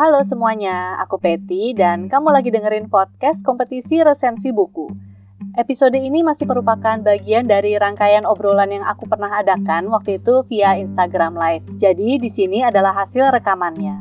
Halo 0.00 0.24
semuanya, 0.24 0.96
aku 0.96 1.20
Peti 1.20 1.76
dan 1.76 2.08
kamu 2.08 2.32
lagi 2.32 2.48
dengerin 2.48 2.88
podcast 2.88 3.44
kompetisi 3.44 4.00
resensi 4.00 4.48
buku. 4.48 4.88
Episode 5.60 6.00
ini 6.00 6.24
masih 6.24 6.48
merupakan 6.48 6.96
bagian 7.04 7.44
dari 7.44 7.76
rangkaian 7.76 8.24
obrolan 8.24 8.72
yang 8.72 8.88
aku 8.88 9.04
pernah 9.04 9.28
adakan 9.28 9.92
waktu 9.92 10.16
itu 10.16 10.40
via 10.48 10.80
Instagram 10.80 11.36
Live. 11.36 11.68
Jadi 11.76 12.16
di 12.16 12.32
sini 12.32 12.64
adalah 12.64 12.96
hasil 12.96 13.28
rekamannya. 13.28 14.00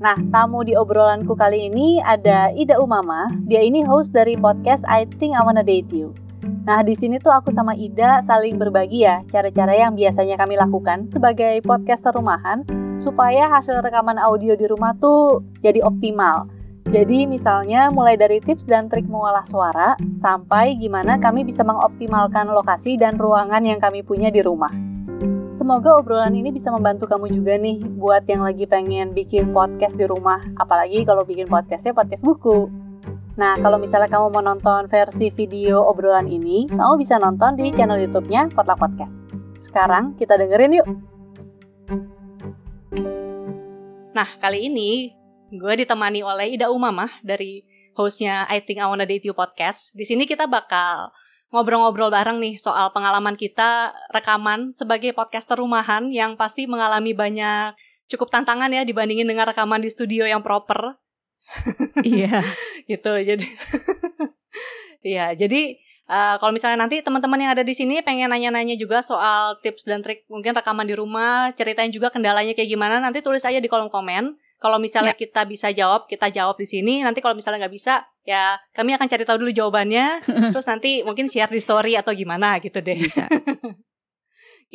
Nah, 0.00 0.16
tamu 0.32 0.64
di 0.64 0.72
obrolanku 0.72 1.36
kali 1.36 1.68
ini 1.68 2.00
ada 2.00 2.48
Ida 2.56 2.80
Umama. 2.80 3.28
Dia 3.44 3.60
ini 3.60 3.84
host 3.84 4.16
dari 4.16 4.40
podcast 4.40 4.88
I 4.88 5.04
Think 5.04 5.36
I 5.36 5.44
Wanna 5.44 5.60
Date 5.60 5.92
You. 5.92 6.16
Nah, 6.66 6.82
di 6.82 6.98
sini 6.98 7.22
tuh 7.22 7.30
aku 7.30 7.54
sama 7.54 7.78
Ida 7.78 8.18
saling 8.26 8.58
berbagi 8.58 9.06
ya 9.06 9.22
cara-cara 9.30 9.70
yang 9.78 9.94
biasanya 9.94 10.34
kami 10.34 10.58
lakukan 10.58 11.06
sebagai 11.06 11.62
podcaster 11.62 12.10
rumahan 12.10 12.66
supaya 12.98 13.46
hasil 13.46 13.78
rekaman 13.86 14.18
audio 14.18 14.58
di 14.58 14.66
rumah 14.66 14.90
tuh 14.98 15.46
jadi 15.62 15.86
optimal. 15.86 16.50
Jadi 16.90 17.30
misalnya 17.30 17.94
mulai 17.94 18.18
dari 18.18 18.42
tips 18.42 18.66
dan 18.66 18.90
trik 18.90 19.06
mengolah 19.06 19.46
suara 19.46 19.94
sampai 20.18 20.74
gimana 20.74 21.22
kami 21.22 21.46
bisa 21.46 21.62
mengoptimalkan 21.62 22.50
lokasi 22.50 22.98
dan 22.98 23.14
ruangan 23.14 23.62
yang 23.62 23.78
kami 23.78 24.02
punya 24.02 24.34
di 24.34 24.42
rumah. 24.42 24.74
Semoga 25.54 26.02
obrolan 26.02 26.34
ini 26.34 26.50
bisa 26.50 26.74
membantu 26.74 27.06
kamu 27.06 27.30
juga 27.30 27.54
nih 27.62 27.78
buat 27.94 28.26
yang 28.26 28.42
lagi 28.42 28.66
pengen 28.66 29.14
bikin 29.14 29.54
podcast 29.54 29.94
di 29.94 30.04
rumah, 30.04 30.42
apalagi 30.58 31.06
kalau 31.06 31.22
bikin 31.22 31.46
podcastnya 31.46 31.94
podcast 31.94 32.26
buku. 32.26 32.85
Nah, 33.36 33.52
kalau 33.60 33.76
misalnya 33.76 34.08
kamu 34.08 34.32
mau 34.32 34.40
nonton 34.40 34.88
versi 34.88 35.28
video 35.28 35.84
obrolan 35.84 36.24
ini, 36.24 36.64
kamu 36.72 36.96
bisa 36.96 37.20
nonton 37.20 37.52
di 37.52 37.68
channel 37.68 38.00
YouTube-nya 38.00 38.48
Potluck 38.48 38.80
Podcast. 38.80 39.28
Sekarang 39.60 40.16
kita 40.16 40.40
dengerin 40.40 40.80
yuk. 40.80 40.88
Nah, 44.16 44.28
kali 44.40 44.72
ini 44.72 45.12
gue 45.52 45.74
ditemani 45.84 46.24
oleh 46.24 46.56
Ida 46.56 46.72
Umamah 46.72 47.20
dari 47.20 47.60
hostnya 47.92 48.48
I 48.48 48.64
Think 48.64 48.80
I 48.80 48.88
Wanna 48.88 49.04
Date 49.04 49.28
You 49.28 49.36
podcast. 49.36 49.92
Di 49.92 50.08
sini 50.08 50.24
kita 50.24 50.48
bakal 50.48 51.12
ngobrol-ngobrol 51.52 52.08
bareng 52.08 52.40
nih 52.40 52.56
soal 52.56 52.88
pengalaman 52.96 53.36
kita 53.36 53.92
rekaman 54.16 54.72
sebagai 54.72 55.12
podcaster 55.12 55.60
rumahan 55.60 56.08
yang 56.08 56.40
pasti 56.40 56.64
mengalami 56.64 57.12
banyak 57.12 57.76
cukup 58.08 58.32
tantangan 58.32 58.72
ya 58.72 58.88
dibandingin 58.88 59.28
dengan 59.28 59.44
rekaman 59.44 59.84
di 59.84 59.92
studio 59.92 60.24
yang 60.24 60.40
proper. 60.40 60.96
Iya. 62.02 62.42
gitu. 62.90 63.12
Jadi 63.22 63.46
Iya, 65.06 65.36
jadi 65.38 65.78
Uh, 66.06 66.38
kalau 66.38 66.54
misalnya 66.54 66.86
nanti 66.86 67.02
teman-teman 67.02 67.34
yang 67.34 67.50
ada 67.50 67.66
di 67.66 67.74
sini 67.74 67.98
pengen 67.98 68.30
nanya-nanya 68.30 68.78
juga 68.78 69.02
soal 69.02 69.58
tips 69.58 69.90
dan 69.90 70.06
trik 70.06 70.22
mungkin 70.30 70.54
rekaman 70.54 70.86
di 70.86 70.94
rumah, 70.94 71.50
ceritain 71.58 71.90
juga 71.90 72.14
kendalanya 72.14 72.54
kayak 72.54 72.70
gimana, 72.70 73.02
nanti 73.02 73.26
tulis 73.26 73.42
aja 73.42 73.58
di 73.58 73.66
kolom 73.66 73.90
komen. 73.90 74.38
Kalau 74.62 74.78
misalnya 74.78 75.18
ya. 75.18 75.18
kita 75.18 75.42
bisa 75.50 75.74
jawab, 75.74 76.06
kita 76.06 76.30
jawab 76.30 76.62
di 76.62 76.64
sini. 76.70 77.02
Nanti 77.02 77.18
kalau 77.18 77.34
misalnya 77.34 77.66
nggak 77.66 77.74
bisa, 77.74 78.06
ya 78.22 78.54
kami 78.70 78.94
akan 78.94 79.10
cari 79.10 79.26
tahu 79.26 79.42
dulu 79.42 79.50
jawabannya. 79.50 80.22
terus 80.54 80.70
nanti 80.70 81.02
mungkin 81.02 81.26
share 81.26 81.50
di 81.50 81.58
story 81.58 81.98
atau 81.98 82.14
gimana 82.14 82.62
gitu 82.62 82.78
deh. 82.78 83.02
Bisa. 83.02 83.26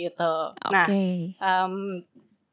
gitu. 0.03 0.33
Okay. 0.67 1.39
Nah, 1.39 1.63
um, 1.63 2.03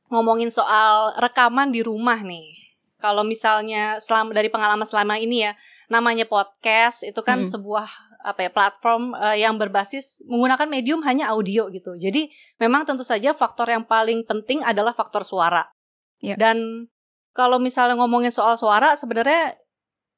ngomongin 0.06 0.54
soal 0.54 1.18
rekaman 1.18 1.74
di 1.74 1.82
rumah 1.82 2.22
nih. 2.22 2.67
Kalau 2.98 3.22
misalnya 3.22 4.02
selama 4.02 4.34
dari 4.34 4.50
pengalaman 4.50 4.82
selama 4.82 5.22
ini 5.22 5.46
ya, 5.46 5.52
namanya 5.86 6.26
podcast 6.26 7.06
itu 7.06 7.22
kan 7.22 7.46
hmm. 7.46 7.50
sebuah 7.50 7.86
apa 8.18 8.44
ya 8.44 8.50
platform 8.50 9.14
uh, 9.14 9.38
yang 9.38 9.54
berbasis 9.54 10.26
menggunakan 10.26 10.66
medium 10.66 11.00
hanya 11.06 11.30
audio 11.30 11.70
gitu. 11.70 11.94
Jadi 11.94 12.26
memang 12.58 12.82
tentu 12.82 13.06
saja 13.06 13.30
faktor 13.30 13.70
yang 13.70 13.86
paling 13.86 14.26
penting 14.26 14.66
adalah 14.66 14.90
faktor 14.90 15.22
suara. 15.22 15.70
Yeah. 16.18 16.34
Dan 16.34 16.90
kalau 17.30 17.62
misalnya 17.62 17.94
ngomongin 17.94 18.34
soal 18.34 18.58
suara 18.58 18.98
sebenarnya 18.98 19.54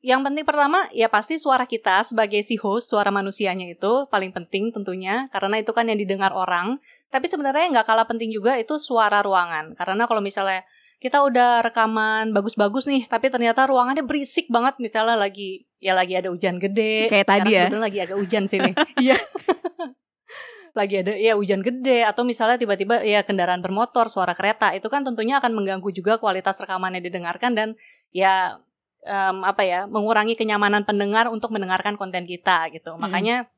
yang 0.00 0.25
penting 0.25 0.48
pertama 0.48 0.89
ya 0.97 1.12
pasti 1.12 1.37
suara 1.37 1.69
kita 1.69 2.00
sebagai 2.09 2.41
si 2.41 2.56
host, 2.56 2.89
suara 2.89 3.12
manusianya 3.12 3.69
itu 3.69 4.09
paling 4.09 4.32
penting 4.32 4.72
tentunya 4.72 5.28
karena 5.28 5.60
itu 5.60 5.76
kan 5.76 5.84
yang 5.84 6.00
didengar 6.00 6.32
orang. 6.32 6.81
Tapi 7.12 7.28
sebenarnya 7.28 7.69
nggak 7.69 7.84
kalah 7.84 8.09
penting 8.09 8.32
juga 8.32 8.56
itu 8.56 8.81
suara 8.81 9.21
ruangan. 9.21 9.76
Karena 9.76 10.09
kalau 10.09 10.25
misalnya 10.25 10.65
kita 11.00 11.25
udah 11.25 11.65
rekaman 11.65 12.37
bagus-bagus 12.37 12.84
nih, 12.84 13.09
tapi 13.09 13.33
ternyata 13.33 13.65
ruangannya 13.65 14.05
berisik 14.05 14.53
banget 14.53 14.77
misalnya 14.77 15.16
lagi 15.16 15.65
ya 15.81 15.97
lagi 15.97 16.12
ada 16.12 16.28
hujan 16.28 16.61
gede. 16.61 17.09
Kayak 17.09 17.27
tadi 17.27 17.56
ya. 17.56 17.72
lagi 17.72 17.99
agak 18.05 18.16
hujan 18.21 18.44
sini. 18.44 18.77
Iya. 19.00 19.16
lagi 20.78 21.03
ada 21.03 21.19
ya 21.19 21.34
hujan 21.34 21.66
gede 21.66 22.06
atau 22.06 22.22
misalnya 22.22 22.55
tiba-tiba 22.61 23.03
ya 23.03 23.25
kendaraan 23.25 23.65
bermotor, 23.65 24.06
suara 24.06 24.37
kereta 24.37 24.71
itu 24.77 24.87
kan 24.87 25.03
tentunya 25.03 25.41
akan 25.43 25.56
mengganggu 25.56 25.91
juga 25.91 26.21
kualitas 26.21 26.61
rekamannya 26.62 27.03
didengarkan 27.03 27.56
dan 27.59 27.69
ya 28.15 28.61
um, 29.03 29.43
apa 29.43 29.67
ya 29.67 29.81
mengurangi 29.91 30.37
kenyamanan 30.37 30.84
pendengar 30.84 31.27
untuk 31.32 31.50
mendengarkan 31.50 31.97
konten 31.97 32.28
kita 32.28 32.71
gitu. 32.71 32.94
Hmm. 32.94 33.03
Makanya 33.03 33.49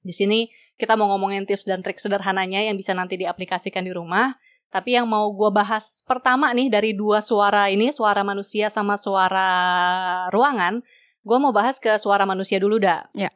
di 0.00 0.14
sini 0.14 0.48
kita 0.80 0.96
mau 0.96 1.12
ngomongin 1.12 1.44
tips 1.44 1.68
dan 1.68 1.84
trik 1.84 1.98
sederhananya 2.00 2.62
yang 2.62 2.74
bisa 2.78 2.94
nanti 2.96 3.20
diaplikasikan 3.20 3.84
di 3.84 3.92
rumah 3.92 4.34
tapi 4.76 4.92
yang 4.92 5.08
mau 5.08 5.32
gue 5.32 5.48
bahas 5.48 6.04
pertama 6.04 6.52
nih 6.52 6.68
dari 6.68 6.92
dua 6.92 7.24
suara 7.24 7.72
ini, 7.72 7.96
suara 7.96 8.20
manusia 8.20 8.68
sama 8.68 9.00
suara 9.00 9.48
ruangan, 10.28 10.84
gue 11.24 11.38
mau 11.40 11.48
bahas 11.48 11.80
ke 11.80 11.96
suara 11.96 12.28
manusia 12.28 12.60
dulu 12.60 12.76
dah. 12.76 13.08
Ya. 13.16 13.32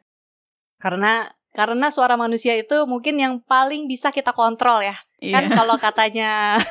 Karena 0.77 1.33
karena 1.49 1.89
suara 1.89 2.13
manusia 2.13 2.53
itu 2.53 2.85
mungkin 2.85 3.17
yang 3.17 3.33
paling 3.41 3.89
bisa 3.89 4.13
kita 4.13 4.37
kontrol 4.37 4.85
ya. 4.85 4.93
Yeah. 5.17 5.41
Kan 5.41 5.57
kalau 5.57 5.81
katanya 5.81 6.61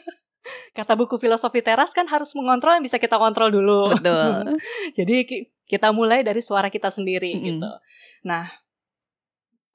kata 0.80 0.96
buku 0.96 1.20
filosofi 1.20 1.60
teras 1.60 1.92
kan 1.92 2.08
harus 2.08 2.32
mengontrol 2.32 2.80
yang 2.80 2.84
bisa 2.88 2.96
kita 2.96 3.20
kontrol 3.20 3.52
dulu. 3.52 3.92
Betul. 3.92 4.56
Jadi 4.96 5.44
kita 5.68 5.92
mulai 5.92 6.24
dari 6.24 6.40
suara 6.40 6.72
kita 6.72 6.88
sendiri 6.88 7.28
mm 7.28 7.36
-hmm. 7.36 7.46
gitu. 7.52 7.70
Nah, 8.24 8.48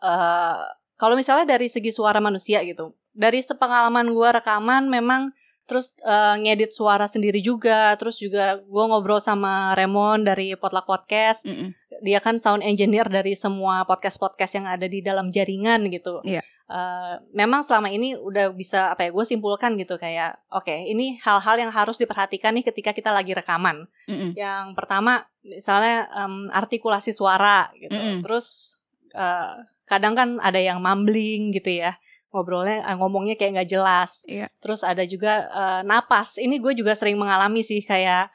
uh, 0.01 0.65
kalau 0.97 1.13
misalnya 1.13 1.53
dari 1.53 1.69
segi 1.69 1.93
suara 1.93 2.17
manusia 2.17 2.65
gitu, 2.65 2.97
dari 3.19 3.43
sepengalaman 3.43 4.15
gue 4.15 4.29
rekaman 4.39 4.87
memang 4.87 5.35
terus 5.69 5.93
uh, 6.01 6.33
ngedit 6.41 6.73
suara 6.73 7.05
sendiri 7.05 7.37
juga 7.45 7.93
terus 7.93 8.17
juga 8.17 8.57
gue 8.57 8.83
ngobrol 8.89 9.21
sama 9.21 9.77
Remon 9.77 10.25
dari 10.25 10.57
Potluck 10.57 10.89
Podcast 10.89 11.45
mm 11.45 11.53
-mm. 11.53 11.69
dia 12.01 12.17
kan 12.17 12.41
sound 12.41 12.65
engineer 12.65 13.05
dari 13.05 13.37
semua 13.37 13.85
podcast 13.85 14.17
podcast 14.17 14.57
yang 14.57 14.65
ada 14.65 14.89
di 14.89 15.05
dalam 15.05 15.29
jaringan 15.29 15.93
gitu 15.93 16.25
yeah. 16.25 16.41
Iya. 16.41 16.43
uh, 16.73 17.15
memang 17.37 17.61
selama 17.61 17.93
ini 17.93 18.17
udah 18.17 18.49
bisa 18.49 18.89
apa 18.89 19.05
ya 19.05 19.09
gue 19.13 19.25
simpulkan 19.29 19.77
gitu 19.77 20.01
kayak 20.01 20.41
oke 20.49 20.65
okay, 20.65 20.89
ini 20.89 21.21
hal-hal 21.21 21.61
yang 21.61 21.69
harus 21.69 22.01
diperhatikan 22.01 22.57
nih 22.57 22.65
ketika 22.65 22.89
kita 22.89 23.13
lagi 23.13 23.37
rekaman 23.37 23.85
mm 24.09 24.15
-mm. 24.15 24.31
yang 24.33 24.73
pertama 24.73 25.29
misalnya 25.45 26.09
um, 26.17 26.49
artikulasi 26.49 27.13
suara 27.13 27.69
gitu 27.77 27.93
mm 27.93 28.01
-mm. 28.01 28.19
terus 28.25 28.79
uh, 29.13 29.61
kadang 29.85 30.17
kan 30.17 30.29
ada 30.41 30.57
yang 30.57 30.81
mumbling 30.81 31.53
gitu 31.53 31.77
ya 31.77 31.93
ngobrolnya 32.29 32.85
uh, 32.85 32.95
ngomongnya 32.97 33.35
kayak 33.35 33.61
nggak 33.61 33.69
jelas. 33.69 34.23
Iya. 34.29 34.47
Terus 34.61 34.85
ada 34.85 35.01
juga 35.05 35.49
uh, 35.49 35.81
napas. 35.81 36.37
Ini 36.37 36.61
gue 36.61 36.73
juga 36.77 36.93
sering 36.93 37.17
mengalami 37.17 37.65
sih 37.65 37.81
kayak 37.81 38.29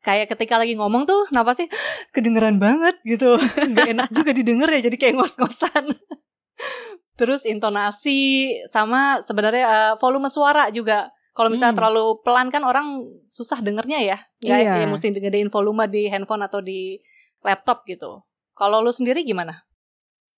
kayak 0.00 0.32
ketika 0.32 0.56
lagi 0.56 0.72
ngomong 0.80 1.04
tuh 1.04 1.28
napasnya 1.28 1.68
kedengeran 2.12 2.56
banget 2.56 2.96
gitu. 3.04 3.36
Gak 3.76 3.88
enak 3.92 4.08
juga 4.08 4.32
didengar 4.32 4.68
ya 4.72 4.80
jadi 4.88 4.96
kayak 4.96 5.14
ngos-ngosan. 5.20 5.92
Terus 7.20 7.44
intonasi 7.44 8.48
sama 8.72 9.20
sebenarnya 9.20 9.64
uh, 9.68 9.94
volume 10.00 10.32
suara 10.32 10.72
juga. 10.72 11.12
Kalau 11.36 11.52
misalnya 11.52 11.76
hmm. 11.76 11.80
terlalu 11.84 12.04
pelan 12.24 12.48
kan 12.48 12.64
orang 12.64 13.04
susah 13.28 13.60
dengernya 13.60 14.00
ya. 14.00 14.18
Gak 14.40 14.58
iya. 14.60 14.72
ya 14.80 14.86
mesti 14.88 15.12
gedein 15.12 15.52
volume 15.52 15.84
di 15.86 16.08
handphone 16.08 16.48
atau 16.48 16.64
di 16.64 16.96
laptop 17.44 17.84
gitu. 17.84 18.24
Kalau 18.56 18.80
lu 18.80 18.92
sendiri 18.92 19.20
gimana? 19.24 19.68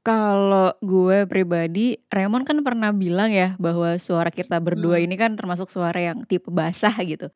Kalau 0.02 0.74
gue 0.82 1.30
pribadi, 1.30 1.94
Raymond 2.10 2.42
kan 2.42 2.58
pernah 2.66 2.90
bilang 2.90 3.30
ya 3.30 3.54
bahwa 3.62 3.94
suara 4.02 4.34
kita 4.34 4.58
berdua 4.58 4.98
hmm. 4.98 5.06
ini 5.06 5.14
kan 5.14 5.38
termasuk 5.38 5.70
suara 5.70 5.94
yang 5.94 6.26
tipe 6.26 6.50
basah 6.50 6.94
gitu. 7.06 7.30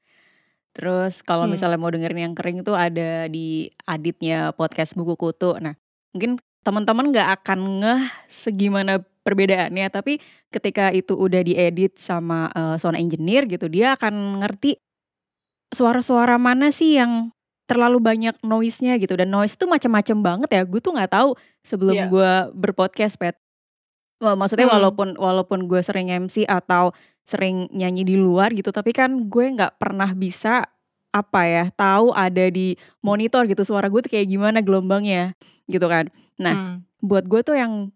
Terus 0.74 1.22
kalau 1.22 1.47
hmm. 1.47 1.54
misalnya 1.54 1.78
mau 1.78 1.95
dengerin 1.95 2.27
yang 2.27 2.34
kering 2.34 2.66
itu 2.66 2.74
ada 2.74 3.30
di 3.30 3.71
aditnya 3.86 4.51
podcast 4.51 4.98
buku 4.98 5.15
kutu. 5.15 5.54
Nah, 5.63 5.78
mungkin 6.10 6.42
teman-teman 6.66 7.15
nggak 7.15 7.28
akan 7.41 7.86
ngeh 7.86 8.03
segimana 8.27 8.98
perbedaannya, 9.22 9.86
tapi 9.86 10.19
ketika 10.51 10.91
itu 10.91 11.15
udah 11.15 11.47
diedit 11.47 12.03
sama 12.03 12.51
uh, 12.51 12.74
sound 12.74 12.98
engineer 12.98 13.47
gitu, 13.47 13.71
dia 13.71 13.95
akan 13.95 14.42
ngerti 14.42 14.83
suara-suara 15.71 16.34
mana 16.34 16.74
sih 16.74 16.98
yang 16.98 17.30
terlalu 17.66 17.98
banyak 17.98 18.34
noise-nya 18.47 18.95
gitu 18.97 19.18
dan 19.18 19.28
noise 19.28 19.59
itu 19.59 19.66
macam-macam 19.66 20.16
banget 20.22 20.51
ya. 20.54 20.63
Gue 20.63 20.78
tuh 20.78 20.95
nggak 20.95 21.13
tahu 21.13 21.34
sebelum 21.66 21.95
yeah. 21.98 22.09
gue 22.09 22.33
berpodcast 22.54 23.18
pet. 23.18 23.36
Maksudnya 24.22 24.71
hmm. 24.71 24.77
walaupun 24.80 25.09
walaupun 25.21 25.68
gue 25.68 25.83
sering 25.84 26.09
MC 26.09 26.48
atau 26.48 26.95
sering 27.27 27.68
nyanyi 27.74 28.07
di 28.07 28.16
luar 28.16 28.54
gitu, 28.54 28.72
tapi 28.72 28.95
kan 28.97 29.28
gue 29.28 29.45
nggak 29.53 29.77
pernah 29.77 30.09
bisa 30.16 30.65
apa 31.13 31.48
ya 31.48 31.65
tahu 31.72 32.13
ada 32.13 32.48
di 32.53 32.77
monitor 33.01 33.48
gitu 33.48 33.65
suara 33.65 33.89
gue 33.89 34.01
tuh 34.04 34.12
kayak 34.12 34.28
gimana 34.28 34.65
gelombangnya 34.65 35.36
gitu 35.69 35.84
kan. 35.91 36.09
Nah 36.41 36.54
hmm. 36.80 37.04
buat 37.04 37.28
gue 37.28 37.41
tuh 37.45 37.57
yang 37.59 37.92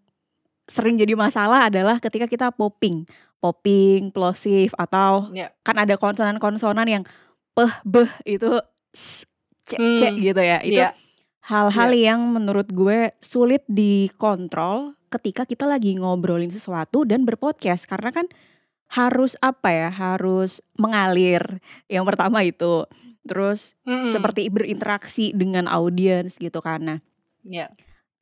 sering 0.69 0.97
jadi 0.97 1.17
masalah 1.17 1.67
adalah 1.67 1.97
ketika 1.97 2.25
kita 2.29 2.47
popping, 2.53 3.05
popping, 3.41 4.13
plosive 4.13 4.73
atau 4.77 5.29
yeah. 5.33 5.49
kan 5.65 5.77
ada 5.77 5.97
konsonan-konsonan 5.97 6.87
yang 6.87 7.03
peh 7.51 7.71
beh 7.83 8.09
itu 8.23 8.61
c, 9.71 9.79
c 9.79 10.01
Hmm, 10.03 10.19
gitu 10.19 10.41
ya. 10.43 10.59
Itu 10.59 10.83
Iya. 10.83 10.91
hal-hal 11.41 11.91
yang 11.95 12.19
menurut 12.27 12.67
gue 12.69 13.15
sulit 13.17 13.63
dikontrol 13.65 14.93
ketika 15.09 15.43
kita 15.43 15.63
lagi 15.65 15.95
ngobrolin 15.95 16.51
sesuatu 16.51 17.03
dan 17.03 17.23
berpodcast 17.23 17.87
karena 17.87 18.11
kan 18.11 18.27
harus 18.91 19.39
apa 19.39 19.71
ya 19.71 19.89
harus 19.89 20.59
mengalir 20.75 21.63
yang 21.87 22.03
pertama 22.03 22.43
itu 22.43 22.83
terus 23.23 23.73
Mm-mm. 23.87 24.11
seperti 24.11 24.51
berinteraksi 24.51 25.31
dengan 25.31 25.65
audiens 25.67 26.35
gitu 26.35 26.59
kan 26.59 26.79
nah 26.83 26.99
Iya. 27.41 27.71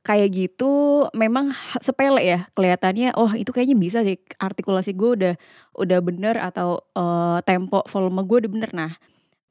kayak 0.00 0.30
gitu 0.32 0.72
memang 1.12 1.52
sepele 1.78 2.24
ya 2.24 2.48
kelihatannya 2.56 3.12
oh 3.18 3.34
itu 3.36 3.52
kayaknya 3.52 3.76
bisa 3.76 3.98
deh 4.00 4.16
artikulasi 4.38 4.96
gue 4.96 5.10
udah 5.12 5.34
udah 5.76 5.98
bener 6.00 6.40
atau 6.40 6.80
eh, 6.96 7.38
tempo 7.44 7.84
volume 7.84 8.24
gue 8.24 8.46
udah 8.46 8.50
bener 8.50 8.70
nah 8.72 8.92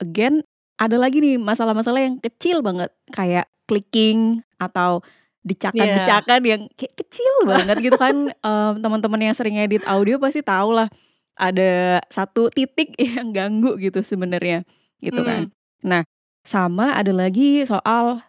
again 0.01 0.41
ada 0.79 0.95
lagi 0.95 1.19
nih 1.19 1.35
masalah-masalah 1.35 1.99
yang 1.99 2.15
kecil 2.17 2.63
banget 2.63 2.87
kayak 3.11 3.51
clicking 3.67 4.39
atau 4.57 5.03
decakan-decakan 5.43 6.39
yang 6.43 6.61
kayak 6.75 6.95
kecil 6.95 7.33
banget 7.43 7.77
gitu 7.83 7.99
kan 7.99 8.31
Em, 8.47 8.73
teman-teman 8.79 9.29
yang 9.31 9.35
sering 9.35 9.59
edit 9.59 9.83
audio 9.83 10.15
pasti 10.19 10.39
tahu 10.39 10.75
lah 10.75 10.87
ada 11.35 11.99
satu 12.07 12.47
titik 12.51 12.95
yang 13.15 13.31
ganggu 13.35 13.75
gitu 13.79 13.99
sebenarnya 13.99 14.63
gitu 14.99 15.19
kan 15.23 15.51
nah 15.79 16.03
sama 16.43 16.95
ada 16.95 17.11
lagi 17.11 17.63
soal 17.63 18.19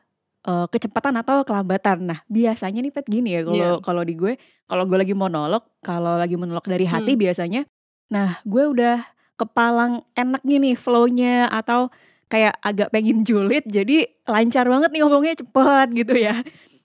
eh, 0.41 0.67
kecepatan 0.73 1.21
atau 1.21 1.45
kelambatan. 1.45 2.01
Nah, 2.01 2.25
biasanya 2.25 2.81
nih 2.81 2.93
Pet 2.93 3.05
gini 3.05 3.37
ya 3.37 3.45
kalau 3.45 3.57
Iya. 3.61 3.71
kalau 3.85 4.03
di 4.05 4.17
gue, 4.17 4.41
kalau 4.65 4.89
gue 4.89 4.97
lagi 4.97 5.13
monolog, 5.13 5.61
kalau 5.85 6.17
lagi 6.17 6.33
monolog 6.37 6.65
dari 6.65 6.89
hati 6.89 7.13
Hmm. 7.13 7.23
biasanya 7.23 7.63
nah, 8.09 8.41
gue 8.43 8.65
udah 8.67 9.05
kepalang 9.37 10.01
enak 10.17 10.41
nih 10.45 10.77
flow-nya 10.77 11.49
atau 11.49 11.89
kayak 12.31 12.55
agak 12.63 12.89
pengen 12.95 13.27
julid 13.27 13.67
jadi 13.67 14.07
lancar 14.25 14.65
banget 14.71 14.91
nih 14.95 15.01
ngomongnya 15.03 15.35
cepet 15.43 15.87
gitu 15.99 16.15
ya. 16.15 16.35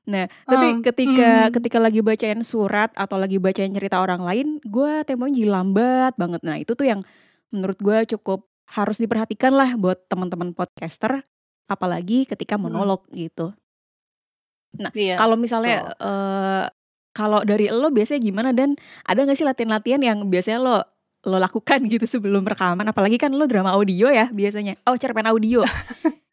Nah, 0.05 0.29
tapi 0.45 0.65
Oh, 0.69 0.81
ketika 0.85 1.49
hmm. 1.49 1.53
ketika 1.53 1.77
lagi 1.81 2.01
bacain 2.05 2.41
surat 2.45 2.93
atau 2.93 3.17
lagi 3.17 3.41
bacain 3.41 3.73
cerita 3.73 3.97
orang 4.01 4.21
lain, 4.21 4.47
gue 4.61 5.01
temponya 5.05 5.33
jadi 5.33 5.49
lambat 5.49 6.13
banget. 6.17 6.41
Nah, 6.45 6.61
itu 6.61 6.77
tuh 6.77 6.85
yang 6.85 7.01
menurut 7.49 7.77
gue 7.81 7.97
cukup 8.17 8.45
harus 8.69 8.97
diperhatikan 9.01 9.53
lah 9.53 9.77
buat 9.77 10.05
teman-teman 10.09 10.53
podcaster 10.53 11.25
apalagi 11.65 12.25
ketika 12.29 12.57
Hmm. 12.57 12.69
monolog 12.69 13.05
gitu. 13.13 13.53
Iya. 14.93 15.15
Kalau 15.15 15.39
misalnya 15.39 15.95
eh 15.97 16.65
kalau 17.15 17.47
dari 17.47 17.71
lo 17.71 17.87
biasanya 17.95 18.19
gimana 18.19 18.49
dan 18.51 18.75
ada 19.07 19.23
gak 19.23 19.39
sih 19.39 19.47
latihan-latihan 19.47 20.03
yang 20.03 20.27
biasanya 20.27 20.59
lo 20.59 20.77
lo 21.25 21.37
lakukan 21.37 21.81
gitu 21.85 22.05
sebelum 22.05 22.45
rekaman 22.45 22.85
apalagi 22.85 23.17
kan 23.17 23.33
lo 23.33 23.45
drama 23.45 23.73
audio 23.73 24.07
ya 24.07 24.29
biasanya. 24.29 24.77
Oh, 24.85 24.95
cerpen 24.95 25.25
audio. 25.25 25.61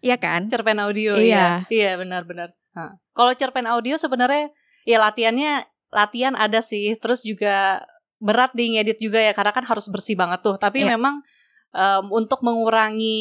Iya 0.03 0.19
kan? 0.19 0.51
cerpen 0.51 0.83
audio 0.83 1.15
Iya. 1.15 1.63
iya 1.71 1.71
iya 1.71 1.91
benar-benar 1.95 2.51
Nah, 2.75 2.99
kalau 3.15 3.31
cerpen 3.33 3.71
audio 3.71 3.95
sebenarnya 3.95 4.51
ya 4.83 4.99
latihannya 4.99 5.63
latihan 5.95 6.35
ada 6.35 6.59
sih 6.59 6.99
terus 6.99 7.23
juga 7.23 7.87
berat 8.19 8.51
di 8.51 8.75
ngedit 8.75 8.99
juga 8.99 9.23
ya 9.23 9.31
karena 9.31 9.55
kan 9.55 9.63
harus 9.63 9.87
bersih 9.87 10.19
banget 10.19 10.43
tuh 10.43 10.59
tapi 10.59 10.83
Iya. 10.83 10.99
memang 10.99 11.23
em, 11.71 12.05
untuk 12.11 12.43
mengurangi 12.43 13.19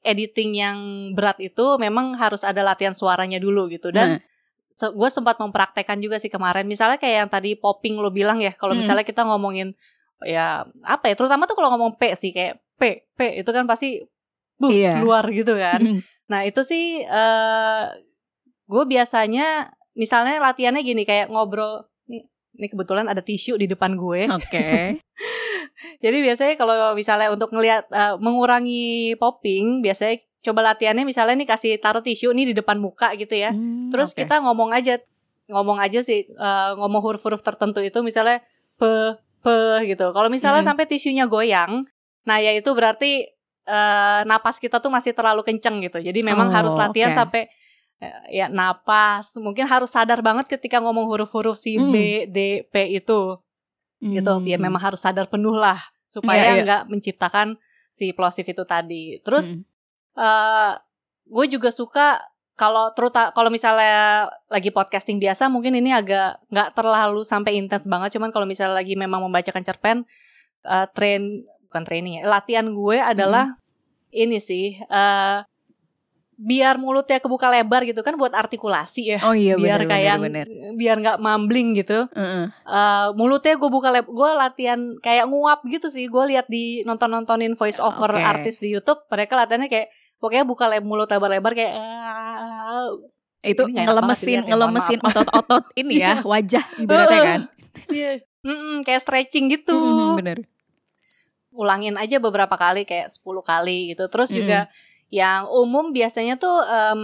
editing 0.00 0.50
yang 0.56 0.78
berat 1.12 1.36
itu 1.38 1.76
memang 1.76 2.16
harus 2.16 2.42
ada 2.42 2.64
latihan 2.64 2.96
suaranya 2.96 3.36
dulu 3.36 3.68
gitu 3.68 3.92
dan 3.92 4.16
Nah. 4.16 4.88
gue 4.88 5.08
sempat 5.08 5.36
mempraktekkan 5.36 6.00
juga 6.00 6.16
sih 6.16 6.28
kemarin 6.28 6.64
misalnya 6.64 6.96
kayak 6.96 7.16
yang 7.16 7.30
tadi 7.30 7.56
popping 7.56 7.96
lo 7.96 8.08
bilang 8.08 8.40
ya 8.40 8.52
kalau 8.52 8.72
Hmm. 8.72 8.80
misalnya 8.80 9.04
kita 9.04 9.20
ngomongin 9.20 9.76
ya 10.24 10.64
apa 10.80 11.04
ya 11.08 11.14
terutama 11.14 11.44
tuh 11.44 11.52
kalau 11.52 11.68
ngomong 11.74 11.96
p 11.96 12.14
sih 12.14 12.32
kayak 12.32 12.56
p 12.76 13.04
p 13.12 13.20
itu 13.36 13.50
kan 13.50 13.68
pasti 13.68 14.00
buh 14.56 14.72
Iya. 14.72 15.00
keluar 15.00 15.24
gitu 15.28 15.52
kan. 15.52 15.80
Nah 16.26 16.40
itu 16.42 16.64
sih 16.64 17.00
eh 17.00 17.84
gue 18.66 18.84
biasanya 18.84 19.70
misalnya 19.92 20.40
latihannya 20.40 20.82
gini 20.82 21.04
kayak 21.04 21.28
ngobrol 21.28 21.86
nih, 22.04 22.24
ini 22.56 22.66
kebetulan 22.66 23.06
ada 23.06 23.20
tisu 23.20 23.54
di 23.56 23.68
depan 23.68 23.94
gue. 23.94 24.24
Oke. 24.28 24.98
Jadi 26.04 26.18
biasanya 26.24 26.54
kalau 26.56 26.96
misalnya 26.96 27.28
untuk 27.28 27.52
ngelihat 27.52 27.88
eh, 27.92 28.14
mengurangi 28.16 29.14
popping, 29.16 29.84
biasanya 29.84 30.20
coba 30.42 30.72
latihannya 30.72 31.04
misalnya 31.04 31.36
nih 31.36 31.48
kasih 31.48 31.72
taruh 31.76 32.00
tisu 32.00 32.30
nih 32.32 32.50
di 32.50 32.54
depan 32.56 32.78
muka 32.78 33.12
gitu 33.14 33.34
ya. 33.34 33.50
Hmm, 33.52 33.92
Terus 33.92 34.14
oke. 34.14 34.24
kita 34.24 34.40
ngomong 34.40 34.72
aja 34.72 34.98
ngomong 35.46 35.78
aja 35.78 36.02
sih 36.02 36.26
eh, 36.26 36.70
ngomong 36.74 37.02
huruf-huruf 37.04 37.40
tertentu 37.40 37.78
itu 37.78 38.02
misalnya 38.02 38.42
pe 38.76 39.14
pe 39.46 39.86
gitu. 39.86 40.10
Kalau 40.10 40.26
misalnya 40.26 40.66
Hmm. 40.66 40.74
sampai 40.74 40.90
tisunya 40.90 41.30
goyang, 41.30 41.86
nah 42.26 42.42
ya 42.42 42.50
itu 42.50 42.66
berarti 42.74 43.30
eh, 43.66 44.20
napas 44.26 44.62
kita 44.62 44.78
tuh 44.78 44.90
masih 44.90 45.10
terlalu 45.10 45.42
kenceng 45.42 45.82
gitu. 45.82 45.98
Jadi 45.98 46.22
memang 46.22 46.50
Oh, 46.50 46.54
harus 46.54 46.74
latihan 46.74 47.10
oke. 47.10 47.18
sampai 47.18 47.42
eh, 47.98 48.42
ya 48.42 48.46
napas. 48.46 49.34
Mungkin 49.38 49.66
harus 49.66 49.90
sadar 49.90 50.22
banget 50.22 50.46
ketika 50.46 50.78
ngomong 50.78 51.06
huruf-huruf 51.10 51.58
si 51.58 51.74
Hmm. 51.74 51.90
B, 51.90 52.26
D, 52.30 52.62
P 52.66 52.74
itu 52.94 53.38
gitu. 53.98 54.32
Ya 54.46 54.54
Hmm. 54.58 54.66
memang 54.66 54.78
harus 54.78 55.02
sadar 55.02 55.26
penuh 55.26 55.54
lah 55.54 55.78
Iya, 55.78 56.06
supaya 56.06 56.42
iya. 56.46 56.62
nggak 56.62 56.82
menciptakan 56.86 57.58
si 57.90 58.14
plosif 58.14 58.46
itu 58.46 58.62
tadi. 58.62 59.18
Terus 59.26 59.58
Hmm. 59.58 60.22
eh 60.22 60.72
gue 61.26 61.46
juga 61.50 61.74
suka 61.74 62.22
kalau 62.56 62.88
teruta 62.96 63.30
kalau 63.36 63.52
misalnya 63.52 64.26
lagi 64.48 64.72
podcasting 64.72 65.20
biasa 65.20 65.52
mungkin 65.52 65.76
ini 65.76 65.92
agak 65.92 66.40
nggak 66.48 66.72
terlalu 66.72 67.20
sampai 67.22 67.60
intens 67.60 67.84
banget 67.84 68.16
cuman 68.16 68.32
kalau 68.32 68.48
misalnya 68.48 68.80
lagi 68.80 68.96
memang 68.96 69.20
membacakan 69.20 69.60
cerpen 69.60 70.08
eh, 70.64 70.86
train 70.96 71.44
bukan 71.68 71.82
training 71.84 72.20
ya 72.20 72.22
latihan 72.24 72.64
gue 72.72 72.96
adalah 72.96 73.60
ini 74.08 74.40
sih 74.40 74.80
eh 74.80 75.38
biar 76.36 76.76
mulutnya 76.76 77.16
kebuka 77.16 77.48
lebar 77.48 77.80
gitu 77.88 78.04
kan 78.04 78.12
buat 78.20 78.36
artikulasi 78.36 79.16
ya 79.16 79.18
Oh 79.24 79.32
iya 79.32 79.56
biar 79.56 79.88
benar 79.88 79.88
kayak 79.88 80.16
benar. 80.20 80.46
biar 80.76 80.96
nggak 81.00 81.16
mumbling 81.16 81.72
gitu 81.72 82.04
Heeh. 82.12 82.52
Eh, 82.52 83.06
mulutnya 83.16 83.56
gue 83.56 83.70
buka 83.72 83.88
lab 83.88 84.04
gue 84.04 84.30
latihan 84.36 84.80
kayak 85.00 85.32
nguap 85.32 85.64
gitu 85.64 85.88
sih 85.88 86.04
gue 86.04 86.24
lihat 86.36 86.44
di 86.44 86.84
nonton 86.84 87.08
nontonin 87.08 87.56
voice 87.56 87.80
over 87.80 88.12
Oke. 88.12 88.20
artis 88.20 88.60
di 88.60 88.68
YouTube 88.68 89.00
mereka 89.08 89.32
latihannya 89.32 89.72
kayak 89.72 89.88
pokoknya 90.16 90.44
buka 90.44 90.64
mulut 90.80 91.06
lebar-lebar 91.06 91.52
kayak 91.52 91.72
"Ah." 91.74 92.88
Itu 93.40 93.62
ngelemesin 93.64 94.42
ya, 94.42 94.48
ngelemesin 94.48 94.98
otot-otot 95.00 95.70
ini 95.74 96.02
ya, 96.02 96.18
wajah 96.26 96.64
ibaratnya 96.76 97.20
kan. 97.22 97.40
Iya. 97.86 98.18
Mm-mm, 98.42 98.82
kayak 98.82 98.98
stretching 99.00 99.46
gitu 99.48 99.74
Mm, 99.74 100.18
bener. 100.18 100.38
ulangin 101.50 101.94
aja 101.94 102.18
beberapa 102.18 102.52
kali 102.52 102.82
kayak 102.82 103.08
10 103.08 103.40
kali 103.40 103.94
gitu 103.94 104.06
terus 104.06 104.28
Mm. 104.28 104.36
juga 104.36 104.60
yang 105.08 105.46
umum 105.48 105.88
biasanya 105.88 106.36
tuh 106.36 106.60
em, 106.62 107.02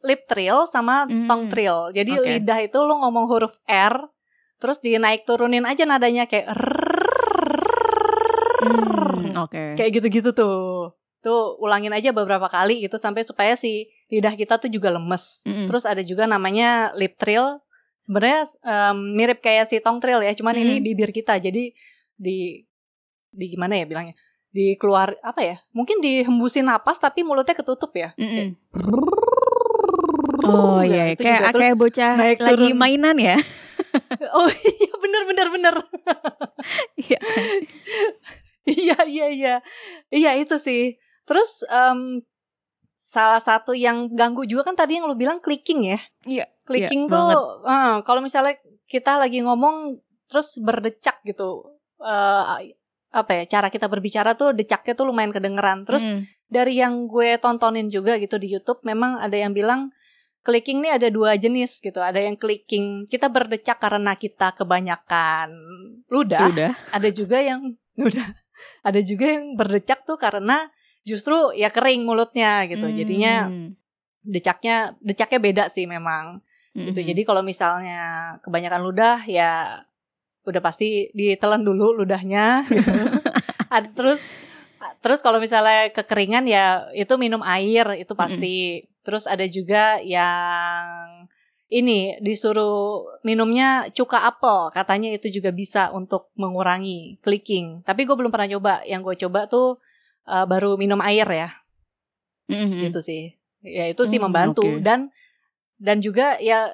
lip 0.00 0.24
trill 0.26 0.64
sama 0.66 1.04
Mm. 1.04 1.28
tongue 1.28 1.48
trill 1.48 1.78
jadi 1.92 2.10
Oke. 2.10 2.24
lidah 2.26 2.58
itu 2.60 2.78
lu 2.80 2.96
ngomong 2.96 3.28
huruf 3.28 3.60
R 3.64 4.08
terus 4.56 4.80
dinaik 4.80 5.22
turunin 5.22 5.62
aja 5.64 5.84
nadanya 5.84 6.24
kayak 6.24 6.48
Hmm, 8.58 9.36
Oke. 9.38 9.76
kayak 9.76 9.90
gitu-gitu 9.92 10.32
tuh 10.32 10.96
tuh 11.24 11.56
ulangin 11.56 11.90
aja 11.90 12.12
beberapa 12.12 12.44
kali 12.46 12.78
gitu 12.78 12.94
sampai 12.94 13.24
supaya 13.24 13.56
si 13.56 13.88
lidah 14.06 14.32
kita 14.32 14.58
tuh 14.58 14.68
juga 14.68 14.92
lemes 14.92 15.42
Mm-mm. 15.42 15.64
terus 15.64 15.82
ada 15.82 16.00
juga 16.00 16.24
namanya 16.24 16.92
lip 16.92 17.16
trill 17.16 17.56
sebenarnya 17.98 18.44
em, 18.60 19.16
mirip 19.16 19.40
kayak 19.40 19.64
si 19.64 19.80
tongue 19.80 19.98
trill 19.98 20.20
ya 20.20 20.30
cuman 20.30 20.54
ini 20.54 20.74
Mm. 20.74 20.84
bibir 20.84 21.10
kita 21.10 21.36
jadi 21.38 21.72
di 22.14 22.38
di 23.30 23.46
gimana 23.48 23.74
ya 23.74 23.84
bilangnya 23.84 24.12
di 24.46 24.76
keluar 24.76 25.16
apa 25.18 25.40
ya 25.40 25.56
mungkin 25.70 25.98
dihembusin 25.98 26.62
napas 26.62 26.96
tapi 26.96 27.24
mulutnya 27.24 27.52
ketutup 27.52 27.90
ya 27.90 28.12
Mm-mm. 28.14 28.54
Oh 30.44 30.76
Nah, 30.76 30.84
iya, 30.84 31.16
kayak 31.16 31.56
kayak 31.56 31.74
bocah 31.74 32.12
naik 32.14 32.38
lagi 32.38 32.68
turun. 32.68 32.76
mainan 32.76 33.16
ya. 33.16 33.40
oh 34.36 34.44
iya 34.44 34.92
bener 34.94 35.22
bener 35.24 35.46
bener 35.48 35.74
Iya. 37.00 37.18
Iya 38.64 38.96
iya 39.04 39.26
iya 39.28 39.54
iya 40.08 40.30
itu 40.36 40.56
sih. 40.56 40.96
Terus 41.24 41.64
em, 41.68 42.20
salah 42.94 43.40
satu 43.40 43.76
yang 43.76 44.08
ganggu 44.12 44.48
juga 44.48 44.64
kan 44.72 44.76
tadi 44.76 44.96
yang 44.96 45.04
lu 45.08 45.16
bilang 45.16 45.40
clicking 45.40 45.84
ya. 45.84 46.00
Iya. 46.24 46.46
Clicking 46.64 47.08
iya, 47.08 47.12
tuh 47.12 47.28
eh, 47.68 47.94
kalau 48.04 48.20
misalnya 48.24 48.56
kita 48.88 49.20
lagi 49.20 49.44
ngomong 49.44 50.00
terus 50.28 50.56
berdecak 50.60 51.20
gitu. 51.24 51.76
eh 52.04 52.74
apa 53.14 53.30
ya 53.30 53.44
cara 53.46 53.70
kita 53.70 53.86
berbicara 53.86 54.34
tuh 54.34 54.50
decaknya 54.50 54.98
tuh 54.98 55.06
lumayan 55.06 55.30
kedengeran. 55.30 55.86
Terus 55.86 56.10
Mm. 56.10 56.22
dari 56.50 56.74
yang 56.82 57.06
gue 57.06 57.38
tontonin 57.38 57.86
juga 57.86 58.18
gitu 58.18 58.36
di 58.36 58.50
YouTube 58.50 58.82
memang 58.82 59.22
ada 59.22 59.38
yang 59.38 59.54
bilang 59.54 59.94
clicking 60.44 60.82
nih 60.82 60.98
ada 60.98 61.08
dua 61.14 61.38
jenis 61.38 61.78
gitu. 61.78 62.02
Ada 62.02 62.20
yang 62.26 62.34
clicking 62.36 63.06
kita 63.06 63.30
berdecak 63.30 63.78
karena 63.78 64.18
kita 64.18 64.52
kebanyakan 64.58 65.54
ludah 66.10 66.50
udah. 66.50 66.72
ada 66.90 67.08
juga 67.14 67.38
yang 67.40 67.78
udah 68.08 68.26
ada 68.82 69.00
juga 69.00 69.24
yang 69.38 69.54
berdecak 69.54 70.02
tuh 70.02 70.18
karena 70.18 70.68
justru 71.04 71.52
ya 71.52 71.68
kering 71.68 72.02
mulutnya 72.02 72.64
gitu 72.66 72.88
jadinya 72.88 73.46
Hmm. 73.46 73.76
decaknya 74.24 74.96
decaknya 75.04 75.38
beda 75.38 75.64
sih 75.68 75.84
memang 75.84 76.40
gitu 76.72 76.96
Mm-mm. 76.96 77.10
jadi 77.12 77.22
kalau 77.22 77.44
misalnya 77.44 78.02
kebanyakan 78.40 78.82
ludah 78.82 79.20
ya 79.28 79.84
udah 80.42 80.60
pasti 80.60 81.08
ditelan 81.12 81.62
dulu 81.62 82.02
ludahnya 82.02 82.64
gitu. 82.68 82.90
terus 83.96 84.24
Terus 85.00 85.24
kalau 85.24 85.40
misalnya 85.40 85.88
kekeringan 85.96 86.44
ya 86.44 86.88
itu 86.92 87.16
minum 87.16 87.40
air 87.40 87.88
itu 87.96 88.12
pasti. 88.12 88.84
Terus 89.00 89.24
ada 89.24 89.44
juga 89.48 89.96
yang 90.00 91.24
ini 91.72 92.20
disuruh 92.20 93.04
minumnya 93.24 93.88
cuka 93.96 94.28
apel 94.28 94.68
katanya 94.70 95.08
itu 95.12 95.32
juga 95.32 95.50
bisa 95.50 95.88
untuk 95.90 96.28
mengurangi 96.36 97.18
clicking 97.24 97.80
tapi 97.82 98.04
gue 98.04 98.12
belum 98.14 98.28
pernah 98.28 98.46
coba 98.56 98.84
yang 98.84 99.00
gue 99.00 99.16
coba 99.16 99.48
tuh 99.48 99.80
uh, 100.26 100.44
baru 100.44 100.74
minum 100.74 101.00
air 101.00 101.26
ya 101.26 101.48
Mm-hmm. 102.44 102.80
gitu 102.84 103.00
sih 103.00 103.32
ya 103.60 103.88
itu 103.88 104.04
sih 104.04 104.20
Hmm, 104.20 104.28
membantu 104.28 104.68
oke. 104.68 104.84
dan 104.84 105.08
dan 105.76 105.98
juga 105.98 106.36
ya 106.36 106.68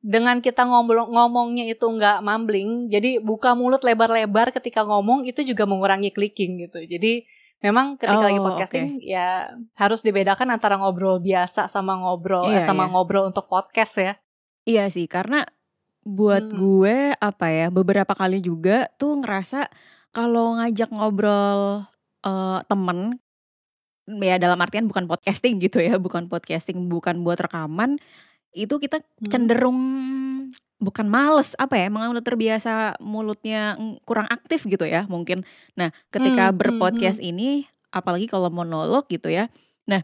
dengan 0.00 0.40
kita 0.40 0.64
ngomong 0.64 1.08
ngomongnya 1.08 1.64
itu 1.66 1.80
nggak 1.80 2.20
mumbling 2.20 2.88
jadi 2.88 3.16
buka 3.18 3.52
mulut 3.52 3.80
lebar-lebar 3.80 4.52
ketika 4.52 4.84
ngomong 4.84 5.24
itu 5.24 5.40
juga 5.40 5.64
mengurangi 5.64 6.08
clicking 6.08 6.60
gitu 6.60 6.84
jadi 6.84 7.24
memang 7.60 7.96
ketika 7.96 8.24
lagi 8.24 8.36
Oh, 8.36 8.44
podcasting 8.44 9.00
ya 9.00 9.48
harus 9.72 10.00
dibedakan 10.00 10.52
antara 10.52 10.76
ngobrol 10.76 11.16
biasa 11.16 11.68
sama 11.68 11.96
ngobrol 11.96 12.48
eh, 12.48 12.60
Iya, 12.60 12.64
sama 12.64 12.84
iya. 12.84 12.92
ngobrol 12.92 13.28
untuk 13.28 13.48
podcast 13.48 13.96
ya 13.96 14.12
Iya 14.60 14.84
sih, 14.88 15.08
karena 15.08 15.48
buat 16.00 16.44
Hmm. 16.44 16.56
gue 16.56 16.96
apa 17.16 17.46
ya 17.48 17.68
beberapa 17.68 18.12
kali 18.12 18.40
juga 18.40 18.92
tuh 18.96 19.16
ngerasa 19.16 19.68
kalau 20.12 20.60
ngajak 20.60 20.92
ngobrol 20.92 21.88
eh, 22.26 22.58
temen 22.68 23.18
ya 24.10 24.36
dalam 24.42 24.58
artian 24.58 24.90
bukan 24.90 25.06
podcasting 25.06 25.62
gitu 25.62 25.78
ya, 25.78 25.94
bukan 26.00 26.26
podcasting, 26.26 26.90
bukan 26.90 27.22
buat 27.22 27.38
rekaman, 27.38 28.00
itu 28.54 28.76
kita 28.82 29.02
Hmm. 29.20 29.28
cenderung 29.30 29.78
bukan 30.80 31.06
males 31.06 31.52
apa 31.60 31.76
ya, 31.76 31.92
emang 31.92 32.10
udah 32.12 32.24
terbiasa 32.24 32.96
mulutnya 33.02 33.76
kurang 34.08 34.26
aktif 34.32 34.64
gitu 34.64 34.88
ya 34.88 35.04
mungkin. 35.06 35.44
Nah, 35.76 35.92
ketika 36.10 36.48
Hmm, 36.48 36.56
hmm, 36.64 37.14
berpodcast 37.14 37.20
ini, 37.20 37.68
apalagi 37.92 38.26
kalau 38.30 38.48
monolog 38.48 39.04
gitu 39.12 39.28
ya, 39.28 39.52
nah 39.84 40.00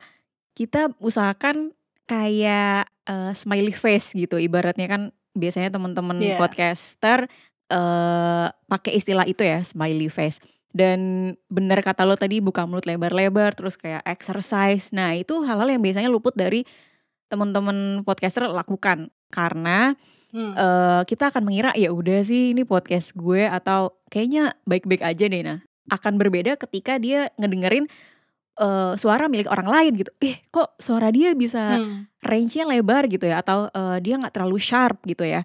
kita 0.56 0.92
usahakan 1.00 1.72
kayak 2.08 2.88
eh, 3.08 3.32
smiley 3.36 3.74
face 3.74 4.12
gitu, 4.16 4.36
ibaratnya 4.40 4.86
kan 4.90 5.02
biasanya 5.36 5.72
teman-teman 5.74 6.18
Iya. 6.20 6.36
podcaster 6.36 7.28
eh 7.66 8.46
pakai 8.70 8.92
istilah 8.98 9.26
itu 9.26 9.42
ya, 9.42 9.60
smiley 9.66 10.06
face. 10.12 10.38
Dan 10.76 11.32
benar 11.48 11.80
kata 11.80 12.04
lo 12.04 12.20
tadi 12.20 12.44
buka 12.44 12.68
mulut 12.68 12.84
lebar-lebar, 12.84 13.56
terus 13.56 13.80
kayak 13.80 14.04
exercise. 14.04 14.92
Nah 14.92 15.16
itu 15.16 15.40
hal-hal 15.40 15.72
yang 15.72 15.80
biasanya 15.80 16.12
luput 16.12 16.36
dari 16.36 16.68
teman-teman 17.26 18.04
podcaster 18.04 18.46
lakukan 18.46 19.08
karena 19.32 19.96
Hmm. 20.36 20.52
eh, 20.52 21.02
kita 21.08 21.32
akan 21.32 21.48
mengira 21.48 21.70
ya 21.78 21.88
udah 21.94 22.20
sih 22.20 22.52
ini 22.52 22.66
podcast 22.66 23.14
gue 23.16 23.46
atau 23.46 23.94
kayaknya 24.10 24.52
baik-baik 24.68 25.00
aja 25.00 25.30
deh 25.30 25.40
nah 25.40 25.58
akan 25.88 26.18
berbeda 26.20 26.58
ketika 26.60 26.98
dia 27.00 27.30
ngedengerin 27.40 27.86
eh, 28.58 28.92
suara 29.00 29.30
milik 29.32 29.48
orang 29.48 29.64
lain 29.70 29.92
gitu 29.96 30.10
eh 30.20 30.44
kok 30.50 30.76
suara 30.76 31.08
dia 31.14 31.32
bisa 31.32 31.78
Hmm. 31.80 32.10
range-nya 32.20 32.68
lebar 32.68 33.06
gitu 33.08 33.24
ya 33.24 33.40
atau 33.40 33.70
eh, 33.70 33.96
dia 34.02 34.18
nggak 34.18 34.34
terlalu 34.34 34.58
sharp 34.60 35.00
gitu 35.08 35.24
ya 35.24 35.40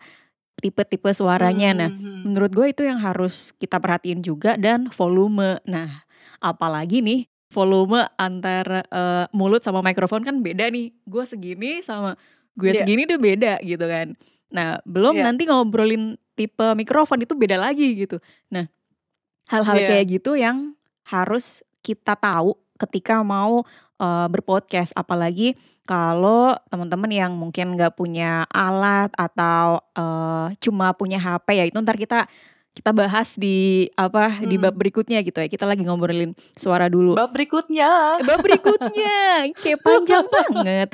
tipe-tipe 0.62 1.10
suaranya 1.12 1.70
nah 1.76 1.90
Hmm, 1.90 2.00
hmm. 2.00 2.22
menurut 2.24 2.52
gue 2.54 2.68
itu 2.70 2.86
yang 2.86 3.02
harus 3.02 3.52
kita 3.58 3.78
perhatiin 3.78 4.22
juga 4.22 4.56
dan 4.56 4.88
volume 4.94 5.58
nah 5.66 6.06
apalagi 6.38 7.02
nih 7.02 7.22
volume 7.50 8.08
antara 8.16 8.86
eh, 8.86 9.26
mulut 9.32 9.60
sama 9.60 9.82
mikrofon 9.82 10.22
kan 10.22 10.40
beda 10.40 10.70
nih 10.70 10.94
gue 11.04 11.24
segini 11.26 11.82
sama 11.82 12.16
gue 12.54 12.72
Iya. 12.72 12.86
segini 12.86 13.04
tuh 13.04 13.18
beda 13.18 13.60
gitu 13.60 13.84
kan 13.84 14.14
nah 14.48 14.78
belum 14.84 15.18
Iya. 15.18 15.24
nanti 15.26 15.44
ngobrolin 15.46 16.04
tipe 16.32 16.68
mikrofon 16.74 17.20
itu 17.20 17.34
beda 17.34 17.58
lagi 17.58 17.98
gitu 17.98 18.22
nah 18.48 18.70
hal-hal 19.50 19.76
Iya. 19.76 19.88
kayak 19.90 20.06
gitu 20.12 20.38
yang 20.38 20.78
harus 21.04 21.60
kita 21.82 22.16
tahu 22.16 22.56
ketika 22.78 23.20
mau 23.22 23.66
eh, 24.02 24.28
berpodcast. 24.28 24.98
Apalagi 24.98 25.54
kalau 25.86 26.58
teman-teman 26.68 27.10
yang 27.10 27.32
mungkin 27.34 27.78
nggak 27.78 27.94
punya 27.94 28.50
alat 28.50 29.14
atau 29.14 29.80
eh, 29.94 30.48
cuma 30.60 30.92
punya 30.98 31.22
HP 31.22 31.48
ya 31.54 31.66
itu 31.70 31.78
ntar 31.78 31.96
kita 31.96 32.26
kita 32.72 32.96
bahas 32.96 33.36
di 33.36 33.92
apa 34.00 34.40
di 34.40 34.56
Hmm. 34.56 34.64
bab 34.64 34.76
berikutnya 34.80 35.20
gitu 35.22 35.38
ya. 35.38 35.52
Kita 35.52 35.68
lagi 35.68 35.84
ngobrolin 35.84 36.32
suara 36.56 36.88
dulu. 36.88 37.20
Bab 37.20 37.30
berikutnya. 37.30 38.24
bab 38.24 38.40
berikutnya. 38.40 39.20
Kayak 39.60 39.80
panjang 39.84 40.26
banget. 40.26 40.90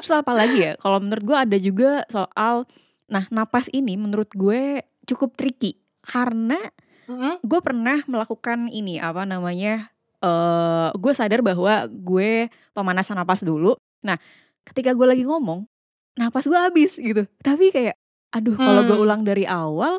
Terus 0.00 0.12
apa 0.16 0.32
lagi 0.32 0.64
ya? 0.64 0.72
Kalau 0.80 0.96
menurut 0.96 1.20
gue 1.22 1.36
ada 1.36 1.56
juga 1.60 2.08
soal 2.08 2.64
nah 3.04 3.28
napas 3.28 3.68
ini 3.68 4.00
menurut 4.00 4.32
gue 4.32 4.80
cukup 5.04 5.36
tricky. 5.36 5.76
Karena 6.00 6.56
Hmm. 7.04 7.36
gue 7.44 7.60
pernah 7.60 8.00
melakukan 8.08 8.72
ini 8.72 8.96
apa 8.96 9.28
namanya 9.28 9.91
eh 10.22 10.88
gue 10.94 11.12
sadar 11.12 11.42
bahwa 11.42 11.74
gue 11.86 12.46
pemanasan 12.70 13.14
napas 13.14 13.42
dulu 13.42 13.74
nah 14.00 14.16
ketika 14.62 14.90
gue 14.90 15.04
lagi 15.04 15.22
ngomong 15.22 15.66
napas 16.14 16.46
gue 16.46 16.54
habis 16.54 16.94
gitu 16.94 17.26
tapi 17.40 17.68
kayak 17.68 17.98
aduh 18.30 18.54
kalau 18.54 18.82
gue 18.84 18.94
Hmm. 18.94 19.04
ulang 19.04 19.22
dari 19.22 19.42
awal 19.44 19.98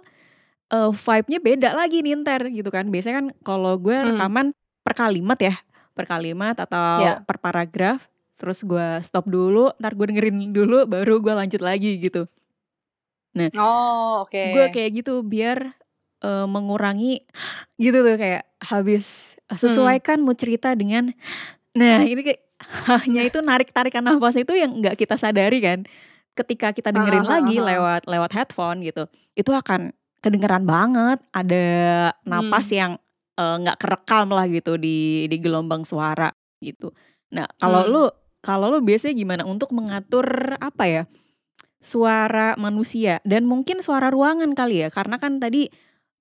eh 0.69 0.89
vibe-nya 0.89 1.39
beda 1.39 1.69
lagi 1.73 1.99
nih 1.99 2.17
ntar 2.17 2.47
gitu 2.47 2.67
kan 2.67 2.87
biasanya 2.87 3.15
kan 3.19 3.27
kalau 3.43 3.75
gue 3.75 3.93
Hmm. 3.93 4.15
rekaman 4.15 4.47
per 4.81 4.93
kalimat 4.93 5.37
ya 5.37 5.55
per 5.93 6.05
kalimat 6.05 6.55
atau 6.55 6.97
Ya. 6.99 7.13
per 7.21 7.37
paragraf 7.37 8.07
terus 8.33 8.63
gue 8.63 8.87
stop 9.01 9.27
dulu 9.27 9.69
ntar 9.77 9.93
gue 9.93 10.09
dengerin 10.09 10.49
dulu 10.49 10.83
baru 10.85 11.19
gue 11.19 11.33
lanjut 11.35 11.61
lagi 11.61 11.99
gitu 11.99 12.25
Oh, 13.57 14.21
oke. 14.21 14.37
gue 14.37 14.65
kayak 14.69 15.01
gitu 15.01 15.21
biar 15.21 15.73
eh, 16.23 16.47
mengurangi 16.47 17.21
gitu 17.75 18.01
tuh 18.01 18.15
kayak 18.15 18.47
habis 18.63 19.35
eh, 19.51 19.59
sesuaikan 19.59 20.23
mau 20.23 20.33
cerita 20.33 20.71
dengan 20.73 21.11
nah 21.75 22.01
ini 22.01 22.21
kayak 22.23 22.41
hanya 22.87 23.21
itu 23.27 23.43
narik 23.43 23.75
tarikan 23.75 24.07
nafas 24.07 24.39
itu 24.39 24.55
yang 24.55 24.71
nggak 24.79 24.95
kita 24.95 25.19
sadari 25.19 25.59
kan. 25.59 25.83
Ketika 26.33 26.73
kita 26.73 26.89
dengerin 26.89 27.29
ah, 27.29 27.37
lagi 27.37 27.61
lewat 27.61 28.09
lewat 28.09 28.31
headphone 28.33 28.81
gitu 28.81 29.05
itu 29.35 29.51
akan 29.53 29.91
kedengeran 30.23 30.63
banget. 30.63 31.19
Ada 31.29 31.65
napas 32.23 32.71
Hmm. 32.71 32.77
yang 32.79 32.91
eh, 33.35 33.55
nggak 33.61 33.77
kerekam 33.83 34.31
lah 34.31 34.47
gitu 34.47 34.79
di 34.79 35.27
di 35.27 35.37
gelombang 35.37 35.83
suara 35.83 36.31
gitu. 36.57 36.89
Nah 37.35 37.45
kalau 37.59 37.83
Hmm. 37.83 37.91
lu 37.91 38.03
kalau 38.39 38.71
lu 38.71 38.79
biasanya 38.79 39.13
gimana 39.13 39.43
untuk 39.43 39.75
mengatur 39.75 40.55
apa 40.57 40.83
ya 40.87 41.03
suara 41.83 42.55
manusia 42.55 43.19
dan 43.27 43.43
mungkin 43.43 43.83
suara 43.83 44.07
ruangan 44.07 44.55
kali 44.55 44.87
ya? 44.87 44.89
Karena 44.89 45.19
kan 45.19 45.43
tadi 45.43 45.67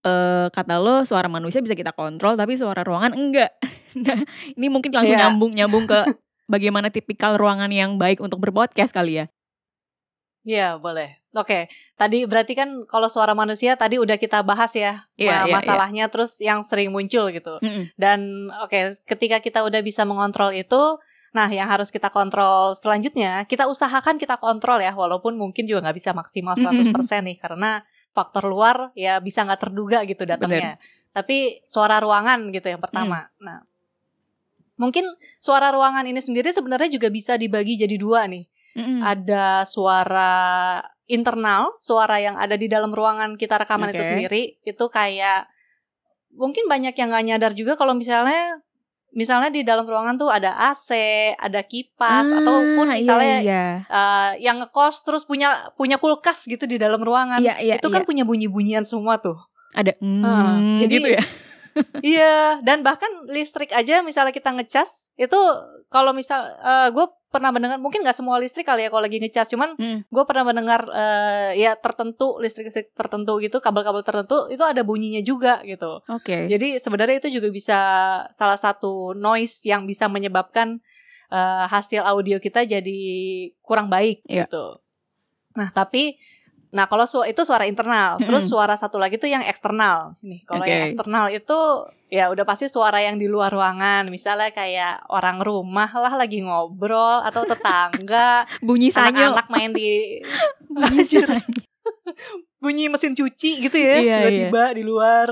eh 0.02 0.46
kata 0.50 0.78
lo 0.78 1.02
suara 1.02 1.26
manusia 1.26 1.62
bisa 1.62 1.72
kita 1.72 1.94
kontrol 1.94 2.34
tapi 2.34 2.54
suara 2.54 2.82
ruangan 2.82 3.14
enggak. 3.14 3.52
Nah, 3.92 4.24
ini 4.56 4.72
mungkin 4.72 4.88
langsung 4.88 5.12
Iya. 5.12 5.28
nyambung 5.28 5.52
nyambung 5.52 5.84
ke 5.84 6.00
bagaimana 6.48 6.88
tipikal 6.88 7.36
ruangan 7.36 7.68
yang 7.68 8.00
baik 8.00 8.24
untuk 8.24 8.40
berpodcast 8.40 8.88
kali 8.90 9.20
ya. 9.20 9.26
Iya, 10.42 10.74
boleh. 10.74 11.22
Oke, 11.32 11.70
tadi 11.94 12.26
berarti 12.26 12.52
kan 12.58 12.82
kalau 12.90 13.06
suara 13.06 13.30
manusia 13.32 13.78
tadi 13.78 13.96
udah 13.96 14.18
kita 14.18 14.42
bahas 14.42 14.74
ya 14.74 15.06
Iya, 15.14 15.44
ma- 15.44 15.46
iya, 15.46 15.54
masalahnya 15.54 16.04
terus 16.10 16.42
yang 16.42 16.66
sering 16.66 16.90
muncul 16.90 17.30
gitu. 17.30 17.62
Dan 17.94 18.50
oke, 18.58 18.90
ketika 19.06 19.38
kita 19.38 19.62
udah 19.62 19.80
bisa 19.80 20.02
mengontrol 20.02 20.50
itu, 20.50 20.98
nah 21.30 21.46
yang 21.46 21.70
harus 21.70 21.88
kita 21.88 22.10
kontrol 22.10 22.74
selanjutnya, 22.74 23.46
kita 23.46 23.64
usahakan 23.64 24.18
kita 24.18 24.36
kontrol 24.36 24.82
ya, 24.82 24.92
walaupun 24.92 25.38
mungkin 25.38 25.64
juga 25.64 25.88
nggak 25.88 25.96
bisa 25.96 26.10
maksimal 26.12 26.58
100% 26.58 27.22
nih, 27.22 27.38
karena 27.38 27.86
faktor 28.12 28.48
luar 28.48 28.92
ya 28.96 29.18
bisa 29.18 29.44
nggak 29.44 29.60
terduga 29.68 30.04
gitu 30.04 30.24
datangnya. 30.28 30.76
Tapi 31.12 31.60
suara 31.64 32.00
ruangan 32.00 32.48
gitu 32.52 32.72
yang 32.72 32.80
pertama. 32.80 33.28
Nah, 33.40 33.60
mungkin 34.80 35.04
suara 35.36 35.68
ruangan 35.68 36.08
ini 36.08 36.20
sendiri 36.20 36.48
sebenarnya 36.48 36.88
juga 36.88 37.12
bisa 37.12 37.36
dibagi 37.36 37.76
jadi 37.76 37.96
dua 38.00 38.24
nih. 38.28 38.44
Mm-mm. 38.72 39.04
Ada 39.04 39.68
suara 39.68 40.32
internal, 41.04 41.76
suara 41.76 42.16
yang 42.16 42.40
ada 42.40 42.56
di 42.56 42.72
dalam 42.72 42.88
ruangan 42.88 43.36
kita 43.36 43.60
rekaman 43.60 43.92
itu 43.92 44.00
Oke. 44.00 44.08
sendiri, 44.08 44.42
itu 44.64 44.84
kayak 44.88 45.44
mungkin 46.32 46.64
banyak 46.64 46.96
yang 46.96 47.12
nggak 47.12 47.26
nyadar 47.28 47.52
juga 47.52 47.76
kalau 47.76 47.92
misalnya 47.92 48.64
misalnya 49.12 49.48
di 49.48 49.60
dalam 49.60 49.84
ruangan 49.84 50.16
tuh 50.16 50.28
ada 50.28 50.52
AC, 50.66 50.90
ada 51.36 51.60
kipas 51.60 52.24
ataupun 52.24 52.86
Ah, 52.88 52.96
misalnya 52.96 53.36
iya, 53.38 53.40
iya. 53.40 53.64
eh, 53.84 54.30
yang 54.40 54.58
ngekos 54.58 55.04
terus 55.04 55.22
punya 55.22 55.70
punya 55.72 55.96
kulkas 55.96 56.44
gitu 56.44 56.64
di 56.64 56.76
dalam 56.76 56.98
ruangan. 56.98 57.38
Iya, 57.38 57.60
iya, 57.60 57.74
itu 57.76 57.88
kan 57.88 58.02
punya 58.02 58.24
bunyi-bunyian 58.24 58.82
semua 58.82 59.16
tuh. 59.16 59.36
ada 59.72 59.96
mm, 59.96 60.20
Ah, 60.22 60.56
jadi- 60.80 60.92
gitu 60.92 61.08
ya. 61.12 61.22
iya, 62.04 62.36
dan 62.60 62.84
bahkan 62.84 63.08
listrik 63.26 63.72
aja 63.72 64.00
misalnya 64.00 64.28
kita 64.28 64.52
ngecas 64.52 65.16
itu 65.16 65.40
kalau 65.88 66.12
misal 66.12 66.44
gue 66.90 67.06
pernah 67.32 67.48
mendengar 67.48 67.80
mungkin 67.80 68.04
nggak 68.04 68.12
semua 68.14 68.36
listrik 68.36 68.68
kali 68.68 68.84
ya 68.84 68.92
kalau 68.92 69.02
lagi 69.02 69.16
ngecas, 69.16 69.48
cuman 69.48 69.72
Mm. 69.74 70.04
gue 70.06 70.24
pernah 70.28 70.44
mendengar 70.44 70.84
eh, 70.92 71.56
ya 71.56 71.72
tertentu 71.74 72.36
listrik-listrik 72.36 72.92
tertentu 72.92 73.40
gitu, 73.40 73.58
kabel-kabel 73.58 74.04
tertentu 74.04 74.46
itu 74.46 74.60
ada 74.60 74.84
bunyinya 74.84 75.24
juga 75.24 75.64
gitu. 75.64 76.04
Oke. 76.06 76.46
Jadi 76.46 76.76
sebenarnya 76.76 77.16
itu 77.18 77.40
juga 77.40 77.48
bisa 77.48 77.78
salah 78.30 78.60
satu 78.60 79.16
noise 79.16 79.64
yang 79.64 79.88
bisa 79.88 80.06
menyebabkan 80.06 80.84
eh, 81.32 81.64
hasil 81.66 82.04
audio 82.04 82.36
kita 82.36 82.62
jadi 82.62 83.00
kurang 83.64 83.88
baik 83.88 84.20
Iya. 84.28 84.44
gitu. 84.44 84.84
Nah, 85.56 85.72
tapi 85.72 86.20
Nah, 86.72 86.88
kalau 86.88 87.04
su 87.04 87.20
itu 87.28 87.44
suara 87.44 87.68
internal. 87.68 88.16
Terus 88.16 88.48
Mm-mm. 88.48 88.52
suara 88.56 88.74
satu 88.80 88.96
lagi 88.96 89.20
tuh 89.20 89.28
yang 89.28 89.44
eksternal. 89.44 90.16
Nih, 90.24 90.40
kalau 90.48 90.64
yang 90.64 90.88
Oke. 90.88 90.88
eksternal 90.88 91.24
itu 91.28 91.58
ya 92.08 92.32
udah 92.32 92.44
pasti 92.48 92.64
suara 92.68 93.04
yang 93.04 93.20
di 93.20 93.28
luar 93.28 93.52
ruangan. 93.52 94.08
Misalnya 94.08 94.48
kayak 94.56 95.04
orang 95.12 95.44
rumah 95.44 95.92
lah 95.92 96.16
lagi 96.16 96.40
ngobrol 96.40 97.20
atau 97.28 97.44
tetangga, 97.44 98.48
Bunyi 98.66 98.88
sanyo. 98.88 99.36
anak-anak 99.36 99.48
main 99.52 99.70
di 99.76 100.20
Bunyi 100.72 101.04
bunyi 102.62 102.86
mesin 102.86 103.18
cuci 103.18 103.58
gitu 103.58 103.74
ya, 103.74 103.98
Iya, 103.98 104.16
tiba-tiba 104.22 104.64
di 104.78 104.82
luar. 104.86 105.28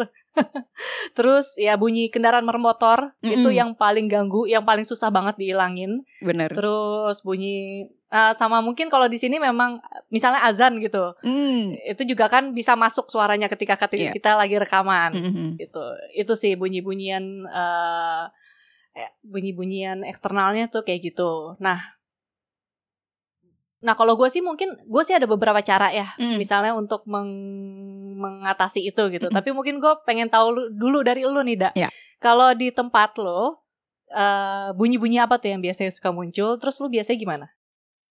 Terus 1.14 1.54
ya 1.58 1.78
bunyi 1.78 2.10
kendaraan 2.10 2.42
bermotor 2.42 3.14
itu 3.22 3.50
Mm-mm. 3.50 3.54
yang 3.54 3.70
paling 3.78 4.10
ganggu, 4.10 4.50
yang 4.50 4.66
paling 4.66 4.82
susah 4.82 5.14
banget 5.14 5.38
dihilangin. 5.38 6.02
Bener. 6.18 6.50
Terus 6.50 7.22
bunyi 7.22 7.86
eh, 8.10 8.32
sama 8.34 8.58
mungkin 8.58 8.86
kalau 8.86 9.06
di 9.06 9.16
sini 9.16 9.38
memang 9.38 9.78
misalnya 10.08 10.42
azan 10.42 10.76
gitu. 10.78 11.14
Hmm. 11.22 11.74
itu 11.80 12.02
juga 12.04 12.26
kan 12.26 12.50
bisa 12.50 12.74
masuk 12.74 13.06
suaranya 13.06 13.46
ketika 13.46 13.78
Iya. 13.90 14.10
kita 14.10 14.34
lagi 14.34 14.54
rekaman 14.54 15.10
Mhm. 15.14 15.46
gitu 15.56 15.84
itu 16.12 16.32
sih 16.34 16.52
bunyi 16.54 16.80
bunyian 16.80 17.46
bunyi 19.22 19.54
bunyian 19.54 20.02
eksternalnya 20.02 20.66
tuh 20.66 20.82
kayak 20.82 21.14
gitu 21.14 21.54
nah 21.58 21.78
nah 23.80 23.96
kalau 23.96 24.12
gue 24.12 24.28
sih 24.28 24.44
mungkin 24.44 24.76
gue 24.76 25.02
sih 25.02 25.16
ada 25.16 25.24
beberapa 25.24 25.56
cara 25.62 25.88
ya 25.88 26.12
Mm. 26.20 26.36
misalnya 26.36 26.76
untuk 26.76 27.00
meng- 27.08 28.12
mengatasi 28.12 28.84
itu 28.84 29.08
gitu 29.08 29.26
Mm-mm. 29.26 29.32
tapi 29.32 29.56
mungkin 29.56 29.80
gue 29.80 29.92
pengen 30.04 30.28
tahu 30.28 30.52
lu- 30.52 30.68
dulu 30.70 31.00
dari 31.00 31.24
lu 31.24 31.40
nih 31.40 31.56
dak 31.56 31.72
Iya. 31.72 31.88
kalau 32.18 32.52
di 32.52 32.68
tempat 32.68 33.16
lo 33.16 33.64
eh, 34.10 34.68
bunyi-bunyi 34.74 35.22
apa 35.22 35.38
tuh 35.38 35.48
yang 35.48 35.62
biasanya 35.62 35.88
suka 35.88 36.10
muncul 36.10 36.58
terus 36.58 36.76
lu 36.76 36.90
biasanya 36.90 37.16
gimana 37.16 37.46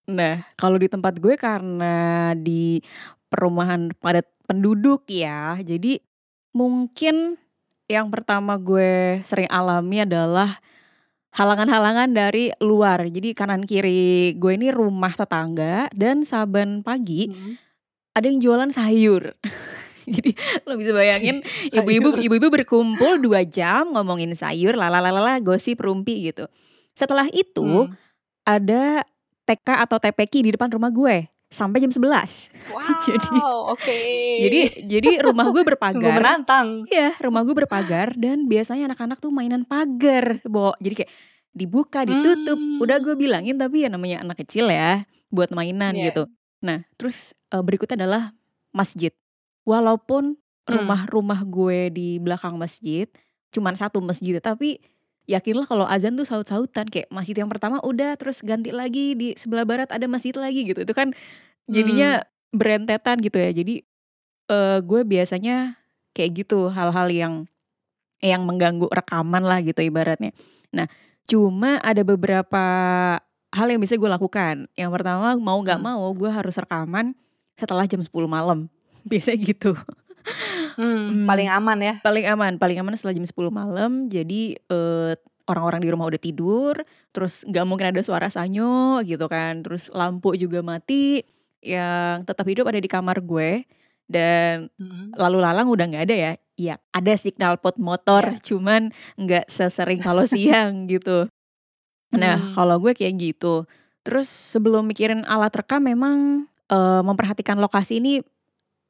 Nah, 0.09 0.41
kalau 0.57 0.81
di 0.81 0.89
tempat 0.89 1.21
gue 1.21 1.37
karena 1.37 2.33
di 2.33 2.81
perumahan 3.29 3.93
padat 3.93 4.25
penduduk 4.49 5.05
ya, 5.05 5.61
jadi 5.61 6.01
mungkin 6.51 7.37
yang 7.85 8.09
pertama 8.09 8.57
gue 8.57 9.21
sering 9.21 9.49
alami 9.49 10.01
adalah 10.01 10.57
halangan-halangan 11.33 12.09
dari 12.09 12.49
luar. 12.57 13.05
Jadi 13.05 13.37
kanan 13.37 13.65
kiri 13.65 14.33
gue 14.33 14.51
ini 14.57 14.73
rumah 14.73 15.13
tetangga 15.13 15.89
dan 15.93 16.25
saban 16.25 16.81
pagi 16.81 17.29
ada 18.17 18.25
yang 18.25 18.41
jualan 18.41 18.73
sayur. 18.73 19.37
Jadi 20.09 20.33
lo 20.65 20.73
bisa 20.73 20.89
bayangin 20.89 21.45
ibu-ibu 21.77 22.17
ibu-ibu 22.17 22.49
berkumpul 22.49 23.21
dua 23.21 23.45
jam 23.45 23.93
ngomongin 23.93 24.33
sayur, 24.33 24.73
lalalala 24.73 25.37
gosip 25.37 25.85
rumpi 25.85 26.33
gitu. 26.33 26.49
Setelah 26.97 27.29
itu 27.29 27.61
Hmm. 27.61 27.93
ada 28.43 29.05
TK 29.49 29.67
atau 29.81 29.97
TPK 29.97 30.33
di 30.41 30.51
depan 30.51 30.69
rumah 30.69 30.87
gue 30.87 31.25
sampai 31.47 31.81
jam 31.81 31.89
11. 31.89 32.05
wow 32.69 32.85
Jadi- 33.01 33.41
oke 33.67 34.01
Jadi 34.39 34.59
jadi 34.85 35.09
rumah 35.19 35.49
gue 35.49 35.63
berpagar. 35.65 36.13
menantang 36.13 36.85
Iya, 36.85 37.17
rumah 37.19 37.41
gue 37.41 37.55
berpagar 37.55 38.13
dan 38.13 38.45
biasanya 38.45 38.85
anak-anak 38.87 39.17
tuh 39.17 39.29
mainan 39.29 39.65
pagar, 39.65 40.45
Bo. 40.45 40.77
Jadi 40.77 40.93
kayak 40.95 41.11
dibuka, 41.49 42.05
ditutup. 42.05 42.53
Hmm. 42.53 42.77
Udah 42.77 42.97
gue 42.97 43.17
bilangin 43.17 43.57
tapi 43.57 43.81
ya 43.81 43.89
namanya 43.89 44.21
anak 44.21 44.37
kecil 44.39 44.69
ya, 44.69 45.03
buat 45.27 45.49
mainan 45.49 45.91
Iya. 45.91 46.13
gitu. 46.13 46.23
Nah, 46.61 46.85
terus 46.95 47.33
eh, 47.49 47.57
berikutnya 47.59 47.97
adalah 47.99 48.37
masjid. 48.69 49.09
Walaupun 49.63 50.37
Hmm. 50.63 50.85
rumah-rumah 50.85 51.41
gue 51.43 51.89
di 51.89 52.21
belakang 52.21 52.53
masjid 52.55 53.09
cuman 53.49 53.73
satu 53.73 53.97
masjid, 53.99 54.37
tapi 54.37 54.77
yakinlah 55.29 55.69
kalau 55.69 55.85
azan 55.85 56.17
tuh 56.17 56.25
saut-sautan 56.25 56.89
kayak 56.89 57.05
masjid 57.13 57.37
yang 57.37 57.47
pertama 57.53 57.77
udah 57.85 58.17
terus 58.17 58.41
ganti 58.41 58.73
lagi 58.73 59.13
di 59.13 59.37
sebelah 59.37 59.61
barat 59.63 59.93
ada 59.93 60.09
masjid 60.09 60.33
lagi 60.33 60.65
gitu. 60.65 60.81
Itu 60.81 60.97
kan 60.97 61.13
jadinya 61.69 62.25
berentetan 62.49 63.21
gitu 63.21 63.37
ya. 63.37 63.53
Jadi 63.53 63.85
eh 64.49 64.79
gue 64.81 65.01
biasanya 65.05 65.77
kayak 66.17 66.43
gitu 66.43 66.73
hal-hal 66.73 67.07
yang 67.13 67.33
yang 68.19 68.43
mengganggu 68.43 68.89
rekaman 68.89 69.45
lah 69.45 69.61
gitu 69.61 69.79
ibaratnya. 69.85 70.33
Nah, 70.73 70.89
cuma 71.29 71.77
ada 71.79 72.01
beberapa 72.01 72.65
hal 73.53 73.67
yang 73.69 73.79
bisa 73.79 73.95
gue 73.95 74.09
lakukan. 74.09 74.65
Yang 74.73 74.91
pertama 74.97 75.37
mau 75.37 75.61
nggak 75.61 75.79
Hmm. 75.79 75.87
mau 75.93 76.09
gue 76.17 76.27
harus 76.27 76.57
rekaman 76.57 77.13
setelah 77.53 77.85
jam 77.85 78.01
10 78.01 78.25
malam. 78.25 78.65
Biasanya 79.09 79.39
gitu. 79.45 79.77
Hmm, 80.75 81.23
Hmm. 81.23 81.25
paling 81.27 81.49
aman 81.49 81.79
ya. 81.79 81.93
Paling 81.99 82.25
aman, 82.27 82.53
paling 82.55 82.77
aman 82.79 82.93
setelah 82.95 83.15
jam 83.15 83.25
10 83.25 83.51
malam. 83.51 84.07
Jadi 84.07 84.55
eh, 84.55 85.13
orang-orang 85.49 85.81
di 85.81 85.89
rumah 85.89 86.05
udah 86.07 86.21
tidur, 86.21 86.73
terus 87.09 87.41
nggak 87.43 87.65
mungkin 87.65 87.89
ada 87.91 88.01
suara 88.05 88.29
sanyo 88.29 89.01
gitu 89.03 89.25
kan. 89.27 89.65
Terus 89.65 89.89
lampu 89.91 90.35
juga 90.35 90.61
mati. 90.61 91.23
Yang 91.59 92.23
tetap 92.29 92.45
hidup 92.47 92.65
ada 92.71 92.79
di 92.79 92.87
kamar 92.87 93.19
gue 93.19 93.67
dan 94.07 94.71
lalu 95.13 95.37
lalang 95.43 95.67
udah 95.67 95.85
nggak 95.89 96.05
ada 96.07 96.15
ya. 96.15 96.33
Iya, 96.59 96.75
ada 96.91 97.13
signal 97.15 97.55
pot 97.59 97.75
motor, 97.79 98.35
cuman 98.43 98.91
nggak 99.15 99.47
sesering 99.47 99.99
kalau 99.99 100.23
siang 100.31 100.87
gitu. 100.87 101.27
Nah, 102.15 102.37
Hmm. 102.41 102.53
kalau 102.57 102.75
gue 102.81 102.93
kayak 102.97 103.15
gitu. 103.19 103.65
Terus 104.01 104.25
sebelum 104.27 104.87
mikirin 104.87 105.21
alat 105.27 105.53
rekam 105.53 105.83
memang 105.83 106.47
eh, 106.69 107.01
memperhatikan 107.03 107.57
lokasi 107.57 107.97
ini 107.99 108.21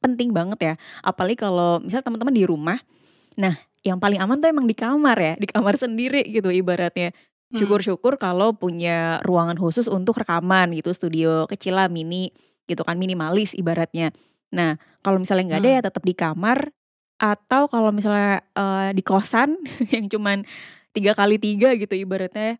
penting 0.00 0.32
banget 0.32 0.58
ya. 0.60 0.74
Apalagi 1.04 1.36
kalau 1.38 1.78
misal 1.84 2.00
teman-teman 2.00 2.34
di 2.34 2.44
rumah. 2.48 2.80
Nah, 3.36 3.56
yang 3.80 3.96
paling 3.96 4.20
aman 4.20 4.36
tuh 4.40 4.48
emang 4.52 4.66
di 4.68 4.76
kamar 4.76 5.16
ya, 5.16 5.34
di 5.40 5.46
kamar 5.48 5.76
sendiri 5.76 6.24
gitu 6.28 6.52
ibaratnya. 6.52 7.12
Hmm. 7.50 7.58
Syukur-syukur 7.60 8.16
kalau 8.20 8.52
punya 8.56 9.20
ruangan 9.24 9.56
khusus 9.56 9.88
untuk 9.88 10.20
rekaman 10.20 10.72
gitu, 10.76 10.92
studio 10.92 11.44
kecil 11.48 11.76
lah 11.76 11.88
mini 11.88 12.32
gitu 12.68 12.84
kan 12.84 12.96
minimalis 13.00 13.52
ibaratnya. 13.56 14.12
Nah, 14.50 14.78
kalau 15.02 15.18
misalnya 15.18 15.54
nggak 15.56 15.60
ada 15.62 15.70
Hmm. 15.70 15.76
ya 15.78 15.82
tetap 15.86 16.02
di 16.06 16.14
kamar 16.14 16.58
atau 17.20 17.68
kalau 17.68 17.92
misalnya 17.92 18.40
eh, 18.56 18.90
di 18.96 19.02
kosan 19.04 19.60
yang 19.94 20.08
cuman 20.08 20.48
tiga 20.96 21.12
kali 21.12 21.36
tiga 21.36 21.76
gitu 21.76 21.92
ibaratnya 21.94 22.56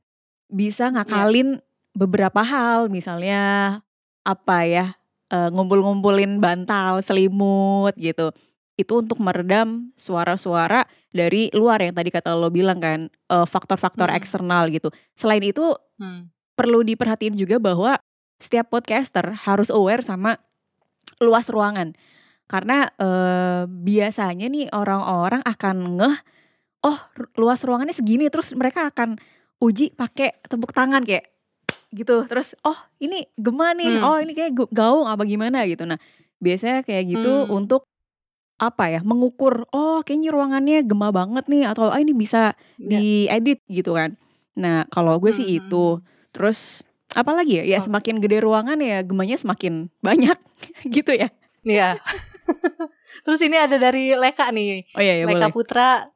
bisa 0.51 0.91
ngakalin 0.93 1.63
beberapa 1.97 2.45
hal 2.45 2.87
misalnya 2.93 3.81
apa 4.23 4.59
ya 4.69 4.87
eh, 5.31 5.49
ngumpul-ngumpulin 5.55 6.43
bantal 6.43 7.01
selimut 7.01 7.95
gitu 7.97 8.35
itu 8.81 8.93
untuk 8.97 9.21
meredam 9.21 9.93
suara-suara 10.01 10.89
dari 11.13 11.53
luar 11.53 11.85
yang 11.85 11.93
tadi 11.93 12.09
kata 12.09 12.33
lo 12.33 12.49
bilang 12.49 12.81
kan 12.81 13.09
eh, 13.09 13.47
faktor-faktor 13.47 14.09
Hmm. 14.11 14.19
eksternal 14.19 14.69
gitu 14.73 14.89
selain 15.15 15.45
itu 15.45 15.75
Hmm. 16.01 16.33
perlu 16.57 16.81
diperhatiin 16.85 17.37
juga 17.37 17.61
bahwa 17.61 18.01
setiap 18.41 18.73
podcaster 18.73 19.37
harus 19.45 19.69
aware 19.69 20.01
sama 20.01 20.41
luas 21.21 21.53
ruangan 21.53 21.93
karena 22.49 22.89
eh, 22.99 23.63
biasanya 23.69 24.49
nih 24.49 24.73
orang-orang 24.73 25.45
akan 25.45 25.77
ngeh 26.01 26.17
oh 26.83 26.99
luas 27.37 27.61
ruangannya 27.61 27.93
segini 27.93 28.33
terus 28.33 28.57
mereka 28.57 28.89
akan 28.89 29.21
uji 29.61 29.93
pakai 29.93 30.41
tepuk 30.49 30.73
tangan 30.73 31.05
kayak 31.05 31.29
gitu 31.91 32.23
terus 32.25 32.55
oh 32.61 32.75
ini 32.97 33.27
gema 33.35 33.73
nih 33.73 33.99
Hmm. 33.99 34.05
oh 34.05 34.17
ini 34.17 34.33
kayak 34.33 34.55
gaung 34.71 35.05
apa 35.05 35.23
gimana 35.25 35.63
gitu 35.65 35.83
nah 35.83 35.99
biasanya 36.39 36.81
kayak 36.81 37.05
gitu 37.11 37.45
Hmm. 37.45 37.57
untuk 37.57 37.83
apa 38.57 38.89
ya 38.89 39.01
mengukur 39.01 39.65
oh 39.71 40.01
kayaknya 40.01 40.31
ruangannya 40.31 40.83
gema 40.83 41.11
banget 41.11 41.45
nih 41.47 41.65
atau 41.65 41.89
ah 41.89 41.97
ini 41.97 42.13
bisa 42.13 42.53
Ya. 42.77 43.01
diedit 43.01 43.59
gitu 43.67 43.93
kan 43.93 44.15
nah 44.53 44.85
kalau 44.87 45.17
gue 45.17 45.31
sih 45.31 45.47
Hmm, 45.47 45.59
itu 45.59 45.85
terus 46.31 46.85
apa 47.11 47.33
lagi 47.33 47.59
ya 47.59 47.65
ya 47.67 47.79
Oh. 47.79 47.85
semakin 47.85 48.19
gede 48.19 48.39
ruangan 48.39 48.79
ya 48.79 49.01
gemanya 49.01 49.35
semakin 49.35 49.89
banyak 50.07 50.39
gitu 50.87 51.11
ya 51.13 51.29
Iya. 51.61 52.01
Terus 53.21 53.41
ini 53.43 53.53
ada 53.55 53.77
dari 53.77 54.13
Leka 54.13 54.49
nih. 54.49 54.89
oh 54.91 55.03
iya 55.03 55.21
ya 55.21 55.25
Leka 55.25 55.49
boleh 55.49 55.53
Putra 55.53 56.09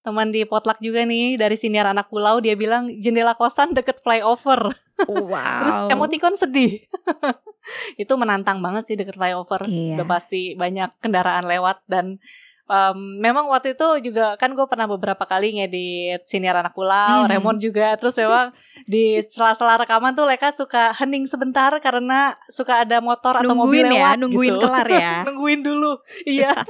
teman 0.00 0.30
di 0.30 0.42
potluck 0.42 0.78
juga 0.78 1.02
nih 1.02 1.34
dari 1.34 1.52
siniar 1.52 1.84
anak 1.88 2.06
pulau 2.06 2.38
dia 2.38 2.54
bilang 2.54 2.86
jendela 2.94 3.34
kosan 3.34 3.72
deket 3.72 3.98
flyover 3.98 4.70
wow. 5.06 5.60
terus 5.62 5.78
emoticon 5.88 6.34
sedih. 6.34 6.82
Itu 8.02 8.16
menantang 8.16 8.58
banget 8.58 8.88
sih 8.88 8.96
deket 8.96 9.14
flyover. 9.14 9.62
Iya. 9.64 10.00
udah 10.00 10.06
pasti 10.08 10.54
banyak 10.54 10.88
kendaraan 10.98 11.44
lewat 11.44 11.84
dan 11.84 12.16
em, 12.64 12.98
memang 13.16 13.48
waktu 13.48 13.72
itu 13.72 14.00
juga 14.04 14.36
kan 14.36 14.52
gue 14.52 14.64
pernah 14.64 14.84
beberapa 14.84 15.24
kali 15.24 15.56
ngedit 15.56 16.24
siniar 16.24 16.52
anak 16.56 16.72
pulau 16.72 17.24
Mhm. 17.24 17.28
Raymond 17.28 17.58
juga. 17.60 17.96
Terus 17.96 18.16
memang 18.16 18.52
di 18.84 19.20
sela-sela 19.24 19.76
rekaman 19.78 20.12
tuh 20.12 20.24
Leka 20.24 20.48
suka 20.48 20.92
hening 20.96 21.24
sebentar 21.24 21.72
karena 21.80 22.36
suka 22.48 22.84
ada 22.84 23.00
motor 23.00 23.36
atau 23.36 23.52
mobil 23.52 23.84
nungguin 23.84 23.96
ya 23.96 24.12
lewat 24.12 24.16
nungguin 24.18 24.52
gitu. 24.52 24.64
kelar 24.64 24.88
ya. 24.88 25.12
Nungguin 25.28 25.60
dulu. 25.60 25.92
Iya. 26.24 26.52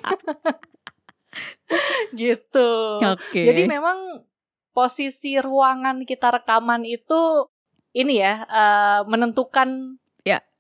Gitu. 2.17 2.71
Oke. 2.99 3.43
Jadi 3.45 3.69
memang 3.69 4.25
posisi 4.73 5.37
ruangan 5.37 6.07
kita 6.07 6.31
rekaman 6.33 6.87
itu 6.87 7.51
ini 7.99 8.23
ya 8.23 8.47
eh, 8.47 9.01
menentukan 9.11 9.99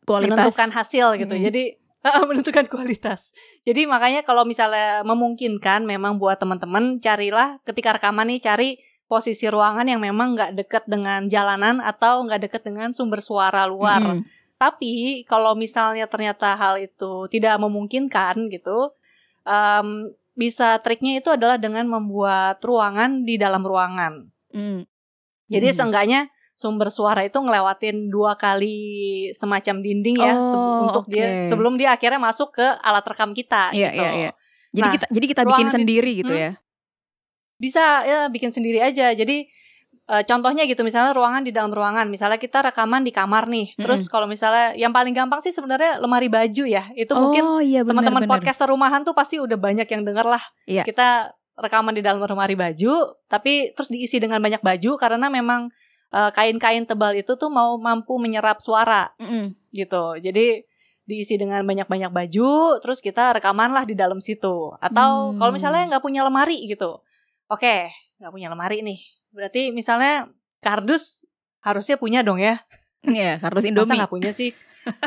kualitas 0.08 0.40
menentukan 0.40 0.70
hasil 0.72 1.06
gitu. 1.20 1.34
Mm. 1.36 1.42
Jadi 1.52 1.64
menentukan 2.32 2.64
kualitas. 2.72 3.36
Jadi 3.68 3.84
makanya 3.84 4.24
kalau 4.24 4.48
misalnya 4.48 5.04
memungkinkan 5.04 5.84
memang 5.84 6.16
buat 6.16 6.40
teman-teman 6.40 6.96
carilah 7.04 7.60
ketika 7.68 8.00
rekaman 8.00 8.32
nih 8.32 8.40
cari 8.40 8.70
posisi 9.04 9.44
ruangan 9.48 9.84
yang 9.84 10.00
memang 10.00 10.32
nggak 10.32 10.52
dekat 10.56 10.84
dengan 10.88 11.28
jalanan 11.28 11.84
atau 11.84 12.24
nggak 12.24 12.48
dekat 12.48 12.62
dengan 12.64 12.96
sumber 12.96 13.20
suara 13.20 13.68
luar. 13.68 14.00
Mm-mm. 14.00 14.24
Tapi 14.56 15.22
kalau 15.28 15.54
misalnya 15.54 16.08
ternyata 16.10 16.56
hal 16.58 16.82
itu 16.82 17.30
tidak 17.30 17.56
memungkinkan 17.62 18.50
gitu, 18.50 18.90
um, 19.46 20.10
bisa 20.34 20.82
triknya 20.82 21.22
itu 21.22 21.30
adalah 21.30 21.62
dengan 21.62 21.86
membuat 21.86 22.58
ruangan 22.62 23.22
di 23.22 23.38
dalam 23.38 23.62
ruangan. 23.62 24.26
Hmm. 24.50 24.82
Jadi 25.46 25.68
Hmm. 25.72 25.76
seenggaknya 25.78 26.20
sumber 26.58 26.90
suara 26.90 27.22
itu 27.22 27.38
ngelewatin 27.38 28.10
dua 28.10 28.34
kali 28.34 28.74
semacam 29.30 29.78
dinding 29.78 30.18
ya 30.18 30.34
Oh, 30.34 30.90
untuk 30.90 31.06
dia 31.06 31.46
oke. 31.46 31.46
sebelum 31.46 31.78
dia 31.78 31.94
akhirnya 31.94 32.18
masuk 32.18 32.50
ke 32.50 32.66
alat 32.82 33.06
rekam 33.06 33.30
kita 33.30 33.70
Iya, 33.70 33.94
gitu. 33.94 34.02
iya, 34.02 34.10
iya. 34.12 34.30
Jadi 34.68 34.82
Nah, 34.82 34.94
kita 34.98 35.06
jadi 35.08 35.26
kita 35.30 35.42
bikin 35.46 35.68
sendiri 35.70 36.12
gitu 36.18 36.34
Hmm? 36.34 36.42
ya. 36.42 36.50
Bisa 37.58 37.84
ya 38.02 38.18
bikin 38.26 38.50
sendiri 38.50 38.82
aja. 38.82 39.14
Jadi 39.14 39.46
eh, 40.08 40.22
contohnya 40.24 40.64
gitu 40.64 40.82
misalnya 40.82 41.12
ruangan 41.12 41.44
di 41.44 41.52
dalam 41.52 41.70
ruangan, 41.70 42.08
misalnya 42.08 42.36
kita 42.36 42.64
rekaman 42.64 43.06
di 43.06 43.12
kamar 43.12 43.46
nih. 43.46 43.78
Terus 43.78 44.10
kalau 44.10 44.26
misalnya 44.26 44.74
yang 44.74 44.90
paling 44.90 45.14
gampang 45.14 45.38
sih 45.38 45.54
sebenarnya 45.54 46.02
lemari 46.02 46.26
baju 46.26 46.64
ya. 46.66 46.90
Itu 46.98 47.14
mungkin 47.14 47.42
oh 47.44 47.60
iya 47.62 47.86
benar 47.86 48.02
teman-teman 48.08 48.26
podcaster 48.26 48.66
rumahan 48.66 49.06
tuh 49.06 49.14
pasti 49.14 49.38
udah 49.38 49.54
banyak 49.54 49.86
yang 49.86 50.02
denger 50.02 50.26
lah. 50.26 50.42
Iya. 50.66 50.82
Kita 50.82 51.30
rekaman 51.54 51.94
di 51.94 52.02
dalam 52.02 52.18
lemari 52.18 52.54
baju, 52.54 52.92
tapi 53.26 53.74
terus 53.74 53.90
diisi 53.90 54.16
dengan 54.16 54.38
banyak 54.38 54.62
baju 54.62 54.94
karena 54.94 55.26
memang 55.26 55.70
eh, 56.08 56.30
kain-kain 56.32 56.84
tebal 56.84 57.12
itu 57.12 57.34
tuh 57.34 57.48
mau 57.48 57.76
mampu 57.76 58.16
menyerap 58.16 58.58
suara 58.58 59.12
Mm-mm. 59.16 59.52
gitu. 59.70 60.16
Jadi 60.18 60.64
diisi 61.02 61.40
dengan 61.40 61.64
banyak-banyak 61.64 62.12
baju, 62.12 62.76
terus 62.80 63.00
kita 63.00 63.32
rekaman 63.32 63.72
lah 63.72 63.88
di 63.88 63.96
dalam 63.96 64.20
situ. 64.20 64.76
Atau 64.76 65.32
Hmm. 65.32 65.40
kalau 65.40 65.52
misalnya 65.52 65.88
nggak 65.88 66.04
punya 66.04 66.20
lemari 66.20 66.68
gitu, 66.68 67.00
oke, 67.48 67.76
nggak 68.20 68.28
punya 68.28 68.52
lemari 68.52 68.84
nih. 68.84 69.00
Berarti 69.32 69.72
misalnya 69.72 70.28
kardus 70.60 71.24
harusnya 71.60 71.96
punya 71.96 72.20
dong 72.20 72.36
ya. 72.38 72.60
Iya, 73.00 73.40
kardus 73.40 73.64
Masa 73.64 73.70
Indomie. 73.72 73.96
nggak 73.96 74.12
punya 74.12 74.30
sih? 74.34 74.52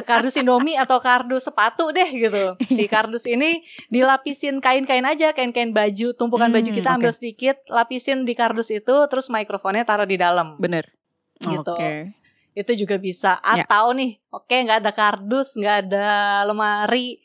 Kardus 0.02 0.36
Indomie 0.36 0.76
atau 0.76 0.98
kardus 0.98 1.46
sepatu 1.46 1.90
deh 1.90 2.08
gitu. 2.08 2.56
Si 2.78 2.86
kardus 2.86 3.26
ini 3.26 3.62
dilapisin 3.88 4.60
kain-kain 4.60 5.04
aja, 5.04 5.32
kain-kain 5.32 5.72
baju, 5.72 6.14
tumpukan 6.14 6.50
baju 6.50 6.70
Hmm, 6.70 6.78
kita 6.78 6.90
ambil 6.96 7.12
oke. 7.12 7.18
sedikit, 7.18 7.58
lapisin 7.68 8.24
di 8.24 8.34
kardus 8.34 8.70
itu, 8.70 8.96
terus 9.08 9.28
mikrofonnya 9.28 9.84
taruh 9.84 10.06
di 10.06 10.16
dalam. 10.16 10.56
Bener. 10.58 10.90
Gitu. 11.38 11.74
Oke. 11.74 12.14
Itu 12.52 12.72
juga 12.76 13.00
bisa. 13.00 13.40
Ya. 13.42 13.64
Atau 13.64 13.96
nih, 13.96 14.20
oke 14.28 14.52
nggak 14.52 14.80
ada 14.84 14.92
kardus, 14.92 15.56
nggak 15.56 15.78
ada 15.88 16.08
lemari, 16.46 17.24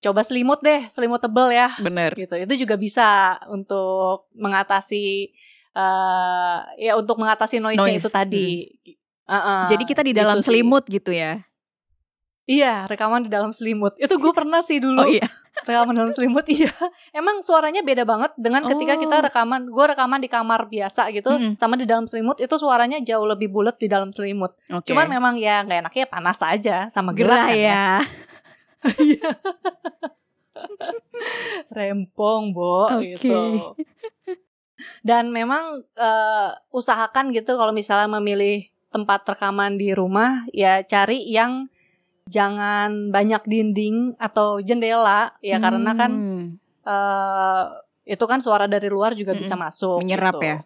coba 0.00 0.24
selimut 0.24 0.58
deh, 0.60 0.88
selimut 0.88 1.20
tebel 1.20 1.52
ya. 1.52 1.68
Bener. 1.78 2.16
Gitu. 2.16 2.34
Itu 2.34 2.54
juga 2.56 2.74
bisa 2.74 3.38
untuk 3.46 4.26
mengatasi 4.34 5.30
eh 5.72 6.58
ya 6.76 6.92
untuk 7.00 7.16
mengatasi 7.16 7.56
noise-nya 7.56 7.96
Noise, 7.96 8.04
itu 8.04 8.10
tadi. 8.12 8.48
Heeh, 9.24 9.64
Jadi 9.70 9.84
kita 9.86 10.02
di 10.04 10.12
dalam 10.12 10.36
gitu 10.36 10.44
sih. 10.44 10.48
selimut 10.52 10.84
gitu 10.84 11.12
ya. 11.14 11.40
Iya, 12.42 12.90
rekaman 12.90 13.22
di 13.22 13.30
dalam 13.30 13.54
selimut. 13.54 13.94
Itu 14.02 14.18
gue 14.18 14.32
pernah 14.34 14.66
sih 14.66 14.82
dulu. 14.82 14.98
Oh 14.98 15.06
iya. 15.06 15.22
Rekaman 15.68 15.94
dalam 15.94 16.10
selimut, 16.10 16.42
iya. 16.50 16.72
Emang 17.14 17.38
suaranya 17.38 17.84
beda 17.84 18.02
banget 18.02 18.32
dengan 18.34 18.66
ketika 18.66 18.96
Oh. 18.96 19.00
kita 19.04 19.16
rekaman. 19.30 19.70
Gue 19.70 19.84
rekaman 19.84 20.18
di 20.18 20.26
kamar 20.26 20.66
biasa 20.66 21.12
gitu, 21.14 21.30
Mm-mm. 21.30 21.54
sama 21.54 21.78
di 21.78 21.86
dalam 21.86 22.08
selimut 22.08 22.40
itu 22.40 22.50
suaranya 22.58 22.98
jauh 22.98 23.22
lebih 23.28 23.46
bulat 23.46 23.78
di 23.78 23.86
dalam 23.86 24.10
selimut. 24.10 24.58
Oke. 24.72 24.90
Cuman 24.90 25.06
memang 25.06 25.38
ya 25.38 25.62
nggak 25.62 25.86
enaknya 25.86 26.04
panas 26.10 26.40
aja 26.42 26.88
sama 26.90 27.14
gerah 27.14 27.46
kan 27.46 27.54
ya. 27.54 28.02
Rempong, 31.70 32.50
Bo, 32.50 32.88
Oke. 32.90 33.14
gitu. 33.16 33.76
Dan 35.06 35.30
memang 35.30 35.84
eh, 35.94 36.50
usahakan 36.74 37.30
gitu 37.30 37.54
kalau 37.54 37.70
misalnya 37.70 38.10
memilih 38.18 38.66
tempat 38.90 39.22
rekaman 39.24 39.78
di 39.78 39.94
rumah, 39.94 40.42
ya 40.50 40.82
cari 40.82 41.22
yang 41.30 41.70
jangan 42.32 43.12
banyak 43.12 43.44
dinding 43.44 44.16
atau 44.16 44.56
jendela, 44.64 45.36
ya 45.44 45.60
karena 45.60 45.92
kan 45.92 46.10
Hmm, 46.16 46.44
eh 46.88 47.64
itu 48.02 48.24
kan 48.26 48.40
suara 48.40 48.64
dari 48.66 48.88
luar 48.88 49.12
juga 49.12 49.36
bisa 49.36 49.54
Mm-mm. 49.54 49.68
masuk. 49.68 49.98
Menyerap 50.00 50.34
gitu. 50.40 50.48
ya. 50.48 50.58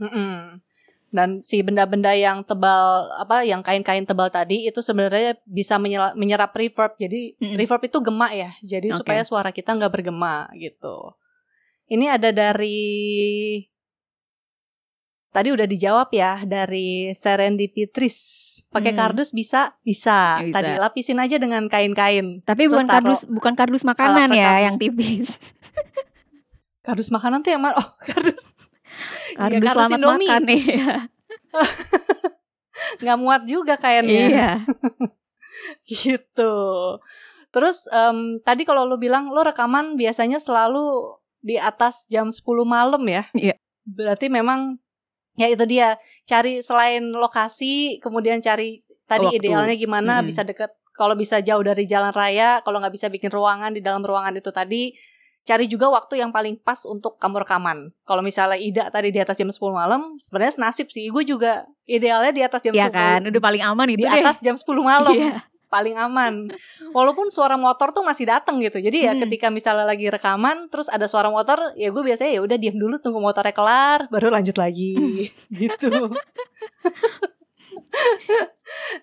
Mm-mm. 0.00 0.62
Dan 1.10 1.40
si 1.40 1.60
benda-benda 1.64 2.12
yang 2.12 2.44
tebal 2.44 3.08
apa 3.16 3.44
yang 3.44 3.60
kain-kain 3.64 4.04
tebal 4.04 4.28
tadi 4.28 4.68
itu 4.68 4.80
sebenarnya 4.80 5.36
bisa 5.44 5.76
menyerap 6.16 6.52
reverb. 6.56 6.96
Jadi 6.96 7.36
Mm-mm. 7.36 7.56
reverb 7.56 7.82
itu 7.84 7.98
gema 8.00 8.28
ya. 8.32 8.50
Jadi 8.64 8.94
Oke. 8.94 9.02
supaya 9.04 9.22
suara 9.26 9.50
kita 9.52 9.76
nggak 9.76 9.92
bergema 9.92 10.48
gitu. 10.56 11.12
Ini 11.86 12.18
ada 12.18 12.34
dari 12.34 12.78
tadi 15.36 15.52
udah 15.52 15.68
dijawab 15.68 16.08
ya 16.16 16.40
dari 16.48 17.12
Serendipitris. 17.12 18.16
Pakai 18.72 18.96
Hmm. 18.96 19.00
kardus 19.04 19.36
bisa? 19.36 19.76
bisa? 19.84 20.40
Bisa. 20.40 20.56
Tadi 20.56 20.80
lapisin 20.80 21.20
aja 21.20 21.36
dengan 21.36 21.68
kain-kain. 21.68 22.40
Tapi 22.40 22.64
Terus 22.64 22.72
bukan 22.72 22.86
taruh 22.88 22.96
kardus 23.12 23.20
bukan 23.28 23.52
kardus 23.52 23.82
makanan 23.84 24.32
ya 24.32 24.64
yang 24.64 24.80
tipis. 24.80 25.36
Kardus 26.80 27.12
makanan 27.12 27.44
tuh 27.44 27.52
yang 27.52 27.60
mana? 27.60 27.76
Oh, 27.76 27.88
kardus. 28.00 28.40
Iya, 29.36 29.60
Kardus 29.60 29.72
selamat 29.76 29.98
Indomie. 30.00 30.24
makan 30.24 30.42
nih. 30.48 30.62
nggak 33.04 33.18
muat 33.20 33.42
juga 33.44 33.74
kayaknya. 33.76 34.20
iya. 34.32 34.50
gitu. 35.84 36.54
Terus 37.52 37.88
em, 37.88 38.40
tadi 38.40 38.64
kalau 38.64 38.88
lu 38.88 38.96
bilang 38.96 39.28
lu 39.28 39.40
rekaman 39.40 40.00
biasanya 40.00 40.40
selalu 40.40 41.16
di 41.40 41.60
atas 41.60 42.08
jam 42.08 42.32
10 42.32 42.40
malam 42.64 43.04
ya? 43.04 43.28
Iya. 43.36 43.54
Berarti 43.84 44.32
memang 44.32 44.80
ya 45.36 45.46
itu 45.46 45.64
dia 45.64 45.96
cari 46.24 46.58
selain 46.60 47.12
lokasi 47.12 48.00
kemudian 48.00 48.40
cari 48.40 48.80
tadi 49.04 49.28
Waktu. 49.28 49.38
idealnya 49.38 49.76
gimana 49.76 50.20
Mm-mm. 50.20 50.28
bisa 50.28 50.42
deket 50.42 50.72
kalau 50.92 51.12
bisa 51.12 51.38
jauh 51.38 51.60
dari 51.60 51.84
jalan 51.84 52.10
raya 52.10 52.60
kalau 52.60 52.80
nggak 52.80 52.92
bisa 52.92 53.06
bikin 53.06 53.28
ruangan 53.28 53.70
di 53.70 53.84
dalam 53.84 54.00
ruangan 54.00 54.32
itu 54.34 54.48
tadi 54.48 54.96
cari 55.46 55.70
juga 55.70 55.86
waktu 55.86 56.18
yang 56.18 56.34
paling 56.34 56.58
pas 56.58 56.82
untuk 56.82 57.22
kamu 57.22 57.46
rekaman 57.46 57.94
kalau 58.02 58.18
misalnya 58.18 58.58
Ida 58.58 58.90
tadi 58.90 59.14
di 59.14 59.22
atas 59.22 59.38
jam 59.38 59.46
10 59.46 59.54
malam 59.70 60.18
sebenarnya 60.18 60.58
nasib 60.58 60.90
sih 60.90 61.06
gue 61.06 61.22
juga 61.22 61.62
idealnya 61.86 62.32
di 62.34 62.42
atas 62.42 62.66
jam 62.66 62.74
Iya 62.74 62.90
10 62.90 62.98
kan, 62.98 63.20
udah 63.30 63.42
paling 63.44 63.62
aman 63.62 63.86
itu 63.94 64.02
di 64.02 64.10
deh. 64.10 64.24
atas 64.26 64.42
jam 64.42 64.58
10 64.58 64.66
malam 64.82 65.14
Iya. 65.14 65.38
Paling 65.76 65.92
aman. 65.94 66.48
Walaupun 66.96 67.28
suara 67.28 67.54
motor 67.54 67.92
tuh 67.92 68.00
masih 68.00 68.24
datang 68.24 68.56
gitu. 68.58 68.80
Jadi 68.80 69.04
ya 69.04 69.12
Hmm. 69.12 69.20
ketika 69.22 69.46
misalnya 69.48 69.84
lagi 69.84 70.08
rekaman 70.08 70.66
terus 70.66 70.88
ada 70.88 71.04
suara 71.04 71.28
motor, 71.28 71.76
ya 71.76 71.92
gue 71.92 72.00
biasanya 72.00 72.32
ya 72.32 72.40
udah 72.40 72.56
diam 72.56 72.74
dulu 72.74 72.96
tunggu 72.96 73.20
motornya 73.20 73.52
kelar 73.52 74.08
baru 74.08 74.32
lanjut 74.32 74.56
lagi 74.56 74.96
gitu. 75.52 76.08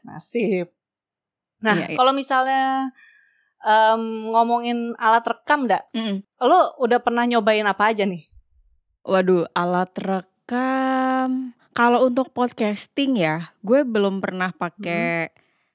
Nasib. 0.03 0.67
Nah, 1.63 1.75
Iya, 1.79 1.85
iya. 1.93 1.97
kalau 1.97 2.11
misalnya 2.11 2.91
em, 3.63 4.01
ngomongin 4.27 4.91
alat 4.99 5.23
rekam 5.23 5.65
dak, 5.65 5.87
Mm-mm. 5.95 6.19
lo 6.43 6.75
udah 6.77 6.99
pernah 6.99 7.23
nyobain 7.23 7.63
apa 7.63 7.95
aja 7.95 8.03
nih? 8.03 8.27
Waduh, 9.03 9.47
alat 9.53 9.91
rekam. 9.95 11.55
Kalau 11.71 12.05
untuk 12.05 12.29
podcasting 12.29 13.17
ya, 13.17 13.49
gue 13.63 13.81
belum 13.81 14.19
pernah 14.19 14.51
pakai 14.51 15.31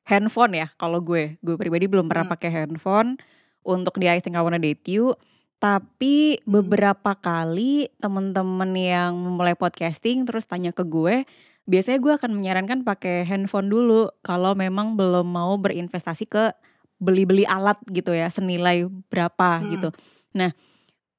handphone 0.09 0.57
ya. 0.57 0.73
Kalau 0.81 1.05
gue, 1.05 1.37
gue 1.45 1.57
pribadi 1.61 1.85
belum 1.85 2.09
pernah 2.09 2.25
Hmm. 2.25 2.35
pakai 2.35 2.51
handphone 2.51 3.21
untuk 3.63 4.01
di 4.01 4.09
I 4.09 4.19
Think 4.25 4.35
I 4.35 4.43
Wanna 4.43 4.57
Date 4.57 4.89
You. 4.89 5.13
Tapi 5.61 6.41
Hmm. 6.41 6.49
beberapa 6.49 7.13
kali 7.19 7.93
temen-temen 8.01 8.73
yang 8.73 9.13
mulai 9.37 9.53
podcasting 9.53 10.25
terus 10.25 10.49
tanya 10.49 10.73
ke 10.73 10.83
gue, 10.89 11.29
biasanya 11.69 12.01
gue 12.01 12.13
akan 12.17 12.31
menyarankan 12.41 12.81
pakai 12.83 13.29
handphone 13.29 13.69
dulu 13.69 14.09
kalau 14.25 14.57
memang 14.57 14.97
belum 14.97 15.29
mau 15.29 15.61
berinvestasi 15.61 16.25
ke 16.25 16.57
beli-beli 16.99 17.45
alat 17.47 17.79
gitu 17.93 18.11
ya, 18.17 18.27
senilai 18.33 18.89
berapa 19.13 19.61
Hmm. 19.61 19.69
gitu. 19.77 19.89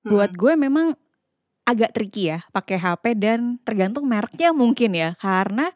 Buat 0.03 0.33
gue 0.33 0.55
memang 0.55 0.95
agak 1.67 1.93
tricky 1.93 2.33
ya 2.33 2.41
pakai 2.49 2.81
HP 2.81 3.13
dan 3.19 3.61
tergantung 3.61 4.09
mereknya 4.09 4.49
mungkin 4.55 4.95
ya 4.97 5.13
karena 5.21 5.69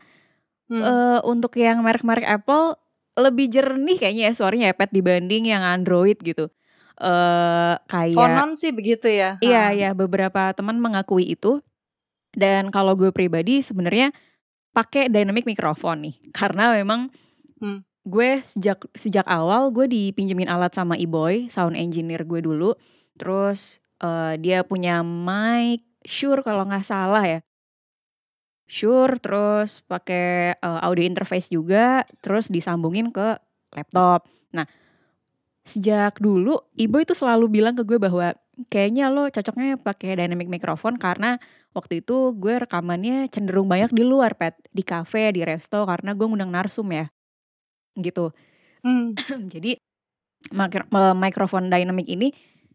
Hmm. 0.72 0.82
eh, 0.82 1.20
untuk 1.28 1.54
yang 1.60 1.84
merek-merek 1.86 2.26
Apple 2.26 2.80
lebih 3.14 3.50
jernih 3.50 3.98
kayaknya 3.98 4.24
ya 4.30 4.34
suaranya 4.34 4.68
iPad 4.74 4.90
dibanding 4.90 5.44
yang 5.50 5.62
Android 5.62 6.18
gitu. 6.20 6.50
Eh 6.98 7.74
kayak 7.90 8.18
Konon 8.18 8.54
sih 8.58 8.74
begitu 8.74 9.10
ya. 9.10 9.38
Iya 9.42 9.70
Ha. 9.70 9.78
ya 9.78 9.90
beberapa 9.94 10.54
teman 10.54 10.78
mengakui 10.78 11.26
itu. 11.30 11.62
Dan 12.34 12.74
kalau 12.74 12.98
gue 12.98 13.14
pribadi 13.14 13.62
sebenarnya 13.62 14.10
pakai 14.74 15.06
dynamic 15.06 15.46
microphone 15.46 16.10
nih 16.10 16.16
karena 16.40 16.74
memang 16.74 17.14
Hmm. 17.62 17.80
gue 18.04 18.44
sejak 18.44 18.84
sejak 18.92 19.24
awal 19.24 19.72
gue 19.72 19.88
dipinjemin 19.88 20.52
alat 20.52 20.76
sama 20.76 21.00
Iboy 21.00 21.48
sound 21.48 21.80
engineer 21.80 22.28
gue 22.28 22.44
dulu. 22.44 22.76
Terus 23.16 23.80
eh, 24.04 24.36
dia 24.42 24.66
punya 24.68 25.00
mic 25.06 25.86
Shure 26.04 26.44
kalau 26.44 26.68
nggak 26.68 26.84
salah 26.84 27.24
ya. 27.24 27.40
Shure 28.74 29.22
terus 29.22 29.86
pakai 29.86 30.58
eh, 30.58 30.80
audio 30.82 31.06
interface 31.06 31.54
juga 31.54 32.02
terus 32.26 32.50
disambungin 32.50 33.14
ke 33.14 33.38
laptop. 33.78 34.26
Nah, 34.50 34.66
sejak 35.62 36.18
dulu 36.18 36.58
Iboy 36.74 37.06
itu 37.06 37.14
selalu 37.14 37.62
bilang 37.62 37.78
ke 37.78 37.86
gue 37.86 38.02
bahwa 38.02 38.34
kayaknya 38.74 39.14
lo 39.14 39.30
cocoknya 39.30 39.78
pakai 39.78 40.18
dynamic 40.18 40.50
microphone 40.50 40.98
karena 40.98 41.38
waktu 41.78 42.02
itu 42.02 42.34
gue 42.38 42.66
rekamannya 42.66 43.30
cenderung 43.30 43.70
banyak 43.70 43.94
di 43.94 44.02
luar 44.06 44.34
pet 44.38 44.58
di 44.70 44.82
cafe 44.82 45.30
di 45.34 45.42
resto 45.46 45.86
karena 45.86 46.18
gue 46.18 46.26
ngundang 46.26 46.50
narsum 46.50 46.90
ya 46.90 47.10
gitu. 47.98 48.34
Hmm. 48.82 49.14
Jadi 49.54 49.78
eh, 49.78 51.14
mikrofon 51.14 51.70
dynamic 51.70 52.10
ini 52.10 52.34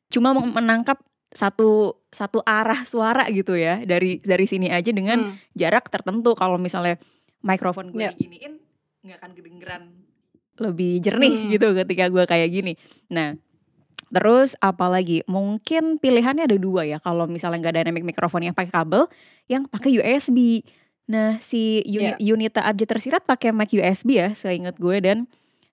cuma 0.09 0.33
menangkap 0.33 1.03
satu 1.29 2.01
satu 2.09 2.41
arah 2.43 2.89
suara 2.89 3.29
gitu 3.29 3.53
ya 3.53 3.85
dari 3.85 4.19
dari 4.19 4.47
sini 4.49 4.73
aja 4.73 4.89
dengan 4.89 5.33
Hmm. 5.33 5.35
jarak 5.53 5.93
tertentu. 5.93 6.33
Kalau 6.33 6.57
misalnya 6.57 6.97
mikrofon 7.41 7.93
gue 7.93 8.01
Ya. 8.01 8.11
diginiin 8.17 8.59
nggak 9.05 9.17
akan 9.21 9.31
kedengeran 9.37 9.83
lebih 10.59 10.99
jernih 10.99 11.35
Hmm. 11.37 11.49
gitu 11.53 11.67
ketika 11.77 12.11
gue 12.11 12.25
kayak 12.27 12.49
gini. 12.51 12.73
Nah, 13.07 13.39
terus 14.09 14.57
apalagi 14.59 15.23
mungkin 15.29 16.01
pilihannya 16.01 16.49
ada 16.49 16.59
dua 16.59 16.83
ya. 16.83 16.99
Kalau 16.99 17.29
misalnya 17.29 17.63
nggak 17.63 17.77
dynamic 17.79 18.05
mikrofon 18.09 18.49
yang 18.49 18.57
pakai 18.57 18.73
kabel, 18.73 19.07
yang 19.47 19.69
pakai 19.69 20.01
USB. 20.01 20.65
Nah, 21.09 21.41
si 21.41 21.81
unit 21.85 22.21
Unita 22.21 22.65
aja 22.65 22.85
tersirat 22.85 23.25
pakai 23.25 23.49
mic 23.49 23.73
USB 23.73 24.21
ya, 24.21 24.33
seingat 24.37 24.77
gue 24.77 24.97
dan 25.01 25.25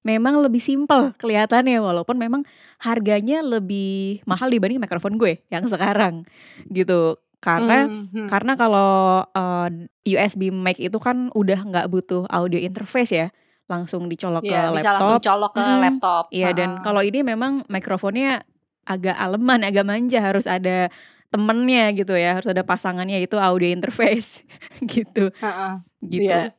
memang 0.05 0.37
lebih 0.39 0.61
simpel 0.61 1.11
kelihatannya 1.17 1.81
walaupun 1.81 2.15
memang 2.15 2.45
harganya 2.77 3.41
lebih 3.41 4.21
mahal 4.23 4.47
dibanding 4.47 4.77
mikrofon 4.77 5.17
gue 5.17 5.41
yang 5.49 5.65
sekarang 5.65 6.23
gitu. 6.69 7.17
Karena 7.41 7.85
Hmm, 7.85 8.09
hmm. 8.09 8.27
karena 8.29 8.53
kalau 8.53 9.21
uh, 9.21 9.69
USB 10.01 10.49
mic 10.49 10.77
itu 10.77 10.97
kan 10.97 11.29
udah 11.33 11.61
nggak 11.61 11.89
butuh 11.89 12.25
audio 12.25 12.57
interface 12.57 13.13
ya, 13.13 13.27
langsung 13.65 14.09
dicolok 14.09 14.41
Iya, 14.41 14.73
ke 14.73 14.81
bisa 14.81 14.89
langsung 14.93 15.17
laptop. 15.21 15.25
colok 15.25 15.51
ke 15.53 15.61
Mm-mm. 15.61 15.81
laptop. 15.81 16.23
Iya 16.29 16.49
dan 16.53 16.69
Heeh. 16.77 16.81
kalau 16.81 17.01
ini 17.01 17.21
memang 17.21 17.61
mikrofonnya 17.65 18.41
agak 18.85 19.13
aleman, 19.17 19.61
agak 19.61 19.85
manja, 19.85 20.21
harus 20.21 20.45
ada 20.45 20.89
temennya 21.29 21.93
gitu 21.93 22.13
ya, 22.13 22.37
harus 22.37 22.49
ada 22.49 22.61
pasangannya 22.61 23.21
itu 23.21 23.37
audio 23.37 23.69
interface 23.69 24.41
gitu, 24.93 25.29
Heeh. 25.37 25.73
gitu. 26.01 26.29
Iya. 26.29 26.53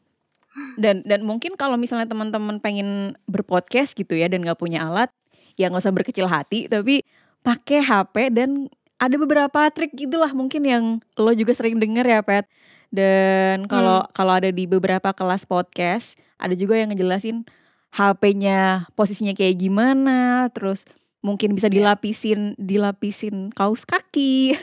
Dan 0.77 1.05
dan 1.05 1.21
mungkin 1.23 1.55
kalau 1.55 1.77
misalnya 1.77 2.09
teman-teman 2.09 2.61
pengen 2.61 3.13
berpodcast 3.29 3.93
gitu 3.93 4.17
ya 4.17 4.29
dan 4.29 4.41
nggak 4.41 4.57
punya 4.57 4.85
alat, 4.89 5.13
ya 5.57 5.69
nggak 5.69 5.83
usah 5.85 5.93
berkecil 5.93 6.27
hati, 6.27 6.67
tapi 6.67 7.05
pakai 7.41 7.81
HP 7.81 8.33
dan 8.33 8.69
ada 8.97 9.17
beberapa 9.21 9.69
trik 9.69 9.93
gitulah 9.93 10.33
mungkin 10.33 10.65
yang 10.65 10.85
lo 11.21 11.33
juga 11.37 11.53
sering 11.53 11.77
denger 11.77 12.05
ya 12.09 12.21
Pet. 12.25 12.49
Dan 12.89 13.69
kalau 13.69 14.07
kalau 14.13 14.33
ada 14.41 14.49
di 14.49 14.65
beberapa 14.65 15.13
kelas 15.13 15.45
podcast, 15.45 16.17
ada 16.41 16.57
juga 16.57 16.79
yang 16.81 16.89
ngejelasin 16.93 17.45
HP-nya 17.93 18.89
posisinya 18.97 19.33
kayak 19.33 19.57
gimana, 19.61 20.49
terus 20.53 20.85
mungkin 21.21 21.53
bisa 21.53 21.67
Iya. 21.69 21.81
dilapisin 21.81 22.55
dilapisin 22.57 23.53
kaos 23.53 23.85
kaki. 23.85 24.57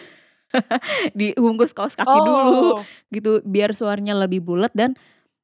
Dibungkus 1.17 1.73
kaos 1.73 1.97
kaki 1.97 2.17
dulu 2.23 2.77
Oh. 2.77 2.82
gitu 3.10 3.41
biar 3.43 3.73
suaranya 3.73 4.13
lebih 4.13 4.41
bulat 4.45 4.69
dan 4.73 4.93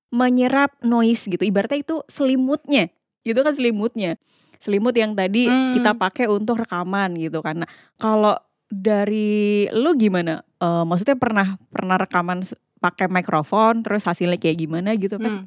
menyerap 0.10 0.74
noise 0.82 1.26
gitu. 1.26 1.41
Ibaratnya 1.41 1.82
itu 1.82 2.02
selimutnya. 2.06 2.89
Gitu 3.22 3.39
kan 3.39 3.54
selimutnya. 3.54 4.17
Selimut 4.58 4.91
yang 4.93 5.15
tadi 5.15 5.48
Hmm. 5.48 5.72
kita 5.72 5.95
pakai 5.95 6.28
untuk 6.28 6.60
rekaman 6.60 7.15
gitu 7.15 7.39
kan. 7.39 7.63
Nah, 7.63 7.69
kalau 7.95 8.36
dari 8.67 9.65
lu 9.72 9.95
gimana? 9.95 10.43
Eh, 10.60 10.84
maksudnya 10.84 11.15
pernah 11.15 11.56
pernah 11.69 11.95
rekaman 11.95 12.43
pakai 12.80 13.08
mikrofon 13.08 13.82
terus 13.82 14.04
hasilnya 14.04 14.36
kayak 14.36 14.60
gimana 14.60 14.95
gitu 14.95 15.15
kan? 15.15 15.43
Hmm. 15.43 15.45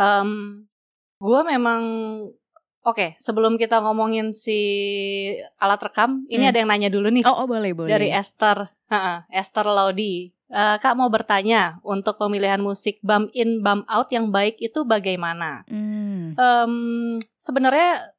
Em, 0.00 0.30
gue 1.20 1.40
memang 1.44 1.82
oke 2.80 3.12
sebelum 3.16 3.60
kita 3.60 3.84
ngomongin 3.84 4.32
si 4.32 4.56
alat 5.56 5.80
rekam, 5.80 6.24
ini 6.26 6.44
Hmm. 6.44 6.50
ada 6.50 6.58
yang 6.58 6.70
nanya 6.70 6.88
dulu 6.88 7.12
nih 7.12 7.24
Oh, 7.28 7.44
oh 7.44 7.46
boleh 7.46 7.76
boleh. 7.76 7.90
dari 7.90 8.08
Esther, 8.08 8.72
Heeh, 8.88 9.28
Esther 9.30 9.68
Laudi. 9.68 10.32
Eh, 10.50 10.76
Kak 10.82 10.98
mau 10.98 11.06
bertanya 11.06 11.78
untuk 11.86 12.18
pemilihan 12.18 12.58
musik 12.58 12.98
bump 13.00 13.30
in 13.32 13.62
bump 13.62 13.86
out 13.86 14.10
yang 14.10 14.34
baik 14.34 14.58
itu 14.58 14.82
bagaimana? 14.82 15.62
Hmm. 15.70 16.34
Em, 16.34 16.72
sebenarnya 17.38 18.10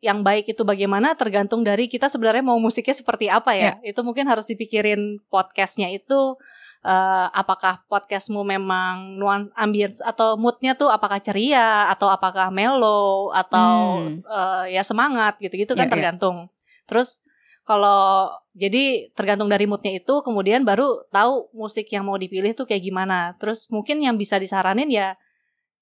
yang 0.00 0.22
baik 0.22 0.48
itu 0.48 0.62
bagaimana 0.62 1.12
tergantung 1.12 1.66
dari 1.66 1.90
kita 1.90 2.08
sebenarnya 2.08 2.40
mau 2.40 2.56
musiknya 2.56 2.96
seperti 2.96 3.28
apa 3.28 3.52
ya. 3.52 3.76
Itu 3.84 4.00
mungkin 4.00 4.24
harus 4.24 4.48
dipikirin 4.48 5.20
podcastnya 5.28 5.92
itu 5.92 6.40
eh, 6.80 7.26
apakah 7.34 7.82
podcastmu 7.84 8.40
memang 8.46 9.18
nuans 9.18 9.50
ambience 9.52 9.98
atau 10.00 10.38
moodnya 10.38 10.72
tuh 10.72 10.88
apakah 10.88 11.18
ceria 11.20 11.90
atau 11.90 12.08
apakah 12.08 12.48
mellow 12.48 13.28
atau 13.34 13.98
Hmm. 14.08 14.22
eh, 14.24 14.78
ya 14.78 14.80
semangat 14.80 15.36
gitu-gitu 15.36 15.74
Ya, 15.74 15.84
kan 15.84 15.90
ya. 15.90 15.92
tergantung. 15.92 16.48
Terus 16.88 17.20
kalau 17.68 18.32
jadi 18.56 19.12
tergantung 19.12 19.52
dari 19.52 19.68
moodnya 19.68 19.92
itu 19.94 20.24
kemudian 20.24 20.64
baru 20.64 21.04
tahu 21.12 21.52
musik 21.52 21.84
yang 21.92 22.08
mau 22.08 22.16
dipilih 22.16 22.56
tuh 22.56 22.64
kayak 22.64 22.80
gimana. 22.80 23.36
Terus 23.36 23.68
mungkin 23.68 24.00
yang 24.00 24.16
bisa 24.16 24.40
disaranin 24.40 24.88
ya 24.88 25.20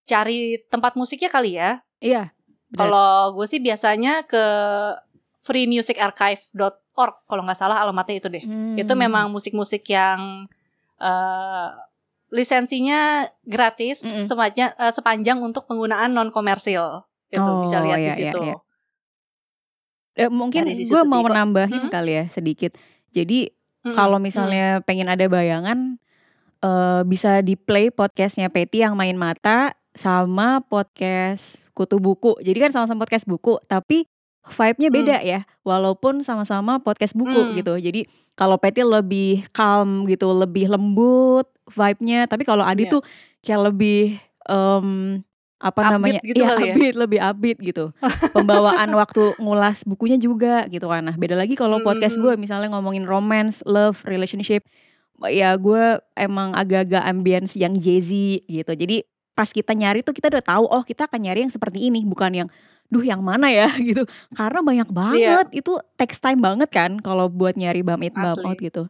cari 0.02 0.58
tempat 0.66 0.98
musiknya 0.98 1.30
kali 1.30 1.54
ya. 1.54 1.78
Iya. 2.02 2.34
Kalau 2.74 3.30
gue 3.32 3.46
sih 3.46 3.62
biasanya 3.62 4.26
ke 4.26 4.44
freemusicarchive.org 5.40 7.14
kalau 7.24 7.42
nggak 7.44 7.58
salah 7.58 7.78
alamatnya 7.80 8.16
itu 8.18 8.28
deh. 8.28 8.44
Itu 8.76 8.92
Hmm. 8.92 9.00
memang 9.00 9.30
musik-musik 9.30 9.86
yang 9.86 10.50
eh, 10.96 11.68
lisensinya 12.32 13.22
gratis 13.44 14.00
Mm-mm. 14.02 14.24
sepanjang 14.24 14.72
eh, 14.74 14.90
sepanjang 14.90 15.38
untuk 15.38 15.68
penggunaan 15.68 16.10
non 16.10 16.32
komersil. 16.32 17.04
Itu 17.28 17.44
Oh, 17.44 17.60
bisa 17.60 17.78
lihat 17.80 17.98
iya, 17.98 18.02
di 18.02 18.10
iya, 18.10 18.32
situ. 18.32 18.40
iya. 18.42 18.56
Eh, 20.16 20.32
mungkin 20.32 20.64
gue 20.66 21.02
mau 21.04 21.20
menambahin 21.20 21.86
Hmm? 21.86 21.92
kali 21.92 22.12
ya 22.16 22.24
sedikit. 22.26 22.72
Jadi 23.12 23.52
Mm-mm. 23.84 23.92
kalau 23.92 24.16
misalnya 24.16 24.80
pengen 24.82 25.06
ada 25.06 25.24
bayangan 25.26 26.00
eh 26.56 27.02
bisa 27.04 27.44
di 27.44 27.52
play 27.54 27.92
podcastnya 27.92 28.48
Peti 28.48 28.80
yang 28.80 28.96
main 28.96 29.14
mata 29.14 29.76
sama 29.92 30.64
podcast 30.64 31.68
Kutu 31.72 32.00
Buku. 32.00 32.36
Jadi 32.40 32.56
kan 32.58 32.70
sama-sama 32.72 33.04
podcast 33.04 33.24
buku, 33.24 33.60
tapi 33.64 34.08
vibe-nya 34.46 34.88
beda 34.88 35.16
ya. 35.20 35.44
Walaupun 35.62 36.20
sama-sama 36.20 36.80
podcast 36.80 37.12
buku 37.12 37.36
Hmm. 37.36 37.52
gitu. 37.54 37.76
Jadi 37.76 38.08
kalau 38.32 38.56
Peti 38.56 38.80
lebih 38.80 39.44
calm 39.52 40.04
gitu, 40.06 40.32
lebih 40.32 40.72
lembut 40.72 41.44
vibe-nya. 41.66 42.24
Tapi 42.24 42.44
kalau 42.44 42.64
Adi 42.64 42.88
Iya. 42.88 42.92
tuh 42.96 43.02
kayak 43.40 43.60
lebih 43.68 44.16
em, 44.46 45.20
apa 45.56 45.80
Upbeat 45.80 45.92
namanya? 45.96 46.20
gitu 46.20 46.36
Iya, 46.36 46.48
ya? 46.52 46.74
upbeat, 46.76 46.94
lebih 46.94 47.18
upbeat 47.20 47.58
gitu. 47.64 47.84
Pembawaan 48.36 48.92
waktu 48.92 49.36
ngulas 49.40 49.88
bukunya 49.88 50.20
juga 50.20 50.68
gitu 50.68 50.86
kan. 50.86 51.00
Nah, 51.08 51.16
beda 51.16 51.32
lagi 51.32 51.56
kalau 51.56 51.80
podcast 51.80 52.20
Mm-mm. 52.20 52.36
gue 52.36 52.44
misalnya 52.44 52.68
ngomongin 52.76 53.08
romance, 53.08 53.64
love, 53.64 54.04
relationship 54.04 54.68
ya 55.32 55.56
gue 55.56 55.96
emang 56.12 56.52
agak-agak 56.52 57.00
ambience 57.00 57.56
yang 57.56 57.72
jazzy 57.80 58.44
gitu. 58.44 58.68
Jadi 58.76 59.00
pas 59.32 59.48
kita 59.48 59.72
nyari 59.72 60.04
tuh 60.04 60.12
kita 60.12 60.28
udah 60.28 60.44
tahu 60.44 60.64
oh 60.68 60.84
kita 60.84 61.08
akan 61.08 61.20
nyari 61.24 61.44
yang 61.48 61.52
seperti 61.52 61.88
ini 61.88 62.04
bukan 62.04 62.32
yang 62.32 62.48
duh 62.92 63.00
yang 63.00 63.24
mana 63.24 63.48
ya 63.48 63.72
gitu. 63.88 64.04
Karena 64.36 64.60
banyak 64.60 64.88
banget 64.92 65.46
itu 65.56 65.72
takes 65.96 66.20
time 66.20 66.44
banget 66.44 66.68
kan 66.68 67.00
kalau 67.00 67.32
buat 67.32 67.56
nyari 67.56 67.80
bum 67.80 68.00
it 68.04 68.12
Asli. 68.12 68.44
out 68.44 68.60
gitu. 68.60 68.82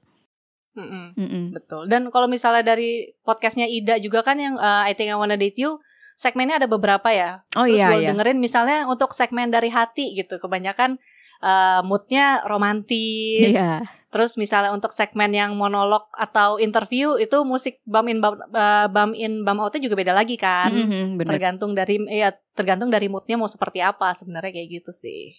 Mm-mm. 0.76 1.16
Mm-mm. 1.16 1.44
Betul. 1.56 1.88
Dan 1.88 2.10
kalau 2.12 2.28
misalnya 2.28 2.74
dari 2.74 3.14
podcastnya 3.24 3.64
Ida 3.64 3.96
juga 3.96 4.20
kan 4.20 4.36
yang 4.36 4.58
uh, 4.58 4.84
I 4.84 4.92
Think 4.92 5.08
I 5.08 5.16
Wanna 5.16 5.40
Date 5.40 5.56
You, 5.56 5.80
segmennya 6.16 6.56
ada 6.58 6.66
beberapa 6.66 7.12
ya. 7.12 7.44
Oh 7.52 7.68
Terus 7.68 7.76
iya 7.78 7.92
gue 7.92 8.00
iya. 8.02 8.08
dengerin 8.10 8.40
misalnya 8.40 8.88
untuk 8.88 9.12
segmen 9.12 9.52
dari 9.52 9.68
hati 9.68 10.16
gitu, 10.16 10.40
kebanyakan 10.40 10.96
uh, 11.44 11.84
moodnya 11.84 12.40
romantis. 12.48 13.52
Iya. 13.52 13.84
Terus 14.08 14.40
misalnya 14.40 14.72
untuk 14.72 14.96
segmen 14.96 15.28
yang 15.36 15.52
monolog 15.60 16.08
atau 16.16 16.56
interview 16.56 17.20
itu 17.20 17.36
musik 17.44 17.84
bum 17.84 18.08
in 18.08 18.24
bum, 18.24 18.40
uh, 18.40 18.88
bum 18.88 19.12
in 19.12 19.44
bum 19.44 19.60
outnya 19.60 19.84
juga 19.84 20.00
beda 20.00 20.16
lagi 20.16 20.40
kan. 20.40 20.72
Mhm, 20.72 21.20
bener. 21.20 21.36
Tergantung 21.36 21.76
dari 21.76 22.00
ya 22.08 22.32
tergantung 22.56 22.88
dari 22.88 23.12
moodnya 23.12 23.36
mau 23.36 23.50
seperti 23.50 23.84
apa 23.84 24.16
sebenarnya 24.16 24.56
kayak 24.56 24.68
gitu 24.80 24.92
sih. 24.96 25.36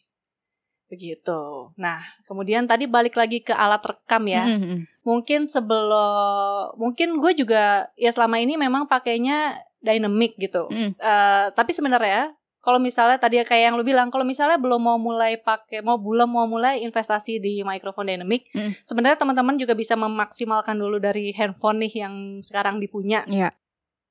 Begitu. 0.87 1.73
Nah, 1.75 1.99
kemudian 2.29 2.63
tadi 2.63 2.87
balik 2.87 3.19
lagi 3.19 3.43
ke 3.43 3.51
alat 3.51 3.83
rekam 3.83 4.23
ya 4.23 4.47
Mhm. 4.47 5.03
mungkin 5.03 5.49
sebelum 5.49 6.79
mungkin 6.79 7.19
gue 7.19 7.33
juga 7.35 7.91
ya 7.99 8.07
selama 8.13 8.39
ini 8.39 8.55
memang 8.55 8.87
pakainya 8.87 9.57
dynamic 9.79 10.33
gitu 10.35 10.65
Mm. 10.67 10.91
Eh, 10.93 11.45
tapi 11.51 11.71
sebenarnya 11.71 12.33
kalau 12.57 12.77
misalnya 12.77 13.15
tadi 13.15 13.39
kayak 13.39 13.63
yang 13.63 13.75
lu 13.79 13.83
bilang 13.83 14.09
kalau 14.09 14.27
misalnya 14.27 14.59
belum 14.59 14.81
mau 14.81 14.99
mulai 14.99 15.39
pakai 15.39 15.79
mau 15.79 15.95
belum 15.95 16.27
mau 16.27 16.43
mulai 16.43 16.83
investasi 16.83 17.39
di 17.39 17.61
mikrofon 17.61 18.07
dynamic 18.07 18.49
Mm. 18.51 18.71
sebenarnya 18.83 19.17
teman-teman 19.17 19.55
juga 19.55 19.71
bisa 19.71 19.93
memaksimalkan 19.93 20.75
dulu 20.75 20.97
dari 20.97 21.31
handphone 21.31 21.81
nih 21.81 22.03
yang 22.03 22.13
sekarang 22.41 22.77
dipunya 22.77 23.23
Iya. 23.25 23.55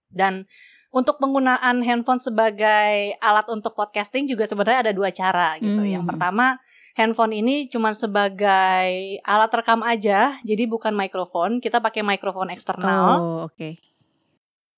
dan 0.09 0.47
untuk 0.95 1.21
penggunaan 1.21 1.85
handphone 1.85 2.17
sebagai 2.17 3.19
alat 3.21 3.45
untuk 3.53 3.77
podcasting 3.77 4.25
juga 4.25 4.49
sebenarnya 4.49 4.89
ada 4.89 4.93
dua 4.97 5.13
cara 5.13 5.61
gitu. 5.61 5.77
Hmm. 5.77 5.93
Yang 5.93 6.05
pertama, 6.09 6.57
handphone 6.97 7.37
ini 7.37 7.69
cuma 7.69 7.93
sebagai 7.93 8.89
alat 9.21 9.53
rekam 9.53 9.85
aja, 9.85 10.41
jadi 10.41 10.65
bukan 10.65 10.97
mikrofon. 10.97 11.61
Kita 11.61 11.85
pakai 11.85 12.01
mikrofon 12.01 12.49
eksternal. 12.49 13.05
Oh, 13.13 13.39
oke. 13.45 13.77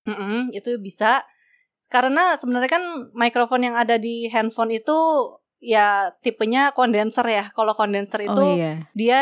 Mm-mm, 0.09 0.41
itu 0.51 0.75
bisa. 0.77 1.23
Karena 1.87 2.35
sebenarnya 2.35 2.69
kan 2.69 2.83
mikrofon 3.11 3.63
yang 3.63 3.73
ada 3.73 3.95
di 3.95 4.27
handphone 4.27 4.73
itu 4.73 4.97
ya 5.57 6.11
tipenya 6.19 6.69
kondenser 6.71 7.25
ya. 7.25 7.49
Kalau 7.51 7.73
kondenser 7.73 8.21
itu 8.21 8.35
Oh 8.35 8.55
iya. 8.55 8.85
dia 8.91 9.19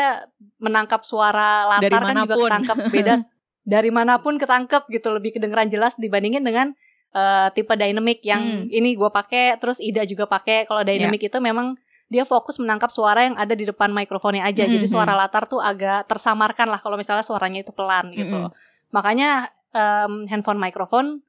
menangkap 0.56 1.02
suara 1.02 1.64
Dari 1.78 1.88
latar 1.90 2.02
kan 2.04 2.16
juga 2.18 2.24
mana 2.26 2.36
pun. 2.36 2.46
ketangkap 2.46 2.78
beda 2.88 3.14
dari 3.68 3.90
mana 3.90 4.14
pun 4.16 4.34
ketangkep 4.36 4.82
gitu 4.88 5.08
lebih 5.10 5.34
kedengeran 5.34 5.68
jelas 5.68 5.96
dibandingin 5.96 6.40
dengan 6.40 6.72
uh, 7.10 7.48
tipe 7.50 7.72
dynamic 7.74 8.20
yang 8.22 8.64
Hmm. 8.64 8.68
ini 8.70 8.94
gue 8.94 9.08
pakai, 9.08 9.56
terus 9.56 9.76
Ida 9.78 10.04
juga 10.04 10.24
pakai. 10.24 10.64
Kalau 10.64 10.80
dynamic 10.82 11.20
itu 11.22 11.38
memang 11.38 11.76
dia 12.08 12.24
fokus 12.24 12.56
menangkap 12.56 12.88
suara 12.88 13.20
yang 13.22 13.36
ada 13.36 13.52
di 13.52 13.64
depan 13.64 13.92
mikrofonnya 13.92 14.40
aja. 14.42 14.64
Jadi 14.64 14.80
Mhm. 14.82 14.92
suara 14.92 15.12
latar 15.12 15.44
tuh 15.44 15.60
agak 15.60 16.04
tersamarkan 16.06 16.68
lah 16.68 16.80
kalau 16.80 16.96
misalnya 16.96 17.20
suaranya 17.20 17.60
itu 17.60 17.72
pelan 17.72 18.12
gitu. 18.12 18.48
Mhm. 18.48 18.52
Makanya 18.88 19.52
em, 19.70 20.24
handphone 20.26 20.58
mikrofon, 20.58 21.20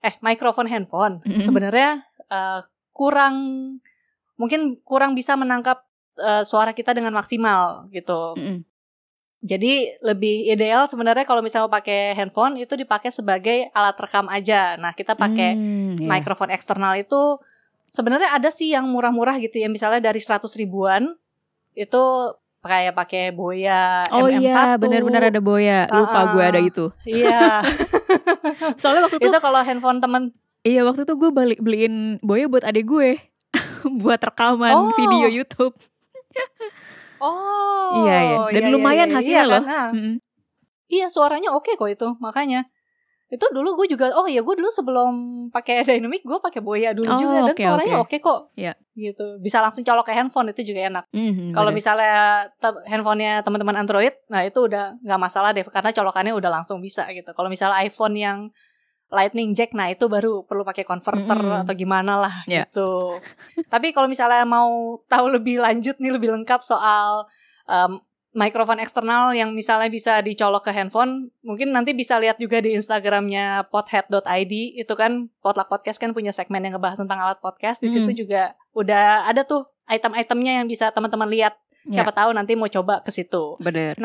eh 0.00 0.14
mikrofon 0.18 0.66
handphone 0.66 1.22
Mhm. 1.22 1.40
sebenarnya 1.40 2.02
eh, 2.26 2.60
kurang 2.90 3.34
mungkin 4.36 4.80
kurang 4.82 5.12
bisa 5.12 5.36
menangkap 5.36 5.84
eh, 6.14 6.44
suara 6.44 6.72
kita 6.72 6.92
dengan 6.92 7.12
maksimal 7.12 7.88
gitu. 7.88 8.36
Mm-mm. 8.36 8.64
Jadi 9.42 9.90
lebih 10.06 10.46
ideal 10.46 10.86
sebenarnya 10.86 11.26
kalau 11.26 11.42
misalnya 11.42 11.66
pakai 11.66 12.14
handphone 12.14 12.54
itu 12.56 12.78
dipakai 12.78 13.10
sebagai 13.10 13.66
alat 13.74 13.98
rekam 13.98 14.30
aja. 14.30 14.78
Nah 14.78 14.94
kita 14.94 15.18
pakai 15.18 15.58
Hmm, 15.58 15.98
ya. 15.98 16.06
mikrofon 16.06 16.54
eksternal 16.54 16.94
itu 16.94 17.42
sebenarnya 17.90 18.30
ada 18.30 18.48
sih 18.48 18.70
yang 18.70 18.86
murah-murah 18.86 19.42
gitu 19.42 19.58
ya 19.58 19.66
misalnya 19.66 19.98
dari 19.98 20.22
100 20.22 20.54
ribuan 20.54 21.10
itu 21.74 22.02
kayak 22.62 22.94
pakai 22.94 23.30
boya 23.30 24.06
Oh 24.08 24.24
MM1 24.24 24.38
iya, 24.40 24.78
benar-benar 24.78 25.22
ada 25.28 25.38
boya. 25.38 25.86
Lupa 25.88 26.14
Ah, 26.16 26.24
gue 26.30 26.42
ada 26.44 26.60
itu. 26.60 26.94
iya 27.04 27.58
Soalnya 28.80 29.02
waktu 29.04 29.18
itu, 29.18 29.28
itu 29.28 29.38
kalau 29.38 29.60
handphone 29.60 29.98
temen 29.98 30.30
iya 30.62 30.80
waktu 30.80 31.02
itu 31.02 31.14
gue 31.14 31.30
balik 31.30 31.58
beliin 31.58 31.94
boya 32.20 32.46
buat 32.46 32.62
adik 32.62 32.86
gue, 32.86 33.18
buat 34.00 34.16
Oh. 34.16 34.24
rekaman 34.24 34.74
video 34.94 35.28
YouTube. 35.28 35.74
oh 37.18 38.02
iya 38.02 38.16
iya. 38.20 38.36
Dan 38.48 38.62
iya, 38.62 38.68
iya, 38.68 38.72
lumayan 38.72 39.08
iya, 39.08 39.16
hasilnya 39.16 39.36
iya 39.38 39.50
loh. 39.50 39.62
kan? 39.62 39.68
Nah, 39.68 39.88
Mm-mm. 39.92 40.14
iya 40.88 41.06
suaranya 41.08 41.50
oke 41.50 41.72
kok 41.72 41.88
itu 41.88 42.08
makanya 42.18 42.66
itu 43.32 43.48
dulu 43.48 43.74
gue 43.74 43.88
juga 43.88 44.12
oh 44.12 44.28
ya 44.28 44.38
gue 44.38 44.54
dulu 44.54 44.68
sebelum 44.68 45.12
pakai 45.48 45.80
dynamic 45.88 46.20
gue 46.20 46.36
pakai 46.38 46.60
boya 46.60 46.92
dulu 46.92 47.08
Oh, 47.08 47.16
juga 47.16 47.36
dan 47.42 47.50
oke, 47.50 47.62
suaranya 47.62 47.96
oke. 47.98 48.12
oke 48.12 48.16
kok 48.20 48.40
Iya. 48.54 48.72
gitu 48.92 49.40
bisa 49.40 49.58
langsung 49.58 49.80
colok 49.80 50.04
ke 50.04 50.12
handphone 50.12 50.48
itu 50.48 50.60
juga 50.62 50.84
enak 50.86 51.04
Mhm, 51.08 51.50
Kalau 51.50 51.72
misalnya 51.72 52.14
te- 52.54 52.84
handphonenya 52.84 53.40
teman-teman 53.40 53.76
Android, 53.78 54.12
nah 54.26 54.40
itu 54.40 54.60
udah 54.62 55.00
nggak 55.00 55.20
masalah 55.22 55.50
deh 55.50 55.64
karena 55.64 55.88
colokannya 55.90 56.32
udah 56.32 56.50
langsung 56.52 56.78
bisa 56.78 57.08
gitu. 57.10 57.30
Kalau 57.30 57.48
misalnya 57.48 57.80
iPhone 57.80 58.14
yang 58.14 58.38
Lightning 59.08 59.52
Jack, 59.52 59.72
nah 59.72 59.86
itu 59.86 60.04
baru 60.06 60.40
perlu 60.42 60.60
pakai 60.62 60.84
converter 60.84 61.36
Mm-mm. 61.36 61.62
atau 61.62 61.74
gimana 61.74 62.16
lah 62.18 62.34
Ya. 62.46 62.64
gitu. 62.64 63.20
Tapi 63.66 63.92
kalau 63.92 64.08
misalnya 64.08 64.40
mau 64.42 64.68
tahu 65.06 65.28
lebih 65.30 65.56
lanjut 65.58 65.96
nih 65.96 66.08
lebih 66.10 66.32
lengkap 66.32 66.60
soal 66.60 67.28
em, 67.66 68.00
mikrofon 68.32 68.80
eksternal 68.80 69.36
yang 69.36 69.52
misalnya 69.52 69.92
bisa 69.92 70.24
dicolok 70.24 70.64
ke 70.64 70.72
handphone, 70.72 71.28
mungkin 71.44 71.68
nanti 71.68 71.92
bisa 71.92 72.16
lihat 72.16 72.40
juga 72.40 72.64
di 72.64 72.72
Instagramnya 72.72 73.68
pothead.id 73.68 74.52
itu 74.80 74.92
kan 74.96 75.28
Potluck 75.44 75.68
Podcast 75.68 76.00
kan 76.00 76.16
punya 76.16 76.32
segmen 76.32 76.64
yang 76.64 76.76
ngebahas 76.76 76.96
tentang 76.96 77.20
alat 77.20 77.38
podcast. 77.38 77.84
Di 77.84 77.92
situ 77.92 78.24
juga 78.24 78.56
udah 78.72 79.28
ada 79.28 79.44
tuh 79.44 79.68
item-itemnya 79.84 80.64
yang 80.64 80.66
bisa 80.66 80.88
teman-teman 80.90 81.28
lihat. 81.28 81.60
Ya. 81.84 82.00
Siapa 82.00 82.16
tahu 82.16 82.32
nanti 82.32 82.56
mau 82.56 82.72
coba 82.72 83.04
ke 83.04 83.12
situ. 83.12 83.60
bener. 83.60 84.00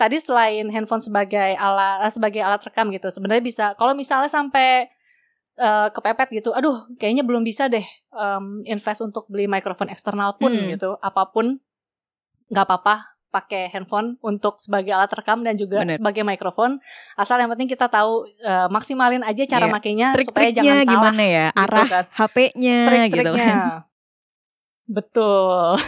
Tadi 0.00 0.16
selain 0.16 0.64
handphone 0.72 1.04
sebagai 1.04 1.52
alat 1.60 2.08
eh, 2.08 2.12
sebagai 2.16 2.40
alat 2.40 2.64
rekam 2.64 2.88
gitu, 2.88 3.12
sebenarnya 3.12 3.44
bisa 3.44 3.64
kalau 3.76 3.92
misalnya 3.92 4.32
sampai 4.32 4.88
eh, 5.60 5.88
kepepet 5.92 6.32
gitu, 6.40 6.56
aduh 6.56 6.88
kayaknya 6.96 7.20
belum 7.20 7.44
bisa 7.44 7.68
deh 7.68 7.84
em, 8.16 8.64
invest 8.64 9.04
untuk 9.04 9.28
beli 9.28 9.44
mikrofon 9.44 9.92
eksternal 9.92 10.40
pun 10.40 10.48
Hmm. 10.56 10.72
gitu, 10.72 10.96
apa 11.04 11.28
pun 11.28 11.60
nggak 12.48 12.64
apa-apa 12.64 13.19
pakai 13.30 13.66
handphone 13.68 14.18
untuk 14.20 14.58
sebagai 14.58 14.90
alat 14.90 15.08
rekam 15.08 15.40
dan 15.40 15.54
juga 15.54 15.80
Bener. 15.80 15.96
sebagai 15.96 16.20
mikrofon 16.20 16.82
asal 17.14 17.38
yang 17.38 17.48
penting 17.48 17.66
kita 17.66 17.86
tahu 17.86 18.26
eh, 18.26 18.66
maksimalin 18.66 19.22
aja 19.22 19.42
cara 19.44 19.64
Iya. 19.64 19.72
makainya 19.72 20.08
supaya 20.18 20.50
Trik-triknya 20.50 20.54
jangan 20.56 20.74
salah 20.76 20.90
gimana 20.92 21.22
ya? 21.24 21.46
gitu 21.48 21.62
Arah 21.62 21.86
kan. 21.86 22.04
HP-nya 22.12 22.78
gitu 22.82 22.90
trik-triknya. 22.90 23.46
kan. 23.46 23.68
Betul. 24.84 25.78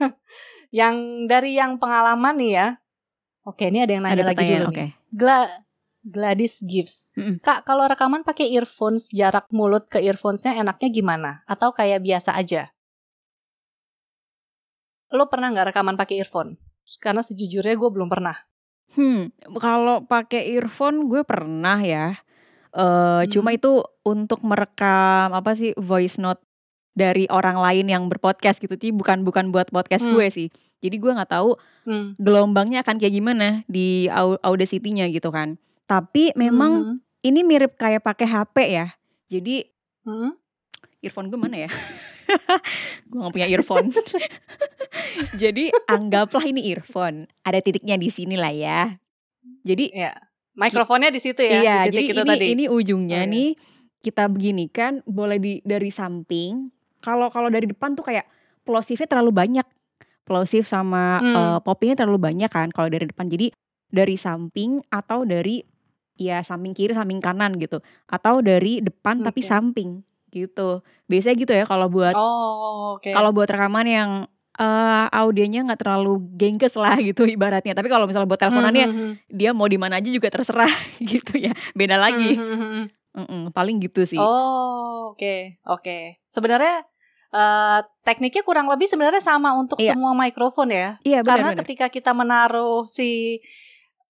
yang 0.70 0.94
dari 1.24 1.54
yang 1.54 1.76
pengalaman 1.76 2.34
nih 2.36 2.52
ya. 2.52 2.66
Oke, 3.42 3.66
ini 3.66 3.78
ada 3.80 3.90
yang 3.90 4.02
nanya 4.02 4.14
Ada 4.16 4.26
lagi 4.28 4.44
dulu 4.44 4.66
oke. 4.68 4.78
nih. 4.80 4.90
Gla- 5.10 5.54
Gladys 6.02 6.62
Gives. 6.62 7.10
Mm-mm. 7.12 7.38
Kak, 7.40 7.62
kalau 7.62 7.82
rekaman 7.84 8.22
pakai 8.22 8.46
earphones 8.48 9.10
jarak 9.10 9.50
mulut 9.50 9.86
ke 9.86 9.98
earphonesnya 9.98 10.54
enaknya 10.54 10.88
gimana? 10.88 11.30
Atau 11.44 11.70
kayak 11.70 11.98
biasa 11.98 12.30
aja? 12.32 12.70
Lo 15.08 15.26
pernah 15.26 15.50
nggak 15.50 15.70
rekaman 15.70 15.94
pakai 15.94 16.18
earphone? 16.20 16.58
Karena 16.96 17.20
sejujurnya 17.20 17.74
gue 17.74 17.90
belum 17.90 18.06
pernah. 18.06 18.36
Hmm, 18.94 19.34
kalau 19.58 20.06
pakai 20.06 20.46
earphone 20.54 21.10
gue 21.10 21.26
pernah 21.26 21.82
ya. 21.82 22.14
Eh 22.70 23.22
cuma 23.28 23.50
Hmm. 23.50 23.58
itu 23.58 23.72
untuk 24.04 24.40
merekam 24.40 25.32
apa 25.32 25.52
sih 25.52 25.74
voice 25.74 26.16
note 26.16 26.38
dari 26.92 27.26
orang 27.28 27.58
lain 27.58 27.86
yang 27.90 28.04
berpodcast 28.06 28.62
gitu. 28.62 28.72
Jadi 28.72 28.94
bukan 28.94 29.20
bukan 29.20 29.50
buat 29.50 29.68
podcast 29.68 30.06
Hmm. 30.06 30.14
gue 30.14 30.26
sih. 30.30 30.48
Jadi 30.80 30.96
gue 30.96 31.12
nggak 31.12 31.32
tahu 31.32 31.56
Hmm. 31.84 32.14
gelombangnya 32.16 32.80
akan 32.80 32.96
kayak 32.96 33.14
gimana 33.14 33.66
di 33.66 34.06
au- 34.08 34.38
Audacity-nya 34.40 35.10
gitu 35.10 35.28
kan. 35.28 35.58
Tapi 35.84 36.30
memang 36.34 36.72
Mhm. 36.72 36.96
ini 37.22 37.40
mirip 37.42 37.74
kayak 37.74 38.00
pakai 38.00 38.26
HP 38.28 38.56
ya. 38.70 38.86
Jadi 39.26 39.66
Mhm. 40.04 40.30
earphone 41.02 41.28
gue 41.28 41.38
mana 41.40 41.66
ya? 41.66 41.70
gue 43.08 43.18
gak 43.18 43.32
punya 43.32 43.48
earphone. 43.48 43.88
Jadi 45.42 45.70
anggaplah 45.86 46.44
ini 46.44 46.70
earphone. 46.70 47.26
Ada 47.42 47.60
titiknya 47.60 47.96
di 47.96 48.08
sini 48.08 48.34
lah 48.34 48.52
ya. 48.52 48.96
Jadi 49.62 49.92
Ya. 49.92 50.12
Mikrofonnya 50.56 51.12
di 51.12 51.20
situ 51.20 51.36
ya. 51.38 51.60
iya, 51.60 51.76
di 51.84 52.00
jadi 52.00 52.16
ini 52.16 52.24
tadi. 52.24 52.46
ini 52.48 52.64
ujungnya 52.64 53.20
Oh, 53.20 53.24
iya. 53.24 53.28
nih 53.28 53.50
kita 54.00 54.24
beginikan 54.24 55.04
boleh 55.04 55.36
di 55.36 55.52
dari 55.60 55.92
samping. 55.92 56.72
Kalau 56.98 57.28
kalau 57.28 57.46
dari 57.46 57.68
depan 57.68 57.92
tuh 57.92 58.00
kayak 58.02 58.24
plosifnya 58.62 59.04
terlalu 59.06 59.36
banyak. 59.36 59.66
Plosif 60.24 60.64
sama 60.64 61.20
Hmm. 61.20 61.36
eh, 61.36 61.58
poppingnya 61.60 62.00
terlalu 62.00 62.18
banyak 62.24 62.48
kan 62.48 62.72
kalau 62.72 62.88
dari 62.88 63.04
depan. 63.04 63.28
Jadi 63.28 63.52
dari 63.86 64.16
samping 64.16 64.80
atau 64.88 65.22
dari 65.22 65.60
ya 66.16 66.40
samping 66.40 66.72
kiri, 66.72 66.90
samping 66.90 67.20
kanan 67.20 67.60
gitu. 67.60 67.84
Atau 68.08 68.40
dari 68.40 68.80
depan 68.80 69.20
tapi 69.20 69.44
Oke. 69.44 69.50
samping 69.52 70.00
gitu. 70.36 70.68
Biasanya 71.06 71.36
gitu 71.36 71.52
ya 71.52 71.64
kalau 71.64 71.88
buat 71.88 72.12
Oh, 72.12 72.94
oke. 72.94 73.08
kalau 73.08 73.32
buat 73.32 73.46
rekaman 73.46 73.86
yang 73.86 74.10
eh 74.56 75.06
audionya 75.10 75.60
nggak 75.62 75.80
terlalu 75.80 76.16
gengges 76.32 76.72
lah 76.74 76.96
gitu 77.02 77.24
ibaratnya. 77.24 77.72
Tapi 77.72 77.88
kalau 77.88 78.04
misalnya 78.04 78.26
buat 78.26 78.38
teleponannya 78.38 78.86
Mhm, 78.86 78.96
mhm. 78.96 79.12
dia 79.30 79.50
mau 79.50 79.64
di 79.64 79.76
mana 79.76 79.96
aja 79.96 80.08
juga 80.08 80.28
terserah 80.28 80.68
gitu 81.02 81.36
ya. 81.36 81.52
Beda 81.72 81.96
lagi. 81.96 82.34
Mhm, 82.34 82.44
mhm, 82.46 82.60
mhm. 82.62 82.84
Mm-mm, 83.16 83.42
paling 83.50 83.80
gitu 83.80 84.04
sih. 84.04 84.20
Oh, 84.20 85.12
oke, 85.12 85.56
oke. 85.64 86.20
Sebenarnya 86.26 86.84
eh, 87.28 87.80
tekniknya 88.02 88.40
kurang 88.42 88.64
lebih 88.66 88.84
sebenarnya 88.84 89.20
sama 89.20 89.52
untuk 89.52 89.76
Iya. 89.76 89.92
semua 89.92 90.12
mikrofon 90.14 90.68
ya. 90.68 90.96
iya 91.02 91.20
Karena 91.20 91.52
benar-benar. 91.52 91.60
ketika 91.60 91.86
kita 91.90 92.12
menaruh 92.12 92.84
si 92.86 93.40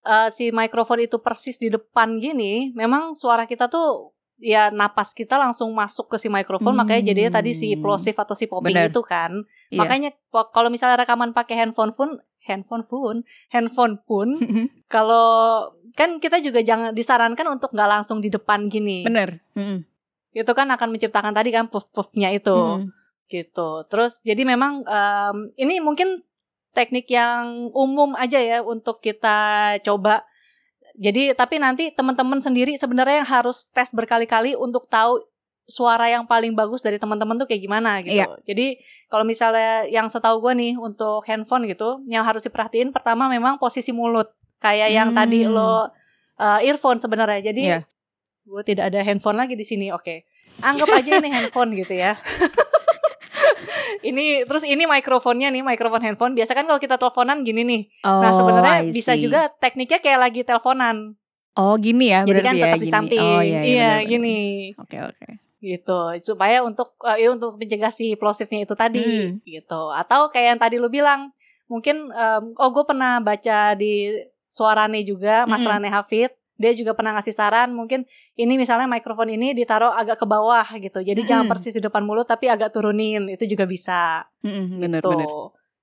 eh, 0.05 0.29
si 0.31 0.51
mikrofon 0.51 1.03
itu 1.03 1.19
persis 1.19 1.55
di 1.57 1.67
depan 1.67 2.19
gini, 2.19 2.71
memang 2.73 3.15
suara 3.15 3.43
kita 3.45 3.67
tuh 3.67 4.15
ya 4.37 4.69
napas 4.69 5.11
kita 5.11 5.37
langsung 5.37 5.73
masuk 5.73 6.13
ke 6.13 6.17
si 6.17 6.29
mikrofon, 6.29 6.77
makanya 6.77 7.09
jadinya 7.09 7.33
tadi 7.35 7.51
si 7.51 7.73
Hmm. 7.73 7.81
plosive 7.81 8.15
atau 8.15 8.37
si 8.37 8.45
popping 8.45 8.77
Benar. 8.77 8.93
itu 8.93 9.01
kan. 9.01 9.33
Iya. 9.69 9.81
Makanya 9.81 10.11
kalau 10.53 10.69
misalnya 10.69 11.01
rekaman 11.01 11.33
pakai 11.33 11.57
handphone 11.57 11.91
pun, 11.91 12.21
handphone 12.43 12.85
pun, 12.85 13.25
handphone 13.49 13.97
pun, 13.99 14.37
kalau 14.93 15.27
kan 15.93 16.21
kita 16.21 16.39
juga 16.39 16.61
jangan 16.61 16.93
disarankan 16.93 17.47
untuk 17.49 17.73
nggak 17.73 17.89
langsung 17.91 18.21
di 18.21 18.29
depan 18.29 18.69
gini 18.69 19.01
Bener. 19.03 19.41
Mm-mm. 19.57 19.81
itu 20.31 20.53
kan 20.53 20.69
akan 20.69 20.93
menciptakan 20.93 21.33
tadi 21.33 21.49
kan 21.49 21.73
puff-puffnya 21.73 22.29
itu 22.29 22.53
Mm-mm. 22.53 22.93
gitu. 23.27 23.89
Terus 23.89 24.21
jadi 24.21 24.45
memang 24.45 24.85
em, 24.85 25.37
ini 25.57 25.81
mungkin 25.81 26.21
teknik 26.71 27.09
yang 27.09 27.73
umum 27.73 28.13
aja 28.13 28.37
ya 28.37 28.61
untuk 28.61 29.01
kita 29.01 29.37
coba. 29.81 30.29
Jadi 30.97 31.37
tapi 31.37 31.61
nanti 31.61 31.93
teman-teman 31.93 32.41
sendiri 32.41 32.73
sebenarnya 32.75 33.21
yang 33.21 33.29
harus 33.29 33.69
tes 33.71 33.93
berkali-kali 33.93 34.57
untuk 34.57 34.89
tahu 34.89 35.21
suara 35.67 36.07
yang 36.07 36.25
paling 36.25 36.55
bagus 36.55 36.79
dari 36.79 36.97
teman-teman 36.97 37.37
tuh 37.37 37.45
kayak 37.45 37.59
gimana 37.59 37.99
gitu. 38.01 38.23
Iya. 38.23 38.27
Jadi 38.47 38.79
kalau 39.11 39.27
misalnya 39.27 39.85
yang 39.91 40.07
setahu 40.07 40.39
gue 40.39 40.53
nih 40.55 40.73
untuk 40.79 41.27
handphone 41.27 41.67
gitu, 41.67 42.01
yang 42.07 42.23
harus 42.23 42.41
diperhatiin 42.41 42.95
pertama 42.95 43.27
memang 43.27 43.59
posisi 43.59 43.91
mulut 43.91 44.31
kayak 44.63 44.89
yang 44.89 45.11
Hmm. 45.11 45.19
tadi 45.19 45.43
lo 45.45 45.91
uh, 46.39 46.61
earphone 46.63 47.03
sebenarnya. 47.03 47.51
Jadi 47.51 47.63
Iya. 47.67 47.81
gue 48.47 48.63
tidak 48.63 48.95
ada 48.95 49.03
handphone 49.03 49.37
lagi 49.37 49.59
di 49.59 49.67
sini. 49.67 49.91
Oke, 49.91 50.23
anggap 50.63 50.87
aja 50.87 51.19
ini 51.19 51.29
handphone 51.37 51.75
gitu 51.75 51.99
ya. 51.99 52.15
Ini 54.03 54.43
terus 54.43 54.63
ini 54.63 54.85
mikrofonnya 54.85 55.49
nih, 55.49 55.63
mikrofon 55.63 56.01
handphone. 56.01 56.33
Biasa 56.33 56.53
kan 56.53 56.65
kalau 56.65 56.77
kita 56.77 56.97
teleponan 56.97 57.43
gini 57.43 57.63
nih. 57.63 57.83
nah 58.03 58.31
Oh, 58.31 58.35
sebenarnya 58.35 58.77
I 58.83 58.91
bisa 58.91 59.13
juga 59.15 59.49
tekniknya 59.53 59.99
kayak 59.99 60.21
lagi 60.21 60.41
teleponan. 60.43 61.17
Oh 61.55 61.75
gini 61.75 62.13
ya 62.13 62.21
Jadi 62.23 62.41
kan 62.41 62.53
ya 62.53 62.65
tetap 62.69 62.79
di 62.79 62.89
samping. 62.89 63.17
Oh 63.19 63.41
iya, 63.41 63.61
iya, 63.61 63.91
benar-benar. 63.97 64.11
gini 64.13 64.39
Oke 64.77 64.97
oke. 65.01 65.27
gitu 65.57 65.99
supaya 66.21 66.61
untuk 66.61 66.95
eh, 67.03 67.17
ya 67.19 67.33
untuk 67.33 67.57
mencegah 67.57 67.89
si 67.89 68.13
plosifnya 68.15 68.63
itu 68.63 68.75
tadi 68.75 69.01
Hmm. 69.01 69.41
gitu 69.43 69.89
atau 69.91 70.29
kayak 70.29 70.47
yang 70.53 70.61
tadi 70.61 70.77
lu 70.77 70.87
bilang 70.87 71.33
mungkin 71.67 72.13
em, 72.13 72.53
oh 72.55 72.71
gue 72.71 72.85
pernah 72.85 73.19
baca 73.19 73.73
di 73.73 74.15
Suarane 74.47 75.01
juga 75.01 75.43
Mas 75.45 75.59
Mm-mm. 75.59 75.73
Rane 75.73 75.89
Hafid 75.89 76.31
dia 76.57 76.73
juga 76.73 76.93
pernah 76.93 77.13
ngasih 77.13 77.33
saran 77.33 77.71
mungkin 77.71 78.05
ini 78.35 78.57
misalnya 78.57 78.85
mikrofon 78.87 79.29
ini 79.29 79.53
ditaruh 79.53 79.93
agak 79.93 80.17
ke 80.17 80.27
bawah 80.27 80.65
gitu. 80.75 80.99
Jadi 80.99 81.17
Mm-mm. 81.19 81.29
jangan 81.29 81.47
persis 81.47 81.73
di 81.73 81.81
depan 81.81 82.01
mulut 82.01 82.25
tapi 82.25 82.47
agak 82.47 82.71
turunin. 82.71 83.29
Itu 83.29 83.45
juga 83.45 83.65
bisa. 83.65 84.25
Mm-mm, 84.41 84.77
bener 84.77 85.01
Tuh. 85.01 85.13
bener. 85.13 85.29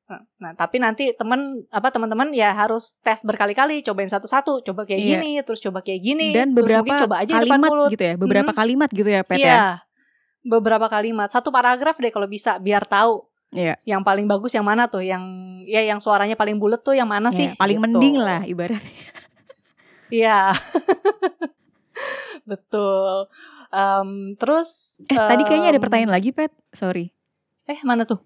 Nah, 0.04 0.22
Nah, 0.38 0.52
tapi 0.54 0.78
nanti 0.78 1.10
temen 1.12 1.64
apa 1.70 1.90
teman-teman 1.90 2.30
ya 2.30 2.52
harus 2.52 3.00
tes 3.00 3.24
berkali-kali, 3.24 3.82
cobain 3.82 4.06
satu-satu, 4.06 4.62
coba 4.62 4.84
kayak 4.84 5.00
Iya. 5.00 5.10
gini, 5.16 5.32
terus 5.42 5.58
coba 5.60 5.80
kayak 5.80 6.02
gini, 6.04 6.30
Dan 6.30 6.52
terus 6.52 6.60
beberapa 6.60 6.86
mungkin 6.86 7.02
coba 7.02 7.16
aja 7.18 7.26
di 7.26 7.34
depan 7.34 7.48
kalimat 7.56 7.70
mulut. 7.72 7.90
gitu 7.90 8.04
ya, 8.04 8.14
beberapa 8.16 8.52
Mhm. 8.52 8.58
kalimat 8.58 8.90
gitu 8.92 9.10
ya 9.10 9.22
Pet 9.24 9.38
Iya. 9.40 9.48
ya. 9.48 9.64
Beberapa 10.44 10.86
kalimat, 10.88 11.32
satu 11.32 11.50
paragraf 11.50 11.98
deh 11.98 12.12
kalau 12.12 12.28
bisa 12.28 12.60
biar 12.60 12.84
tahu 12.84 13.26
Iya. 13.50 13.80
yang 13.86 14.02
paling 14.02 14.28
bagus 14.28 14.52
yang 14.52 14.68
mana 14.68 14.86
tuh, 14.86 15.02
yang 15.02 15.24
ya 15.64 15.80
yang 15.82 15.98
suaranya 15.98 16.36
paling 16.36 16.60
bulat 16.60 16.84
tuh 16.84 16.94
yang 16.94 17.08
mana 17.08 17.32
sih? 17.32 17.48
Ya, 17.48 17.56
paling 17.56 17.80
Gitu. 17.80 17.86
mending 17.88 18.16
lah 18.20 18.42
ibaratnya. 18.44 18.84
Iya. 20.14 20.54
Betul. 22.50 23.34
Em, 23.74 24.38
terus 24.38 25.02
Eh 25.10 25.18
tadi 25.18 25.42
kayaknya 25.42 25.74
ada 25.74 25.82
pertanyaan 25.82 26.14
lagi 26.14 26.30
Pet, 26.30 26.54
sorry. 26.70 27.10
Eh, 27.66 27.82
mana 27.82 28.06
tuh? 28.06 28.22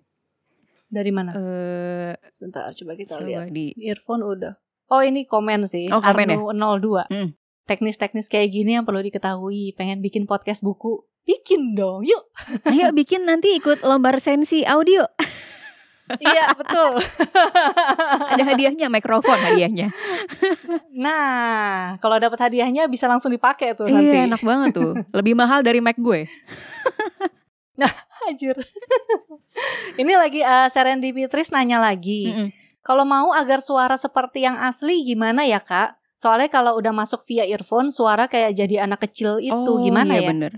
Dari 0.92 1.12
mana? 1.16 1.32
Eh 1.32 2.14
Sebentar, 2.28 2.68
coba 2.76 3.00
kita 3.00 3.16
coba 3.16 3.48
lihat. 3.48 3.56
di 3.56 3.72
Earphone 3.80 4.28
udah. 4.28 4.54
Oh, 4.92 5.00
ini 5.04 5.24
komen 5.24 5.68
sih. 5.68 5.88
Oh, 5.92 6.04
komen 6.04 6.28
ya? 6.32 6.38
Arnu 6.40 6.52
02. 6.80 7.08
Hmm. 7.12 7.30
Teknis-teknis 7.68 8.32
kayak 8.32 8.56
gini 8.56 8.80
yang 8.80 8.88
perlu 8.88 9.04
diketahui. 9.04 9.76
Pengen 9.76 10.00
bikin 10.00 10.24
podcast 10.24 10.64
buku? 10.64 11.04
Bikin 11.28 11.76
dong, 11.76 12.08
yuk. 12.08 12.32
Ayo 12.64 12.96
bikin 12.96 13.28
nanti 13.28 13.52
ikut 13.60 13.84
lomba 13.84 14.16
resensi 14.16 14.64
audio. 14.64 15.04
iya, 16.24 16.56
betul. 16.56 17.04
Ada 18.32 18.44
hadiahnya 18.54 18.88
mikrofon 18.88 19.36
hadiahnya. 19.36 19.92
Nah, 20.98 22.00
kalau 22.00 22.18
dapat 22.18 22.50
hadiahnya 22.50 22.88
bisa 22.88 23.06
langsung 23.06 23.30
dipakai 23.30 23.76
tuh 23.76 23.92
nanti. 23.92 24.16
Iya, 24.16 24.32
enak 24.32 24.42
banget 24.42 24.72
tuh. 24.76 24.94
Lebih 25.12 25.36
mahal 25.36 25.62
dari 25.62 25.84
Mac 25.84 26.00
gue. 26.00 26.26
Anjir. 28.28 28.58
ini 30.02 30.14
lagi 30.18 30.42
uh, 30.44 30.68
Serendipitris 30.68 31.56
nanya 31.56 31.80
lagi. 31.80 32.28
Mm-mm. 32.28 32.50
Kalau 32.84 33.04
mau 33.04 33.36
agar 33.36 33.60
suara 33.60 34.00
seperti 34.00 34.48
yang 34.48 34.56
asli 34.60 35.04
gimana 35.04 35.44
ya, 35.44 35.60
Kak? 35.60 36.00
Soalnya 36.18 36.50
kalau 36.50 36.80
udah 36.80 36.96
masuk 36.96 37.22
via 37.28 37.46
earphone, 37.46 37.94
suara 37.94 38.26
kayak 38.26 38.58
jadi 38.58 38.88
anak 38.88 39.06
kecil 39.08 39.38
itu. 39.44 39.54
Oh, 39.54 39.84
gimana 39.84 40.18
iya 40.18 40.24
ya? 40.24 40.30
bener. 40.32 40.54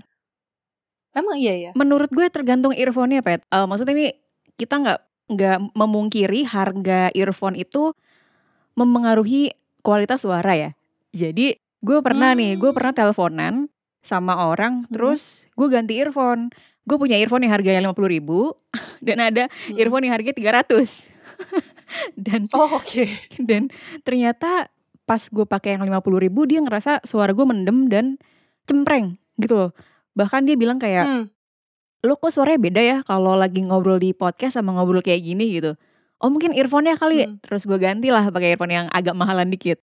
Emang 1.10 1.36
iya 1.36 1.54
ya? 1.58 1.70
Menurut 1.74 2.08
gue 2.14 2.26
tergantung 2.30 2.70
earphone-nya, 2.70 3.20
Pet. 3.20 3.42
Eh, 3.50 3.66
maksudnya 3.66 3.94
ini 3.98 4.08
kita 4.54 4.78
nggak 4.78 5.09
nggak 5.30 5.72
memungkiri 5.72 6.42
harga 6.42 7.14
earphone 7.14 7.54
itu 7.54 7.94
memengaruhi 8.74 9.54
kualitas 9.80 10.22
suara 10.26 10.52
ya. 10.54 10.70
Jadi 11.14 11.56
gue 11.80 11.98
pernah 12.02 12.34
nih, 12.34 12.58
gue 12.58 12.70
Hmm. 12.70 12.76
pernah 12.76 12.92
teleponan 12.92 13.54
sama 14.00 14.46
orang, 14.48 14.84
Hmm. 14.84 14.90
terus 14.92 15.46
gue 15.54 15.68
ganti 15.70 15.96
earphone. 15.96 16.50
Gue 16.84 16.96
punya 16.98 17.14
earphone 17.16 17.46
yang 17.46 17.54
harganya 17.54 17.80
50 17.84 18.10
ribu 18.10 18.56
dan 19.06 19.22
ada 19.22 19.46
Hmm. 19.46 19.78
earphone 19.78 20.04
yang 20.06 20.14
harganya 20.16 20.36
300. 20.36 21.06
dan 22.18 22.50
Oh, 22.52 22.76
oke. 22.76 23.04
dan 23.48 23.70
ternyata 24.02 24.68
pas 25.04 25.22
gue 25.26 25.42
pakai 25.42 25.74
yang 25.74 25.82
50 25.82 26.22
ribu 26.22 26.46
dia 26.46 26.62
ngerasa 26.62 27.02
suara 27.02 27.34
gue 27.34 27.42
mendem 27.42 27.90
dan 27.90 28.18
cempreng 28.66 29.18
gitu 29.38 29.54
loh. 29.58 29.70
Bahkan 30.14 30.46
dia 30.46 30.54
bilang 30.54 30.78
kayak 30.78 31.06
Hmm. 31.06 31.24
Lo 32.00 32.16
kok 32.16 32.32
suaranya 32.32 32.60
beda 32.60 32.80
ya 32.80 32.98
kalau 33.04 33.36
lagi 33.36 33.60
ngobrol 33.60 34.00
di 34.00 34.16
podcast 34.16 34.56
sama 34.56 34.72
ngobrol 34.72 35.04
kayak 35.04 35.20
gini 35.20 35.60
gitu. 35.60 35.76
Oh 36.20 36.28
mungkin 36.28 36.52
earphone-nya 36.52 36.96
kali. 36.96 37.24
Hmm. 37.24 37.40
Terus 37.44 37.64
gue 37.64 37.76
gantilah 37.80 38.28
pakai 38.32 38.56
earphone 38.56 38.72
yang 38.72 38.86
agak 38.92 39.12
mahalan 39.16 39.48
dikit. 39.52 39.80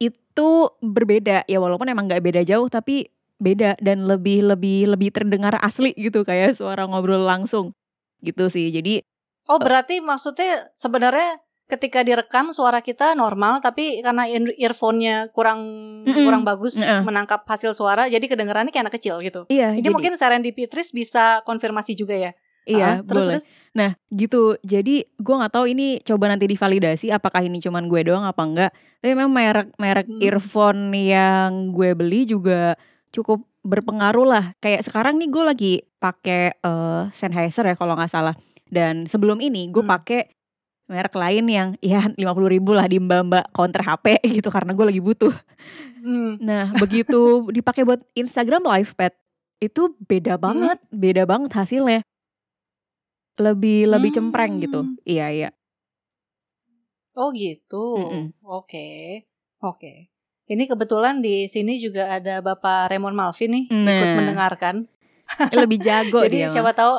Itu 0.00 0.76
berbeda 0.84 1.48
ya 1.48 1.58
walaupun 1.60 1.88
emang 1.88 2.08
nggak 2.08 2.24
beda 2.24 2.42
jauh 2.44 2.68
tapi 2.68 3.08
beda 3.38 3.78
dan 3.80 4.04
lebih 4.04 4.44
lebih 4.44 4.92
lebih 4.92 5.14
terdengar 5.14 5.56
asli 5.62 5.94
gitu 5.94 6.26
kayak 6.26 6.58
suara 6.58 6.84
ngobrol 6.84 7.24
langsung 7.24 7.72
gitu 8.20 8.48
sih. 8.52 8.68
Jadi 8.68 9.04
Oh, 9.48 9.56
berarti 9.56 10.04
maksudnya 10.04 10.68
sebenarnya 10.76 11.40
ketika 11.68 12.00
direkam 12.00 12.48
suara 12.50 12.80
kita 12.80 13.12
normal 13.12 13.60
tapi 13.60 14.00
karena 14.00 14.24
earphone-nya 14.56 15.28
kurang 15.30 15.60
Mm-mm. 16.02 16.24
kurang 16.24 16.42
bagus 16.42 16.74
Mm-mm. 16.74 17.04
menangkap 17.04 17.44
hasil 17.44 17.76
suara 17.76 18.08
jadi 18.08 18.24
kedengarannya 18.24 18.72
kayak 18.72 18.88
anak 18.88 18.96
kecil 18.96 19.20
gitu. 19.20 19.44
iya 19.46 19.76
Ini 19.76 19.84
jadi 19.84 19.92
mungkin 19.92 20.12
Serendipitris 20.16 20.90
bisa 20.90 21.44
konfirmasi 21.44 21.92
juga 21.92 22.16
ya. 22.16 22.32
iya 22.64 23.00
Ah, 23.00 23.04
terus 23.04 23.24
boleh. 23.24 23.34
terus. 23.40 23.44
Nah 23.72 23.90
gitu, 24.08 24.56
jadi 24.60 25.04
gue 25.06 25.34
nggak 25.36 25.52
tahu 25.52 25.68
ini 25.68 26.00
coba 26.00 26.28
nanti 26.28 26.44
divalidasi 26.44 27.08
apakah 27.08 27.40
ini 27.40 27.60
cuman 27.60 27.84
gue 27.84 28.00
doang 28.02 28.24
apa 28.24 28.42
enggak. 28.42 28.70
Tapi 28.98 29.12
memang 29.12 29.28
merek 29.28 29.68
merek 29.76 30.08
Hmm. 30.08 30.20
earphone 30.20 30.80
yang 30.92 31.72
gue 31.72 31.92
beli 31.92 32.24
juga 32.24 32.76
cukup 33.08 33.40
berpengaruh 33.60 34.24
lah. 34.24 34.44
Kayak 34.58 34.84
sekarang 34.84 35.16
nih 35.16 35.28
gue 35.28 35.44
lagi 35.44 35.72
pakai 35.96 36.56
eh, 36.56 37.02
Sennheiser 37.10 37.64
ya 37.64 37.76
kalau 37.76 37.92
nggak 37.92 38.08
salah. 38.08 38.32
Dan 38.68 39.04
sebelum 39.04 39.40
ini 39.40 39.68
gue 39.68 39.80
Hmm. 39.80 39.92
pakai 39.92 40.28
merek 40.88 41.12
lain 41.12 41.44
yang 41.46 41.68
ya 41.78 42.08
50 42.08 42.16
ribu 42.48 42.72
lah 42.72 42.88
di 42.88 42.96
mbak-mbak 42.96 43.52
counter 43.52 43.84
HP 43.84 44.24
gitu 44.24 44.48
karena 44.48 44.72
gue 44.72 44.86
lagi 44.88 44.98
butuh. 44.98 45.34
Hmm. 46.00 46.40
Nah 46.40 46.72
begitu 46.76 47.20
dipakai 47.56 47.84
buat 47.84 48.00
Instagram 48.16 48.64
live 48.64 48.96
pet 48.96 49.12
itu 49.60 49.92
beda 50.00 50.40
banget, 50.40 50.80
beda 50.88 51.28
banget 51.28 51.52
hasilnya. 51.52 52.00
Lebih 53.38 53.86
lebih 53.86 54.10
cempreng 54.10 54.58
gitu. 54.58 54.82
Hmm. 54.82 54.96
Iya 55.04 55.26
iya. 55.30 55.50
Oh 57.14 57.30
gitu. 57.30 57.98
Oke. 58.42 59.22
Oke. 59.60 60.10
Ini 60.48 60.64
kebetulan 60.64 61.20
di 61.20 61.44
sini 61.44 61.76
juga 61.76 62.08
ada 62.08 62.40
Bapak 62.40 62.88
Raymond 62.88 63.12
Malvin 63.12 63.50
nih 63.52 63.64
ikut 63.68 63.84
Nah. 63.84 64.16
mendengarkan. 64.16 64.88
Lebih 65.52 65.78
jago 65.84 66.22
Jadi 66.26 66.40
dia. 66.40 66.48
siapa 66.48 66.72
mah. 66.72 66.76
tahu 66.78 66.94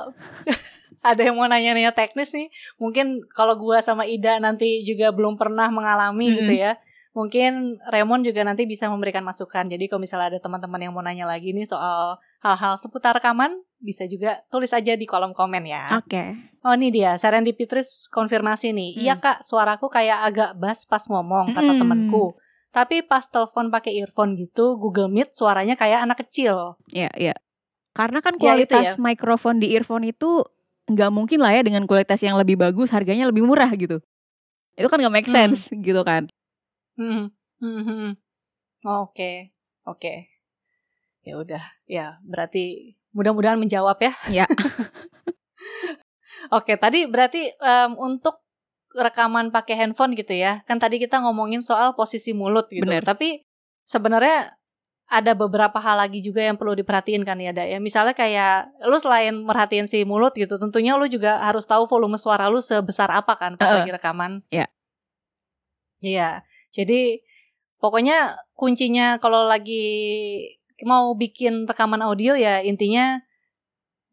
ada 0.99 1.21
yang 1.21 1.35
mau 1.39 1.47
nanya-nanya 1.47 1.95
teknis 1.95 2.31
nih. 2.35 2.47
Mungkin 2.79 3.23
kalau 3.31 3.55
gua 3.55 3.79
sama 3.79 4.03
Ida 4.03 4.37
nanti 4.39 4.83
juga 4.83 5.11
belum 5.15 5.39
pernah 5.39 5.71
mengalami 5.71 6.31
Mm-mm. 6.31 6.37
gitu 6.43 6.53
ya. 6.55 6.77
Mungkin 7.09 7.81
Raymond 7.89 8.21
juga 8.21 8.45
nanti 8.45 8.69
bisa 8.69 8.85
memberikan 8.85 9.25
masukan. 9.25 9.65
Jadi 9.65 9.89
kalau 9.89 9.99
misalnya 9.99 10.37
ada 10.37 10.39
teman-teman 10.39 10.79
yang 10.79 10.93
mau 10.93 11.01
nanya 11.01 11.25
lagi 11.25 11.51
nih 11.51 11.65
soal 11.65 12.21
hal-hal 12.39 12.77
seputar 12.77 13.17
rekaman, 13.17 13.59
bisa 13.81 14.05
juga 14.05 14.45
tulis 14.53 14.69
aja 14.71 14.93
di 14.93 15.03
kolom 15.09 15.33
komen 15.33 15.65
ya. 15.65 15.89
Oke. 15.99 16.37
Oh 16.63 16.75
ini 16.77 16.93
dia, 16.93 17.17
Serendipitris 17.17 18.07
konfirmasi 18.13 18.71
nih. 18.71 18.89
Hmm. 18.95 19.01
Iya 19.03 19.15
kak, 19.17 19.41
suaraku 19.41 19.89
kayak 19.89 20.19
agak 20.31 20.51
bass 20.61 20.85
pas 20.85 21.01
ngomong, 21.09 21.51
kata 21.51 21.73
Mm-mm. 21.75 21.81
temanku. 21.81 22.25
Tapi 22.69 23.01
pas 23.01 23.25
telepon 23.25 23.73
pakai 23.73 23.97
earphone 23.97 24.37
gitu, 24.37 24.77
Google 24.77 25.09
Meet 25.09 25.33
suaranya 25.33 25.73
kayak 25.73 26.05
anak 26.05 26.21
kecil. 26.21 26.77
Iya 26.93 27.09
iya. 27.17 27.35
Karena 27.97 28.21
kan 28.21 28.37
Ya, 28.37 28.53
kualitas 28.53 29.01
mikrofon 29.01 29.57
di 29.57 29.73
earphone 29.73 30.13
itu 30.13 30.45
nggak 30.89 31.09
mungkin 31.13 31.39
lah 31.39 31.53
ya 31.53 31.61
dengan 31.61 31.85
kualitas 31.85 32.19
yang 32.25 32.35
lebih 32.35 32.57
bagus 32.57 32.89
harganya 32.89 33.29
lebih 33.29 33.45
murah 33.45 33.69
gitu. 33.77 34.01
Itu 34.73 34.87
kan 34.89 34.97
nggak 34.99 35.13
make 35.13 35.29
Hmm. 35.29 35.53
sense 35.53 35.69
gitu 35.87 36.01
kan. 36.03 36.27
Hmm, 36.97 37.31
hmm, 37.61 37.81
hmm. 37.85 38.09
Oke, 38.83 39.53
oke. 39.85 40.27
Ya 41.23 41.35
udah, 41.37 41.63
ya 41.85 42.17
berarti 42.25 42.95
mudah-mudahan 43.13 43.59
menjawab 43.59 43.99
ya. 44.01 44.13
Ya. 44.43 44.45
Oke, 46.49 46.79
tadi 46.79 47.05
berarti 47.05 47.51
em, 47.51 47.91
untuk 47.99 48.41
rekaman 48.95 49.51
pakai 49.53 49.75
handphone 49.85 50.15
gitu 50.17 50.33
ya. 50.33 50.63
Kan 50.65 50.79
tadi 50.81 50.97
kita 50.97 51.21
ngomongin 51.21 51.61
soal 51.61 51.93
posisi 51.93 52.33
mulut 52.33 52.71
gitu. 52.71 52.87
Bener. 52.87 53.03
Tapi 53.05 53.43
sebenarnya 53.85 54.55
ada 55.09 55.33
beberapa 55.33 55.81
hal 55.81 55.97
lagi 55.97 56.21
juga 56.21 56.45
yang 56.45 56.53
perlu 56.53 56.77
diperhatiin 56.77 57.25
kan 57.25 57.41
ya, 57.41 57.49
Da. 57.49 57.65
Ya 57.65 57.81
misalnya 57.81 58.13
kayak 58.13 58.69
lu 58.85 58.95
selain 59.01 59.33
merhatiin 59.41 59.89
si 59.89 60.05
mulut 60.05 60.37
gitu, 60.37 60.61
tentunya 60.61 60.93
lu 60.93 61.09
juga 61.09 61.41
harus 61.41 61.65
tahu 61.65 61.89
volume 61.89 62.21
suara 62.21 62.45
lu 62.45 62.61
sebesar 62.61 63.09
apa 63.09 63.33
kan 63.33 63.57
pas 63.57 63.73
Heeh. 63.73 63.77
lagi 63.81 63.91
rekaman. 63.91 64.45
Iya. 64.53 64.69
Iya. 65.99 66.29
Jadi 66.69 67.25
pokoknya 67.81 68.37
kuncinya 68.53 69.17
kalau 69.17 69.49
lagi 69.49 69.83
mau 70.85 71.11
bikin 71.17 71.67
rekaman 71.67 71.99
audio 72.05 72.37
ya 72.37 72.63
intinya 72.63 73.19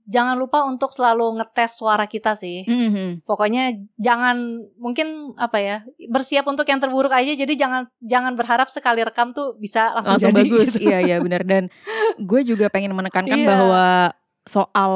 jangan 0.06 0.34
lupa 0.34 0.62
untuk 0.62 0.88
selalu 0.88 1.36
ngetes 1.36 1.76
suara 1.76 2.06
kita 2.06 2.32
sih. 2.32 2.62
Mhm. 2.62 3.22
Pokoknya 3.22 3.74
jangan 3.96 4.38
mungkin 4.76 5.34
apa 5.34 5.58
ya 5.58 5.76
bersiap 6.06 6.46
untuk 6.46 6.64
yang 6.64 6.78
terburuk 6.78 7.10
aja. 7.10 7.34
Jadi 7.34 7.54
jangan 7.54 7.90
jangan 7.98 8.32
berharap 8.32 8.70
sekali 8.70 9.02
rekam 9.02 9.30
tuh 9.30 9.54
bisa 9.56 9.90
langsung, 9.92 10.16
Langsung 10.16 10.30
jadi. 10.32 10.42
bagus. 10.46 10.68
gitu. 10.72 10.86
Iya 10.86 10.98
iya 11.02 11.16
benar 11.18 11.42
dan 11.42 11.66
gue 12.16 12.40
juga 12.42 12.66
pengen 12.66 12.94
menekankan 12.94 13.36
Iya. 13.36 13.46
bahwa 13.46 13.86
soal 14.42 14.92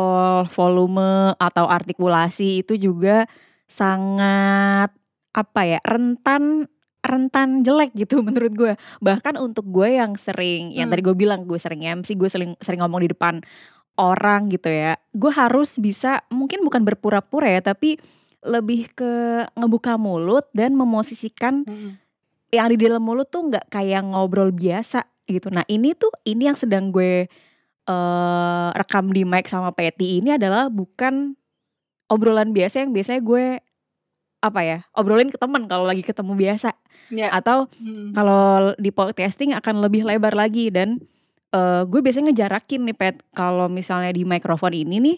volume 0.48 1.34
atau 1.36 1.66
artikulasi 1.66 2.62
itu 2.62 2.78
juga 2.78 3.26
sangat 3.66 4.90
apa 5.30 5.60
ya 5.62 5.78
rentan 5.82 6.66
rentan 7.00 7.64
jelek 7.64 7.96
gitu 7.96 8.20
menurut 8.26 8.52
gue 8.52 8.72
bahkan 8.98 9.34
untuk 9.36 9.64
gue 9.66 9.96
yang 9.96 10.14
sering 10.14 10.70
yang 10.70 10.86
Hmm. 10.86 10.92
tadi 10.92 11.02
gue 11.02 11.16
bilang 11.16 11.42
gue 11.42 11.56
sering 11.56 11.82
MC 11.82 12.14
gue 12.14 12.28
sering 12.28 12.54
sering 12.58 12.78
ngomong 12.78 13.00
di 13.00 13.10
depan 13.10 13.40
orang 14.00 14.48
gitu 14.48 14.72
ya 14.72 14.96
gue 15.12 15.28
harus 15.28 15.76
bisa 15.76 16.24
mungkin 16.32 16.64
bukan 16.64 16.80
berpura-pura 16.82 17.52
ya 17.52 17.60
tapi 17.60 18.00
lebih 18.40 18.88
ke 18.96 19.12
ngebuka 19.52 20.00
mulut 20.00 20.48
dan 20.56 20.72
memosisikan 20.72 21.60
Mm-mm. 21.68 22.00
yang 22.48 22.72
di 22.72 22.80
dalam 22.80 23.04
mulut 23.04 23.28
tuh 23.28 23.52
nggak 23.52 23.68
kayak 23.68 24.00
ngobrol 24.00 24.48
biasa 24.48 25.04
gitu. 25.28 25.52
Nah 25.52 25.62
ini 25.68 25.92
tuh 25.92 26.08
ini 26.24 26.48
yang 26.48 26.56
sedang 26.56 26.88
gue 26.88 27.28
uh, 27.86 28.68
rekam 28.72 29.12
di 29.12 29.28
mic 29.28 29.44
sama 29.44 29.70
Patty 29.76 30.24
ini 30.24 30.40
adalah 30.40 30.72
bukan 30.72 31.36
obrolan 32.08 32.56
biasa 32.56 32.82
yang 32.82 32.96
biasanya 32.96 33.20
gue 33.22 33.60
apa 34.40 34.60
ya 34.64 34.78
obrolin 34.96 35.28
ke 35.28 35.36
temen 35.36 35.68
kalau 35.68 35.84
lagi 35.84 36.00
ketemu 36.00 36.32
biasa 36.32 36.72
Ya. 37.12 37.28
atau 37.28 37.68
Hmm. 37.76 38.16
kalau 38.16 38.72
di 38.80 38.88
podcasting 38.88 39.52
akan 39.52 39.84
lebih 39.84 40.06
lebar 40.08 40.32
lagi 40.32 40.72
dan 40.72 41.02
uh, 41.52 41.82
gue 41.84 42.00
biasanya 42.00 42.30
ngejarakin 42.30 42.80
nih 42.84 42.96
pet 42.96 43.16
kalau 43.32 43.66
misalnya 43.66 44.10
di 44.10 44.22
mikrofon 44.22 44.72
ini 44.72 44.96
nih 44.98 45.16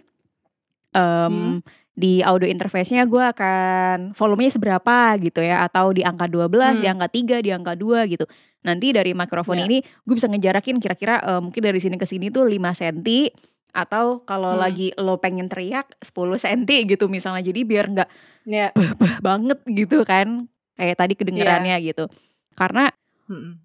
em, 0.92 1.60
di 1.92 2.20
audio 2.20 2.48
interface-nya 2.48 3.04
gue 3.04 3.20
akan 3.20 4.16
volumenya 4.16 4.48
seberapa 4.50 5.12
gitu 5.20 5.44
ya 5.44 5.60
atau 5.62 5.92
di 5.92 6.00
angka 6.00 6.24
12, 6.24 6.80
di 6.80 6.88
Hmm. 6.88 6.94
angka 6.96 7.08
3, 7.12 7.36
di 7.40 7.50
angka 7.52 7.76
2 7.76 8.08
gitu. 8.08 8.24
Nanti 8.64 8.96
dari 8.96 9.12
mikrofon 9.12 9.60
Ya. 9.60 9.64
ini 9.68 9.80
gue 9.80 10.14
bisa 10.16 10.28
ngejarakin 10.28 10.80
kira-kira 10.80 11.20
eh, 11.20 11.40
mungkin 11.40 11.60
dari 11.60 11.76
sini 11.78 11.96
ke 11.96 12.08
sini 12.08 12.32
tuh 12.32 12.48
5 12.48 12.72
cm 12.72 13.28
atau 13.72 14.20
kalau 14.24 14.56
Hmm. 14.56 14.64
lagi 14.64 14.92
lo 14.96 15.16
pengen 15.16 15.48
teriak 15.48 15.92
10 16.00 16.36
cm 16.36 16.64
gitu 16.88 17.08
misalnya. 17.08 17.44
Jadi 17.44 17.60
biar 17.64 17.88
nggak 17.88 18.08
Ya. 18.44 18.72
bah 18.96 19.16
banget 19.20 19.60
gitu 19.68 20.04
kan. 20.04 20.48
Kayak 20.76 20.96
tadi 20.96 21.12
kedengerannya 21.14 21.76
gitu. 21.84 22.08
Karena 22.52 22.88
Mm-mm. 23.28 23.60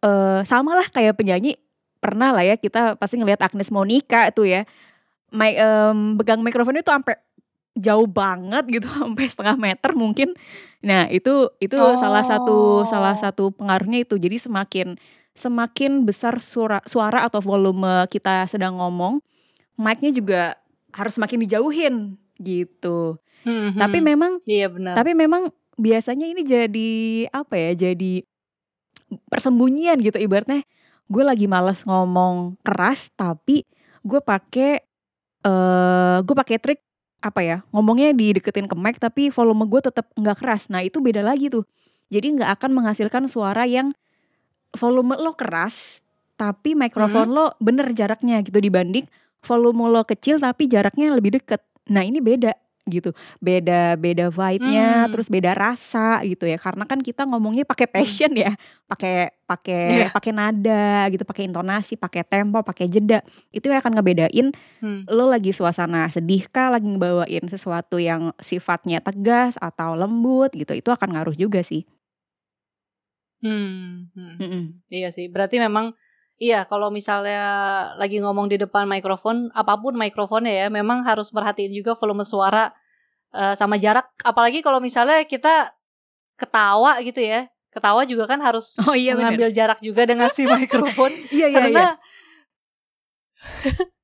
eh 0.00 0.40
sama 0.44 0.76
lah 0.76 0.88
kayak 0.88 1.16
penyanyi 1.16 1.56
pernah 2.06 2.30
lah 2.30 2.46
ya 2.46 2.54
kita 2.54 2.94
pasti 2.94 3.18
ngelihat 3.18 3.42
Agnes 3.42 3.74
Monica 3.74 4.30
tuh 4.30 4.46
ya. 4.46 4.62
Mic, 5.34 5.58
em, 5.58 6.14
pegang 6.22 6.38
mikrofonnya 6.38 6.86
tuh 6.86 6.94
sampai 6.94 7.18
jauh 7.74 8.06
banget 8.06 8.64
gitu 8.70 8.86
sampai 9.02 9.26
setengah 9.26 9.56
meter 9.58 9.90
mungkin. 9.92 10.38
Nah, 10.86 11.10
itu 11.10 11.50
itu 11.58 11.74
salah 11.98 12.22
satu 12.22 12.86
salah 12.86 13.18
Oh. 13.18 13.20
satu 13.20 13.44
pengaruhnya 13.50 14.06
itu. 14.06 14.14
Jadi 14.16 14.38
semakin 14.38 14.94
semakin 15.34 16.06
besar 16.06 16.38
suara 16.38 16.78
suara 16.86 17.26
atau 17.26 17.42
volume 17.42 18.06
kita 18.08 18.46
sedang 18.46 18.78
ngomong, 18.78 19.18
mic-nya 19.76 20.14
juga 20.14 20.54
harus 20.94 21.18
semakin 21.18 21.42
dijauhin 21.44 21.94
gitu. 22.38 23.18
Hmm, 23.42 23.74
Tapi 23.76 23.98
hmm. 24.00 24.06
memang 24.06 24.32
Iya 24.48 24.70
benar. 24.72 24.94
tapi 24.94 25.12
memang 25.12 25.50
biasanya 25.76 26.24
ini 26.24 26.40
jadi 26.46 26.92
apa 27.34 27.54
ya? 27.58 27.90
Jadi 27.90 28.24
persembunyian 29.30 30.00
gitu 30.02 30.18
ibaratnya 30.18 30.66
gue 31.06 31.22
lagi 31.22 31.46
males 31.46 31.86
ngomong 31.86 32.58
keras 32.66 33.10
tapi 33.14 33.62
gue 34.02 34.20
pakai 34.22 34.82
eh 35.46 36.18
gue 36.22 36.34
pakai 36.34 36.56
trik 36.58 36.80
apa 37.22 37.40
ya 37.42 37.58
ngomongnya 37.74 38.14
dideketin 38.14 38.70
ke 38.70 38.76
mic 38.78 38.98
tapi 39.02 39.30
volume 39.30 39.66
gue 39.66 39.80
tetap 39.82 40.10
nggak 40.14 40.36
keras. 40.38 40.68
Nah 40.70 40.82
itu 40.82 41.02
beda 41.02 41.22
lagi 41.22 41.50
tuh. 41.50 41.66
Jadi 42.10 42.38
nggak 42.38 42.50
akan 42.60 42.70
menghasilkan 42.70 43.26
suara 43.26 43.66
yang 43.66 43.90
volume 44.74 45.18
lo 45.18 45.34
keras 45.34 46.04
tapi 46.36 46.76
mikrofon 46.76 47.32
lo 47.32 47.56
bener 47.58 47.90
jaraknya 47.96 48.44
gitu 48.44 48.60
dibanding 48.60 49.08
volume 49.40 49.88
lo 49.88 50.04
kecil 50.04 50.38
tapi 50.38 50.68
jaraknya 50.70 51.14
lebih 51.14 51.40
deket. 51.40 51.64
Nah 51.90 52.02
ini 52.02 52.22
beda 52.22 52.54
gitu 52.86 53.10
beda 53.42 53.98
beda 53.98 54.30
vibe-nya 54.30 55.06
Hmm. 55.06 55.10
terus 55.10 55.26
beda 55.26 55.58
rasa 55.58 56.22
gitu 56.22 56.46
ya 56.46 56.54
karena 56.54 56.86
kan 56.86 57.02
kita 57.02 57.26
ngomongnya 57.26 57.66
pakai 57.66 57.90
passion 57.90 58.30
ya 58.38 58.54
pakai 58.86 59.34
pakai 59.42 59.82
Iya. 59.90 60.08
pakai 60.14 60.30
nada 60.30 61.10
gitu 61.10 61.26
pakai 61.26 61.50
intonasi 61.50 61.98
pakai 61.98 62.22
tempo 62.22 62.62
pakai 62.62 62.86
jeda 62.86 63.26
itu 63.50 63.66
yang 63.66 63.82
akan 63.82 63.98
ngebedain 63.98 64.54
Hmm. 64.78 65.02
lo 65.10 65.26
lagi 65.26 65.50
suasana 65.50 66.06
sedih 66.08 66.46
kah 66.46 66.70
lagi 66.70 66.86
ngebawain 66.86 67.50
sesuatu 67.50 67.98
yang 67.98 68.30
sifatnya 68.38 69.02
tegas 69.02 69.58
atau 69.58 69.98
lembut 69.98 70.54
gitu 70.54 70.70
itu 70.70 70.86
akan 70.86 71.18
ngaruh 71.18 71.34
juga 71.34 71.66
sih 71.66 71.82
Hmm, 73.36 74.08
hmm. 74.16 74.34
Mm-mm. 74.40 74.62
Iya 74.88 75.12
sih, 75.12 75.28
berarti 75.28 75.60
memang 75.60 75.92
iya 76.36 76.68
kalau 76.68 76.92
misalnya 76.92 77.40
lagi 77.96 78.20
ngomong 78.20 78.48
di 78.52 78.60
depan 78.60 78.84
mikrofon, 78.84 79.48
apa 79.56 79.76
pun 79.80 79.96
mikrofonnya 79.96 80.52
ya, 80.52 80.66
memang 80.68 81.04
harus 81.04 81.32
perhatiin 81.32 81.72
juga 81.72 81.96
volume 81.96 82.24
suara 82.24 82.72
eh, 83.32 83.54
sama 83.56 83.80
jarak. 83.80 84.12
Apalagi 84.24 84.60
kalau 84.60 84.78
misalnya 84.80 85.24
kita 85.24 85.72
ketawa 86.36 87.00
gitu 87.00 87.24
ya, 87.24 87.48
ketawa 87.72 88.04
juga 88.04 88.28
kan 88.28 88.40
harus 88.44 88.76
Oh 88.84 88.92
iya, 88.96 89.16
bener. 89.16 89.32
mengambil 89.32 89.48
jarak 89.52 89.80
juga 89.80 90.04
dengan 90.04 90.28
si 90.32 90.44
mikrofon, 90.44 91.12
iya 91.36 91.48
iya 91.48 91.60
karena 91.60 91.70
iya 91.72 91.88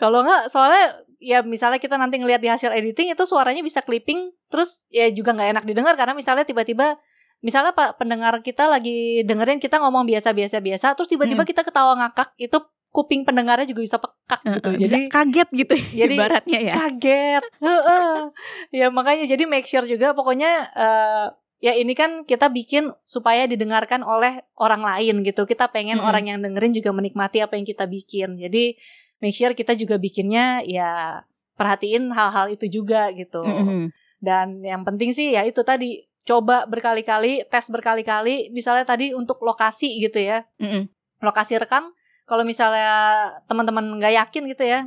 kalau 0.00 0.24
nggak 0.24 0.50
soalnya 0.50 0.98
ya 1.22 1.46
misalnya 1.46 1.78
kita 1.78 1.94
nanti 1.94 2.18
ngelihat 2.18 2.42
di 2.42 2.50
hasil 2.50 2.74
editing 2.74 3.14
itu 3.14 3.24
suaranya 3.24 3.62
bisa 3.62 3.80
clipping, 3.84 4.34
terus 4.50 4.90
ya 4.90 5.06
juga 5.14 5.32
nggak 5.36 5.50
enak 5.54 5.64
didengar 5.68 5.94
karena 5.94 6.12
misalnya 6.16 6.42
tiba-tiba 6.42 6.98
misalnya 7.42 7.74
pak 7.74 7.98
pendengar 7.98 8.38
kita 8.40 8.70
lagi 8.70 9.26
dengerin 9.26 9.58
kita 9.58 9.82
ngomong 9.82 10.06
biasa-biasa 10.06 10.62
biasa 10.62 10.94
terus 10.94 11.10
tiba-tiba 11.10 11.42
Mm. 11.42 11.50
kita 11.50 11.62
ketawa 11.62 11.98
ngakak 11.98 12.32
itu 12.38 12.58
kuping 12.92 13.24
pendengarnya 13.24 13.64
juga 13.64 13.82
bisa 13.82 13.96
pekak 13.98 14.40
gitu 14.46 14.68
bisa 14.78 14.94
jadi 14.94 15.08
kaget 15.10 15.48
gitu 15.50 15.74
jadi 16.06 16.14
ibaratnya 16.14 16.58
ya 16.60 16.74
kaget 16.76 17.42
Heeh. 17.58 18.12
ya 18.70 18.86
makanya 18.88 19.24
jadi 19.26 19.42
make 19.48 19.66
sure 19.66 19.82
juga 19.84 20.12
pokoknya 20.12 20.52
eh, 20.70 21.26
ya 21.58 21.72
ini 21.72 21.94
kan 21.94 22.22
kita 22.22 22.52
bikin 22.52 22.92
supaya 23.02 23.48
didengarkan 23.48 24.04
oleh 24.04 24.44
orang 24.54 24.84
lain 24.84 25.24
gitu 25.24 25.42
kita 25.42 25.72
pengen 25.72 25.98
Mm-mm. 25.98 26.08
orang 26.10 26.24
yang 26.30 26.38
dengerin 26.44 26.76
juga 26.76 26.92
menikmati 26.92 27.40
apa 27.40 27.56
yang 27.56 27.64
kita 27.64 27.88
bikin 27.88 28.36
jadi 28.36 28.76
make 29.24 29.34
sure 29.34 29.56
kita 29.56 29.72
juga 29.72 29.96
bikinnya 29.96 30.60
ya 30.62 31.22
perhatiin 31.56 32.12
hal-hal 32.12 32.52
itu 32.52 32.68
juga 32.68 33.08
gitu 33.14 33.40
Mm-mm. 33.40 33.88
dan 34.20 34.60
yang 34.60 34.84
penting 34.84 35.10
sih 35.10 35.32
ya 35.32 35.42
itu 35.42 35.62
tadi 35.62 36.11
coba 36.22 36.64
berkali-kali 36.64 37.44
tes 37.46 37.66
berkali-kali 37.66 38.50
misalnya 38.50 38.84
tadi 38.84 39.10
untuk 39.10 39.40
lokasi 39.40 39.98
gitu 39.98 40.18
ya 40.18 40.46
Mm-mm. 40.56 40.86
lokasi 41.20 41.58
rekam 41.58 41.90
kalau 42.22 42.46
misalnya 42.46 42.90
teman-teman 43.44 43.98
nggak 43.98 44.14
yakin 44.16 44.42
gitu 44.46 44.62
ya 44.62 44.86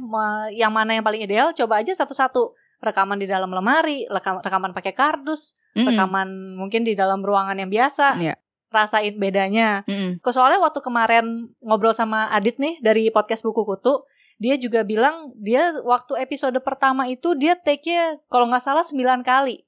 yang 0.50 0.72
mana 0.72 0.96
yang 0.96 1.04
paling 1.04 1.22
ideal 1.22 1.52
coba 1.52 1.84
aja 1.84 1.92
satu-satu 1.92 2.56
rekaman 2.80 3.18
di 3.18 3.26
dalam 3.26 3.50
lemari 3.50 4.08
rekam- 4.08 4.40
rekaman 4.40 4.72
pakai 4.72 4.92
kardus 4.92 5.60
Mm-mm. 5.76 5.92
rekaman 5.92 6.28
mungkin 6.56 6.84
di 6.84 6.96
dalam 6.96 7.20
ruangan 7.20 7.56
yang 7.56 7.68
biasa 7.68 8.16
Iya. 8.16 8.36
rasain 8.68 9.16
bedanya. 9.16 9.88
Kok 10.20 10.32
soalnya 10.32 10.60
waktu 10.60 10.80
kemarin 10.80 11.48
ngobrol 11.60 11.92
sama 11.92 12.28
Adit 12.28 12.60
nih 12.60 12.76
dari 12.80 13.08
podcast 13.08 13.40
buku 13.40 13.64
kutu 13.64 14.04
dia 14.36 14.56
juga 14.56 14.84
bilang 14.84 15.32
dia 15.36 15.72
waktu 15.80 16.20
episode 16.20 16.60
pertama 16.60 17.08
itu 17.08 17.40
dia 17.40 17.56
take-nya 17.56 18.20
kalau 18.28 18.52
nggak 18.52 18.60
salah 18.60 18.84
9 18.84 19.00
kali 19.24 19.64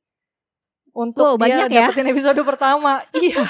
untuk 0.98 1.22
Wow, 1.24 1.38
dia 1.38 1.62
banyak 1.62 1.68
ya. 1.70 1.86
dapetin 1.86 2.10
episode 2.10 2.41
pertama 2.41 3.06
iya 3.16 3.45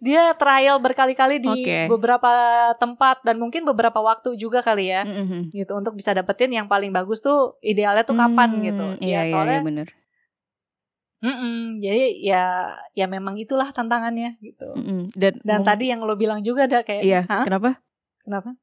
dia 0.00 0.32
trial 0.32 0.80
berkali-kali 0.80 1.36
di 1.38 1.52
Oke. 1.52 1.78
beberapa 1.86 2.32
tempat 2.74 3.20
dan 3.20 3.36
mungkin 3.36 3.62
beberapa 3.62 4.00
waktu 4.00 4.34
juga 4.34 4.58
kali 4.60 4.88
ya 4.88 5.04
Mm-mm. 5.04 5.52
gitu 5.52 5.76
untuk 5.76 5.92
bisa 5.92 6.10
dapetin 6.10 6.48
yang 6.50 6.66
paling 6.66 6.88
bagus 6.88 7.20
tuh 7.20 7.60
idealnya 7.60 8.00
tuh 8.00 8.16
kapan 8.16 8.50
Hmm, 8.50 8.64
gitu 8.64 8.86
Iya, 8.98 9.20
iya, 9.20 9.30
soalnya 9.30 9.52
iya 9.54 9.62
bener. 9.62 9.88
mm-mm, 11.20 11.76
jadi 11.76 12.04
ya 12.18 12.42
ya 12.94 13.06
memang 13.06 13.36
itulah 13.36 13.68
tantangannya 13.70 14.40
gitu 14.40 14.72
Mm-mm. 14.72 15.12
Dan, 15.12 15.36
dan 15.44 15.60
tadi 15.60 15.92
yang 15.92 16.00
lo 16.00 16.16
bilang 16.16 16.40
juga 16.40 16.64
ada 16.64 16.80
kayak 16.80 17.04
iya, 17.04 17.20
"Hah? 17.28 17.44
kenapa? 17.44 17.84
Kenapa? 18.20 18.56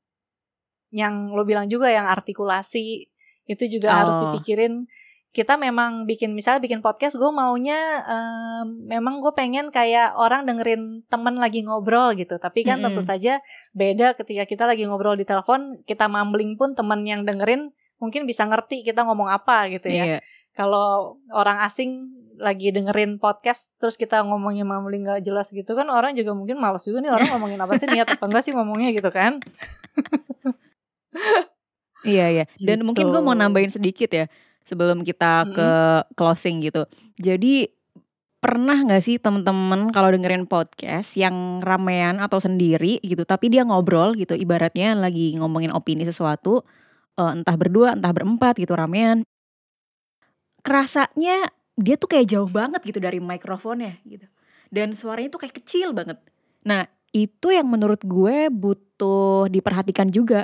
Yang 0.89 1.13
lo 1.31 1.43
bilang 1.43 1.67
juga 1.67 1.87
yang 1.87 2.09
artikulasi 2.09 3.05
itu 3.45 3.63
juga 3.69 3.93
harus 3.93 4.17
Oh. 4.17 4.27
dipikirin. 4.27 4.89
Kita 5.37 5.53
memang 5.53 6.09
bikin 6.09 6.33
misalnya 6.33 6.65
bikin 6.65 6.81
podcast, 6.81 7.13
gue 7.13 7.29
maunya 7.29 8.01
em, 8.09 8.89
memang 8.89 9.21
gue 9.21 9.29
pengen 9.37 9.69
kayak 9.69 10.17
orang 10.17 10.49
dengerin 10.49 11.05
temen 11.05 11.37
lagi 11.37 11.61
ngobrol 11.61 12.17
gitu. 12.17 12.41
Tapi 12.41 12.65
kan 12.65 12.81
tentu 12.81 13.05
Mm-mm. 13.05 13.11
saja 13.13 13.37
beda 13.77 14.17
ketika 14.17 14.49
kita 14.49 14.65
lagi 14.65 14.89
ngobrol 14.89 15.13
di 15.13 15.29
telepon, 15.29 15.77
kita 15.85 16.09
mumbling 16.09 16.57
pun 16.57 16.73
temen 16.73 17.05
yang 17.05 17.21
dengerin 17.21 17.69
mungkin 18.01 18.25
bisa 18.25 18.49
ngerti 18.49 18.81
kita 18.81 19.05
ngomong 19.05 19.29
apa 19.29 19.69
gitu 19.69 19.93
ya. 19.93 20.17
Iya. 20.17 20.19
Kalau 20.57 21.21
orang 21.29 21.61
asing 21.61 22.09
lagi 22.41 22.73
dengerin 22.73 23.21
podcast 23.21 23.77
terus 23.77 23.93
kita 23.93 24.25
ngomongnya 24.25 24.65
mumbling 24.65 25.05
gak 25.05 25.21
jelas 25.25 25.49
gitu 25.49 25.73
kan 25.73 25.89
orang 25.89 26.13
juga 26.13 26.37
mungkin 26.37 26.57
males 26.57 26.85
juga 26.85 27.01
nih 27.05 27.09
orang 27.13 27.29
ngomongin 27.37 27.61
apa 27.61 27.73
sih 27.77 27.85
niat 27.89 28.09
apa 28.09 28.25
enggak 28.25 28.41
sih 28.45 28.53
ngomongnya 28.57 28.89
gitu 28.89 29.09
kan. 29.13 29.37
Iya 32.05 32.25
iya. 32.29 32.45
Dan 32.61 32.81
Gitu. 32.81 32.85
mungkin 32.85 33.05
gue 33.09 33.21
mau 33.21 33.33
nambahin 33.33 33.73
sedikit 33.73 34.09
ya 34.09 34.25
sebelum 34.67 35.07
kita 35.07 35.47
ke 35.47 35.69
closing 36.19 36.59
gitu. 36.59 36.83
Jadi 37.15 37.71
pernah 38.37 38.75
nggak 38.83 39.01
sih 39.01 39.15
temen-temen 39.17 39.89
kalau 39.95 40.11
dengerin 40.11 40.45
podcast 40.45 41.15
yang 41.15 41.63
ramean 41.63 42.19
atau 42.19 42.37
sendiri 42.43 42.99
gitu, 42.99 43.23
tapi 43.23 43.47
dia 43.47 43.63
ngobrol 43.63 44.13
gitu, 44.13 44.35
ibaratnya 44.35 44.93
lagi 44.93 45.39
ngomongin 45.39 45.71
opini 45.71 46.03
sesuatu, 46.03 46.67
eh, 47.15 47.31
entah 47.31 47.55
berdua, 47.55 47.95
entah 47.95 48.11
berempat 48.11 48.59
gitu 48.59 48.75
ramean. 48.75 49.23
Kerasanya 50.61 51.47
dia 51.79 51.95
tuh 51.95 52.11
kayak 52.11 52.27
jauh 52.27 52.51
banget 52.51 52.83
gitu 52.83 52.99
dari 52.99 53.23
mikrofonnya 53.23 53.97
gitu. 54.03 54.27
Dan 54.67 54.91
suaranya 54.91 55.31
tuh 55.31 55.47
kayak 55.47 55.63
kecil 55.63 55.95
banget. 55.95 56.19
Nah 56.67 56.83
itu 57.15 57.55
yang 57.55 57.71
menurut 57.71 58.03
gue 58.03 58.51
butuh 58.51 59.47
diperhatikan 59.47 60.11
juga 60.11 60.43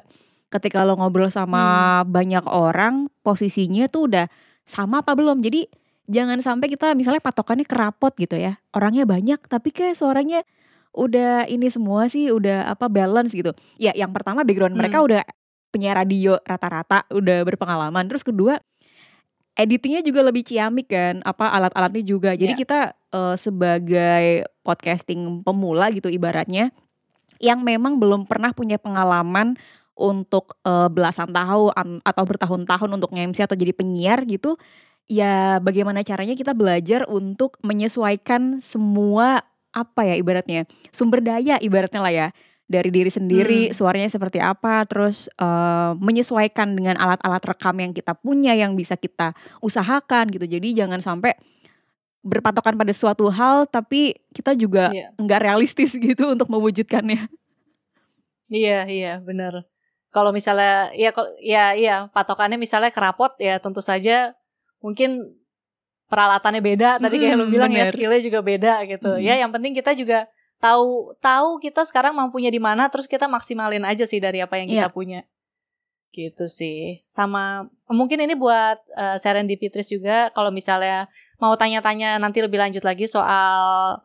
ketika 0.54 0.86
lo 0.86 0.94
ngobrol 0.94 1.34
sama 1.34 2.02
banyak 2.06 2.46
orang 2.46 3.10
posisinya 3.26 3.90
tuh 3.90 4.06
udah 4.14 4.26
sama 4.62 5.02
apa 5.02 5.18
belum 5.18 5.42
jadi 5.42 5.66
jangan 6.06 6.38
sampai 6.46 6.70
kita 6.70 6.94
misalnya 6.94 7.20
patokannya 7.26 7.66
kerapot 7.66 8.14
gitu 8.16 8.38
ya 8.38 8.62
orangnya 8.72 9.10
banyak 9.10 9.42
tapi 9.50 9.74
kayak 9.74 9.98
suaranya 9.98 10.46
udah 10.94 11.50
ini 11.50 11.74
semua 11.74 12.06
sih 12.06 12.30
udah 12.30 12.70
apa 12.70 12.86
balance 12.86 13.34
gitu. 13.34 13.50
Ya 13.82 13.92
yang 13.98 14.14
pertama 14.14 14.46
background 14.46 14.78
mereka 14.78 15.02
Hmm. 15.02 15.10
udah 15.10 15.22
penyiar 15.74 15.98
radio 15.98 16.38
rata-rata 16.46 17.10
udah 17.10 17.42
berpengalaman. 17.50 18.06
Terus 18.06 18.22
kedua 18.22 18.62
editingnya 19.58 20.06
juga 20.06 20.22
lebih 20.22 20.46
ciamik 20.46 20.90
kan, 20.90 21.22
apa 21.26 21.50
alat-alatnya 21.50 22.04
juga. 22.06 22.38
Jadi 22.38 22.54
Iya. 22.54 22.62
kita 22.62 22.80
eh, 22.94 23.36
sebagai 23.38 24.26
podcasting 24.62 25.42
pemula 25.42 25.90
gitu 25.90 26.14
ibaratnya 26.14 26.70
yang 27.42 27.66
memang 27.66 27.98
belum 27.98 28.30
pernah 28.30 28.54
punya 28.54 28.78
pengalaman 28.78 29.58
untuk 29.96 30.58
eh, 30.66 30.90
belasan 30.90 31.30
tahun 31.32 32.02
atau 32.02 32.24
bertahun-tahun 32.26 32.90
untuk 32.92 33.14
nge-MC 33.14 33.46
atau 33.46 33.58
jadi 33.58 33.74
penyiar 33.74 34.26
gitu. 34.26 34.58
Ya 35.06 35.60
bagaimana 35.60 36.00
caranya 36.02 36.32
kita 36.34 36.56
belajar 36.56 37.04
untuk 37.12 37.60
menyesuaikan 37.62 38.64
semua 38.64 39.44
apa 39.74 40.06
ya 40.06 40.16
ibaratnya 40.16 40.70
sumber 40.94 41.20
daya 41.20 41.58
ibaratnya 41.58 42.00
lah 42.00 42.14
ya 42.14 42.28
dari 42.70 42.88
diri 42.94 43.10
sendiri 43.12 43.68
Hmm. 43.70 43.76
suaranya 43.76 44.08
seperti 44.08 44.38
apa 44.40 44.86
terus 44.88 45.28
eh, 45.34 45.92
menyesuaikan 46.00 46.78
dengan 46.78 46.96
alat-alat 46.96 47.42
rekam 47.44 47.76
yang 47.82 47.92
kita 47.92 48.14
punya 48.16 48.54
yang 48.56 48.78
bisa 48.78 48.96
kita 48.96 49.34
usahakan 49.60 50.30
gitu 50.32 50.46
jadi 50.48 50.86
jangan 50.86 51.02
sampai 51.04 51.34
berpatokan 52.24 52.80
pada 52.80 52.94
suatu 52.96 53.28
hal 53.28 53.68
tapi 53.68 54.16
kita 54.32 54.56
juga 54.56 54.94
Iya. 54.96 55.12
nggak 55.20 55.42
realistis 55.44 55.92
gitu 56.00 56.32
untuk 56.32 56.48
mewujudkannya 56.48 57.28
Iya, 58.54 58.86
iya, 58.92 59.10
benar. 59.28 59.66
Kalau 60.14 60.30
misalnya 60.30 60.94
ya 60.94 61.10
ya 61.42 61.74
iya, 61.74 61.96
patokannya 62.14 62.56
misalnya 62.56 62.94
kerapot 62.94 63.34
ya 63.42 63.58
tentu 63.58 63.82
saja 63.82 64.38
mungkin 64.78 65.26
peralatannya 66.06 66.62
beda 66.62 66.90
tadi 67.02 67.18
kayak 67.18 67.36
lu 67.36 67.46
Mm, 67.50 67.52
bilang 67.52 67.72
ya 67.74 67.90
bener. 67.90 67.94
skillnya 67.98 68.22
juga 68.22 68.40
beda 68.46 68.74
gitu. 68.86 69.18
Mm. 69.18 69.22
Ya 69.26 69.34
yang 69.42 69.50
penting 69.50 69.74
kita 69.74 69.98
juga 69.98 70.30
tahu 70.62 71.18
tahu 71.18 71.58
kita 71.58 71.82
sekarang 71.84 72.14
mampunya 72.14 72.48
di 72.48 72.62
mana 72.62 72.86
terus 72.88 73.10
kita 73.10 73.26
maksimalin 73.26 73.82
aja 73.84 74.06
sih 74.06 74.22
dari 74.22 74.38
apa 74.40 74.62
yang 74.62 74.70
kita 74.70 74.88
Iya. 74.88 74.94
punya. 74.94 75.22
Gitu 76.14 76.46
sih. 76.46 77.02
Sama 77.10 77.66
mungkin 77.90 78.22
ini 78.22 78.38
buat 78.38 78.78
uh, 78.94 79.18
serendipitris 79.18 79.90
juga 79.90 80.30
kalau 80.30 80.54
misalnya 80.54 81.10
mau 81.42 81.58
tanya-tanya 81.58 82.22
nanti 82.22 82.38
lebih 82.38 82.62
lanjut 82.62 82.86
lagi 82.86 83.10
soal 83.10 83.98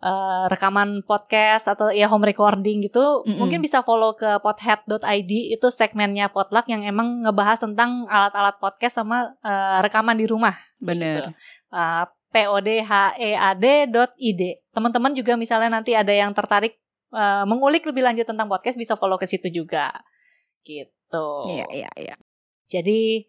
uh, 0.00 0.48
rekaman 0.48 1.04
podcast 1.04 1.68
atau 1.68 1.92
ya 1.92 2.08
home 2.08 2.24
recording 2.24 2.84
gitu, 2.84 3.22
Mm-mm. 3.24 3.36
mungkin 3.40 3.60
bisa 3.60 3.84
follow 3.84 4.16
ke 4.16 4.40
pothead.id 4.40 5.32
itu 5.52 5.66
segmennya 5.68 6.32
potluck 6.32 6.66
yang 6.66 6.84
emang 6.84 7.24
ngebahas 7.24 7.60
tentang 7.60 8.08
alat-alat 8.08 8.56
podcast 8.58 9.00
sama 9.00 9.36
uh, 9.44 9.78
rekaman 9.84 10.16
di 10.16 10.26
rumah. 10.26 10.56
bener 10.80 11.32
Uh, 11.70 12.02
podhead.id. 12.34 13.62
Teman-teman 14.74 15.14
juga 15.14 15.38
misalnya 15.38 15.78
nanti 15.78 15.94
ada 15.94 16.10
yang 16.10 16.34
tertarik 16.34 16.82
uh, 17.14 17.46
mengulik 17.46 17.86
lebih 17.86 18.02
lanjut 18.02 18.26
tentang 18.26 18.50
podcast 18.50 18.74
bisa 18.74 18.98
follow 18.98 19.14
ke 19.18 19.26
situ 19.30 19.46
juga. 19.54 19.94
Gitu. 20.66 21.26
iya 21.46 21.66
iya 21.70 21.90
iya 21.94 22.14
Jadi 22.70 23.26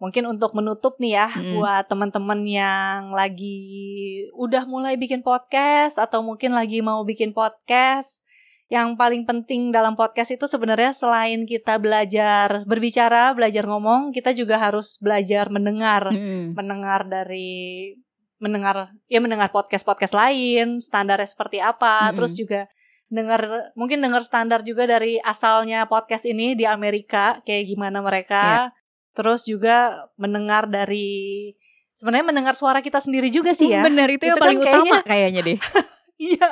mungkin 0.00 0.24
untuk 0.24 0.56
menutup 0.56 0.96
nih 0.96 1.20
ya 1.20 1.28
Mm-mm. 1.28 1.60
buat 1.60 1.84
teman-teman 1.86 2.40
yang 2.48 3.12
lagi 3.12 4.24
udah 4.32 4.64
mulai 4.64 4.96
bikin 4.96 5.20
podcast 5.20 6.00
atau 6.00 6.24
mungkin 6.24 6.56
lagi 6.56 6.80
mau 6.80 7.04
bikin 7.04 7.36
podcast, 7.36 8.24
yang 8.72 8.96
paling 8.96 9.28
penting 9.28 9.68
dalam 9.68 9.98
podcast 10.00 10.32
itu 10.32 10.48
sebenarnya 10.48 10.96
selain 10.96 11.44
kita 11.44 11.76
belajar 11.76 12.64
berbicara, 12.64 13.36
belajar 13.36 13.68
ngomong, 13.68 14.16
kita 14.16 14.32
juga 14.32 14.56
harus 14.56 14.96
belajar 15.04 15.52
mendengar, 15.52 16.08
Mm-mm. 16.08 16.56
mendengar 16.56 17.04
dari 17.04 17.92
mendengar 18.40 18.96
ya 19.04 19.20
mendengar 19.20 19.52
podcast-podcast 19.52 20.16
lain, 20.16 20.80
standarnya 20.80 21.28
seperti 21.28 21.60
apa, 21.60 22.08
Mm-mm. 22.08 22.16
terus 22.16 22.32
juga 22.32 22.72
dengar 23.12 23.74
mungkin 23.76 24.00
dengar 24.00 24.24
standar 24.24 24.64
juga 24.64 24.88
dari 24.88 25.20
asalnya 25.20 25.84
podcast 25.90 26.24
ini 26.24 26.56
di 26.56 26.64
Amerika 26.64 27.44
kayak 27.44 27.68
gimana 27.68 28.00
mereka. 28.00 28.72
Terus 29.10 29.42
juga 29.42 29.76
mendengar 30.14 30.64
dari 30.64 31.50
sebenarnya 31.92 32.26
mendengar 32.26 32.54
suara 32.54 32.78
kita 32.78 32.98
sendiri 32.98 33.28
juga 33.28 33.52
sih 33.52 33.68
ya. 33.68 33.82
bener 33.82 34.08
itu, 34.08 34.24
yang 34.24 34.36
Itu 34.36 34.40
kan 34.40 34.46
paling 34.46 34.60
kayaknya- 34.60 34.94
utama 34.96 34.96
kayaknya 35.04 35.40
deh 35.44 35.58
Iya. 36.30 36.48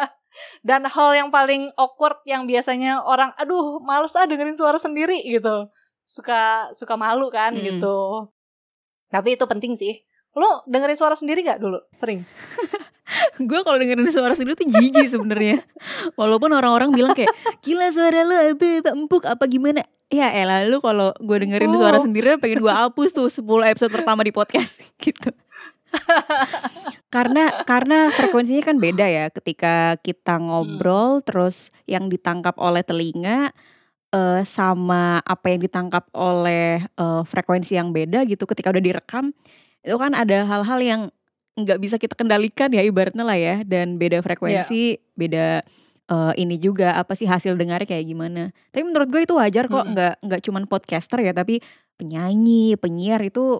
Dan 0.60 0.82
hal 0.84 1.10
yang 1.12 1.28
paling 1.28 1.68
awkward 1.74 2.18
yang 2.24 2.44
biasanya 2.44 3.00
orang 3.00 3.34
aduh 3.34 3.78
males 3.78 4.14
ah 4.14 4.24
dengerin 4.24 4.54
suara 4.54 4.76
sendiri 4.76 5.20
gitu. 5.22 5.68
Suka 6.04 6.72
suka 6.72 6.96
malu 6.96 7.28
kan 7.28 7.52
Mm. 7.52 7.62
gitu. 7.62 8.28
Tapi 9.08 9.36
itu 9.36 9.44
penting 9.44 9.72
sih. 9.74 10.00
Lo 10.32 10.64
dengerin 10.64 10.94
suara 10.94 11.12
sendiri 11.12 11.42
gak 11.42 11.58
dulu? 11.58 11.80
Sering. 11.92 12.24
gue 13.40 13.60
kalau 13.64 13.78
dengerin 13.80 14.08
suara 14.12 14.36
sendiri 14.36 14.58
tuh 14.58 14.68
jijik 14.68 15.08
sebenarnya. 15.08 15.64
Walaupun 16.14 16.52
orang-orang 16.52 16.92
bilang 16.92 17.16
kayak 17.16 17.32
gila 17.64 17.88
suara 17.92 18.24
lu 18.24 18.36
apa 18.36 18.66
Pak 18.84 18.92
empuk 18.94 19.22
apa 19.24 19.44
gimana? 19.48 19.84
Ya 20.08 20.32
elah 20.32 20.64
lu 20.64 20.80
kalau 20.80 21.12
gue 21.20 21.36
dengerin 21.36 21.72
Oh. 21.72 21.80
suara 21.80 22.00
sendiri 22.00 22.36
pengen 22.40 22.64
gue 22.64 22.72
hapus 22.72 23.12
tuh 23.12 23.28
10 23.28 23.44
episode 23.72 23.92
pertama 23.92 24.24
di 24.24 24.32
podcast 24.32 24.80
gitu. 25.04 25.32
Karena 27.08 27.64
karena 27.64 28.12
frekuensinya 28.12 28.60
kan 28.60 28.76
beda 28.76 29.06
ya. 29.08 29.24
Ketika 29.32 29.96
kita 30.00 30.36
ngobrol 30.36 31.24
terus 31.24 31.72
yang 31.88 32.12
ditangkap 32.12 32.56
oleh 32.60 32.84
telinga 32.84 33.52
eh, 34.12 34.42
sama 34.44 35.24
apa 35.24 35.46
yang 35.48 35.60
ditangkap 35.64 36.04
oleh 36.12 36.84
eh, 36.84 37.22
frekuensi 37.24 37.76
yang 37.76 37.92
beda 37.92 38.28
gitu 38.28 38.44
ketika 38.44 38.68
udah 38.72 38.84
direkam 38.84 39.32
itu 39.78 39.96
kan 39.96 40.12
ada 40.12 40.44
hal-hal 40.44 40.80
yang 40.82 41.02
nggak 41.58 41.78
bisa 41.78 41.96
kita 41.98 42.14
kendalikan 42.14 42.70
ya 42.70 42.80
ibaratnya 42.80 43.26
lah 43.26 43.34
ya 43.34 43.66
dan 43.66 43.98
beda 43.98 44.22
frekuensi 44.22 44.96
beda 45.12 45.66
eh, 46.06 46.32
ini 46.38 46.56
juga 46.56 46.94
apa 46.94 47.12
sih 47.12 47.26
hasil 47.26 47.58
dengarnya 47.58 47.84
kayak 47.84 48.06
gimana 48.06 48.54
tapi 48.70 48.86
menurut 48.86 49.10
gue 49.10 49.26
itu 49.26 49.34
wajar 49.34 49.66
kok 49.66 49.82
Mm-mm. 49.82 49.92
nggak 49.92 50.14
nggak 50.22 50.40
cuman 50.46 50.62
podcaster 50.64 51.18
ya 51.18 51.34
tapi 51.34 51.58
penyanyi 51.98 52.78
penyiar 52.78 53.18
itu 53.20 53.58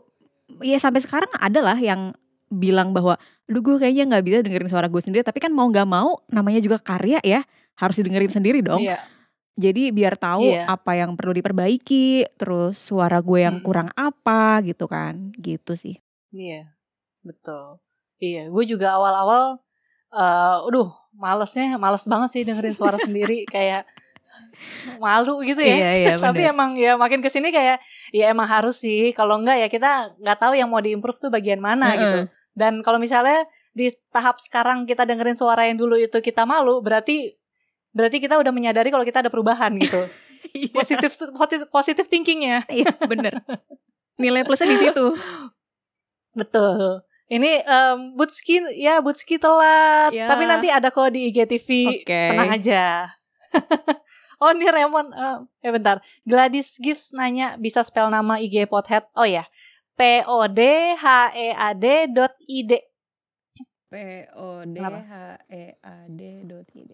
ya 0.63 0.79
sampai 0.79 1.03
sekarang 1.03 1.29
ada 1.37 1.59
lah 1.61 1.77
yang 1.77 2.15
bilang 2.49 2.97
bahwa 2.97 3.19
Aduh 3.49 3.65
gue 3.65 3.77
kayaknya 3.81 4.05
nggak 4.13 4.25
bisa 4.29 4.37
dengerin 4.45 4.69
suara 4.69 4.93
gue 4.93 5.01
sendiri 5.01 5.25
Tapi 5.25 5.41
kan 5.41 5.49
mau 5.49 5.65
nggak 5.65 5.89
mau 5.89 6.21
namanya 6.29 6.61
juga 6.61 6.77
karya 6.77 7.17
ya 7.25 7.41
Harus 7.81 7.97
didengerin 7.97 8.29
sendiri 8.29 8.61
dong 8.61 8.85
Iya. 8.85 9.01
Jadi 9.57 9.89
biar 9.89 10.21
tahu 10.21 10.45
Iya. 10.45 10.69
apa 10.69 10.93
yang 11.01 11.17
perlu 11.17 11.33
diperbaiki 11.33 12.29
Terus 12.37 12.77
suara 12.77 13.25
gue 13.25 13.41
yang 13.41 13.61
Mm-mm. 13.61 13.65
kurang 13.65 13.89
apa 13.97 14.61
gitu 14.61 14.85
kan 14.85 15.33
Gitu 15.41 15.81
sih 15.81 15.97
Iya. 16.29 16.77
Betul. 17.25 17.81
Iya, 18.19 18.51
gue 18.51 18.65
juga 18.67 18.99
awal-awal 18.99 19.63
eh 20.09 20.57
aduh, 20.65 20.89
malesnya 21.13 21.77
males 21.77 22.05
banget 22.09 22.29
sih 22.33 22.43
dengerin 22.43 22.75
suara 22.75 22.99
sendiri 23.07 23.45
kayak 23.47 23.87
malu 24.99 25.41
gitu 25.47 25.61
ya. 25.63 25.77
Iya 25.79 25.91
iya 25.95 26.15
Tapi 26.27 26.43
emang 26.49 26.75
ya 26.75 26.99
makin 26.99 27.23
ke 27.23 27.31
sini 27.31 27.55
kayak 27.55 27.79
ya 28.11 28.25
emang 28.31 28.49
harus 28.49 28.83
sih. 28.83 29.15
Kalau 29.15 29.39
enggak 29.39 29.63
ya 29.63 29.69
kita 29.71 30.19
nggak 30.19 30.39
tahu 30.39 30.53
yang 30.59 30.69
mau 30.69 30.83
diimprove 30.83 31.19
tuh 31.19 31.31
bagian 31.31 31.63
mana 31.63 31.95
Heeh. 31.95 32.01
gitu. 32.03 32.19
Dan 32.59 32.83
kalau 32.83 32.99
misalnya 32.99 33.47
di 33.71 33.95
tahap 34.11 34.43
sekarang 34.43 34.83
kita 34.89 35.07
dengerin 35.07 35.39
suara 35.39 35.71
yang 35.71 35.79
dulu 35.79 35.95
itu 35.95 36.19
kita 36.19 36.43
malu, 36.43 36.83
berarti 36.83 37.39
berarti 37.95 38.19
kita 38.19 38.37
udah 38.37 38.51
menyadari 38.51 38.91
kalau 38.91 39.07
kita 39.07 39.23
ada 39.23 39.31
perubahan 39.33 39.75
gitu. 39.79 40.03
Iya, 40.49 40.73
positif 40.73 41.13
positif 41.13 41.69
positif 41.69 42.05
thinkingnya. 42.09 42.65
Iya 42.73 42.89
bener 43.05 43.45
Nilai 44.17 44.47
plusnya 44.49 44.71
di 44.71 44.81
situ 44.81 45.13
Betul. 46.33 47.05
Ini 47.29 47.61
em, 47.61 48.17
Butski 48.17 48.65
ya 48.81 49.05
Butski 49.05 49.37
telat. 49.37 50.17
Ya. 50.17 50.33
Tapi 50.33 50.49
nanti 50.49 50.73
ada 50.73 50.89
kok 50.89 51.13
di 51.13 51.29
IGTV. 51.29 51.69
Oke. 52.01 52.23
Tenang 52.33 52.57
aja. 52.57 53.13
oh 54.41 54.49
ini 54.57 54.65
Raymond. 54.65 55.13
eh, 55.13 55.69
eh 55.69 55.73
bentar. 55.73 56.01
Gladys 56.25 56.81
Gives 56.81 57.13
nanya 57.13 57.61
bisa 57.61 57.85
spell 57.85 58.09
nama 58.09 58.41
IG 58.41 58.65
Pothead. 58.65 59.05
Oh 59.13 59.29
ya. 59.29 59.45
P 59.93 60.25
O 60.25 60.49
D 60.49 60.61
H 60.97 61.37
E 61.37 61.53
A 61.53 61.77
D 61.77 62.09
dot 62.09 62.33
I 62.49 62.59
D. 62.65 62.73
P 63.93 63.95
O 64.33 64.65
D? 64.65 64.81
H 64.81 65.13
E 65.53 65.65
A 65.85 65.95
D 66.09 66.21
dot 66.49 66.69
I 66.73 66.83
D 66.89 66.93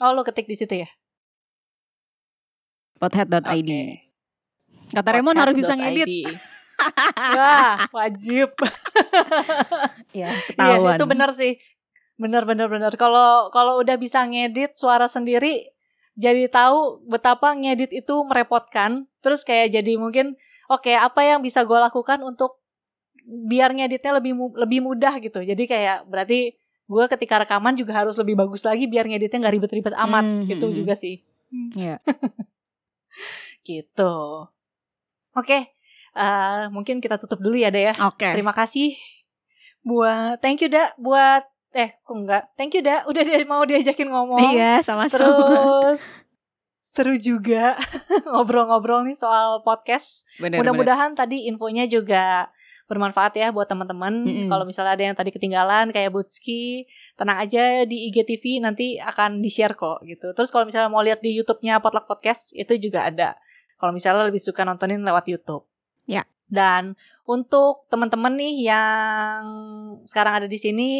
Oh 0.00 0.16
lo 0.16 0.24
ketik 0.24 0.48
di 0.48 0.56
situ 0.56 0.80
ya. 0.80 0.88
Pothead.id 3.00 3.40
Oke. 3.40 3.80
Kata 4.92 5.08
Raymond 5.16 5.38
harus 5.40 5.56
bisa 5.56 5.72
ngedit 5.72 6.08
Wah, 7.36 7.86
wajib. 7.92 8.50
Ya 10.16 10.30
Iya, 10.30 10.30
ketahuan 10.50 10.96
itu 10.96 11.04
benar 11.06 11.30
sih. 11.32 11.52
Benar 12.20 12.44
benar 12.44 12.68
benar. 12.68 12.92
Kalau 13.00 13.48
kalau 13.54 13.80
udah 13.80 13.96
bisa 13.96 14.24
ngedit 14.26 14.76
suara 14.76 15.06
sendiri 15.08 15.72
jadi 16.20 16.52
tahu 16.52 17.06
betapa 17.08 17.54
ngedit 17.56 17.94
itu 17.94 18.14
merepotkan. 18.26 19.08
Terus 19.24 19.46
kayak 19.46 19.72
jadi 19.72 19.96
mungkin 19.96 20.36
oke, 20.68 20.92
apa 20.92 21.20
yang 21.24 21.40
bisa 21.40 21.64
gue 21.64 21.78
lakukan 21.78 22.20
untuk 22.26 22.60
biar 23.24 23.72
ngeditnya 23.72 24.20
lebih 24.20 24.36
lebih 24.58 24.80
mudah 24.84 25.16
gitu. 25.22 25.40
Jadi 25.40 25.64
kayak 25.64 26.04
berarti 26.10 26.56
gue 26.90 27.04
ketika 27.06 27.46
rekaman 27.46 27.78
juga 27.78 27.94
harus 28.02 28.18
lebih 28.18 28.34
bagus 28.34 28.66
lagi 28.66 28.90
biar 28.90 29.06
ngeditnya 29.06 29.46
nggak 29.46 29.54
ribet-ribet 29.54 29.94
amat 29.94 30.24
Hmm, 30.26 30.44
gitu 30.50 30.66
hmm, 30.68 30.76
juga 30.76 30.94
sih. 30.98 31.22
Iya. 31.76 32.02
Gitu. 33.66 34.14
Oke, 35.36 35.58
eh, 36.14 36.70
mungkin 36.72 36.98
kita 36.98 37.18
tutup 37.18 37.38
dulu 37.42 37.56
ya, 37.58 37.68
Da 37.68 37.90
ya. 37.90 37.94
Oke 38.06 38.30
Terima 38.32 38.54
kasih 38.54 38.94
buat 39.80 40.38
thank 40.44 40.60
you 40.60 40.68
Da 40.68 40.92
buat 41.00 41.44
eh 41.70 41.94
kok 42.02 42.14
enggak. 42.14 42.50
Thank 42.58 42.74
you 42.78 42.82
dah 42.82 43.06
udah 43.06 43.22
dia 43.22 43.38
mau 43.46 43.62
diajakin 43.62 44.10
ngomong. 44.10 44.54
Iya, 44.54 44.82
sama-sama. 44.82 45.14
Terus 45.14 46.02
seru 46.82 47.14
juga 47.14 47.78
ngobrol-ngobrol 48.30 49.06
nih 49.06 49.14
soal 49.14 49.62
podcast. 49.62 50.26
Mudah-mudahan 50.42 51.14
tadi 51.14 51.46
infonya 51.46 51.86
juga 51.86 52.50
bermanfaat 52.90 53.38
ya 53.38 53.54
buat 53.54 53.70
teman-teman. 53.70 54.26
Mm-mm. 54.26 54.46
Kalau 54.50 54.66
misalnya 54.66 54.98
ada 54.98 55.04
yang 55.06 55.14
tadi 55.14 55.30
ketinggalan 55.30 55.94
kayak 55.94 56.10
Butski, 56.10 56.90
tenang 57.14 57.38
aja 57.38 57.86
di 57.86 58.10
IGTV 58.10 58.58
nanti 58.58 58.98
akan 58.98 59.38
di-share 59.38 59.78
kok 59.78 60.02
gitu. 60.02 60.34
Terus 60.34 60.50
kalau 60.50 60.66
misalnya 60.66 60.90
mau 60.90 60.98
lihat 60.98 61.22
di 61.22 61.38
YouTube-nya 61.38 61.78
Potluck 61.78 62.10
Podcast 62.10 62.50
itu 62.58 62.74
juga 62.82 63.06
ada. 63.06 63.38
Kalau 63.78 63.94
misalnya 63.94 64.26
lebih 64.26 64.42
suka 64.42 64.66
nontonin 64.66 65.06
lewat 65.06 65.30
YouTube. 65.30 65.69
Ya. 66.06 66.24
Dan 66.50 66.98
untuk 67.24 67.86
teman-teman 67.88 68.34
nih 68.34 68.72
yang 68.72 69.42
sekarang 70.02 70.42
ada 70.42 70.48
di 70.50 70.58
sini 70.58 70.90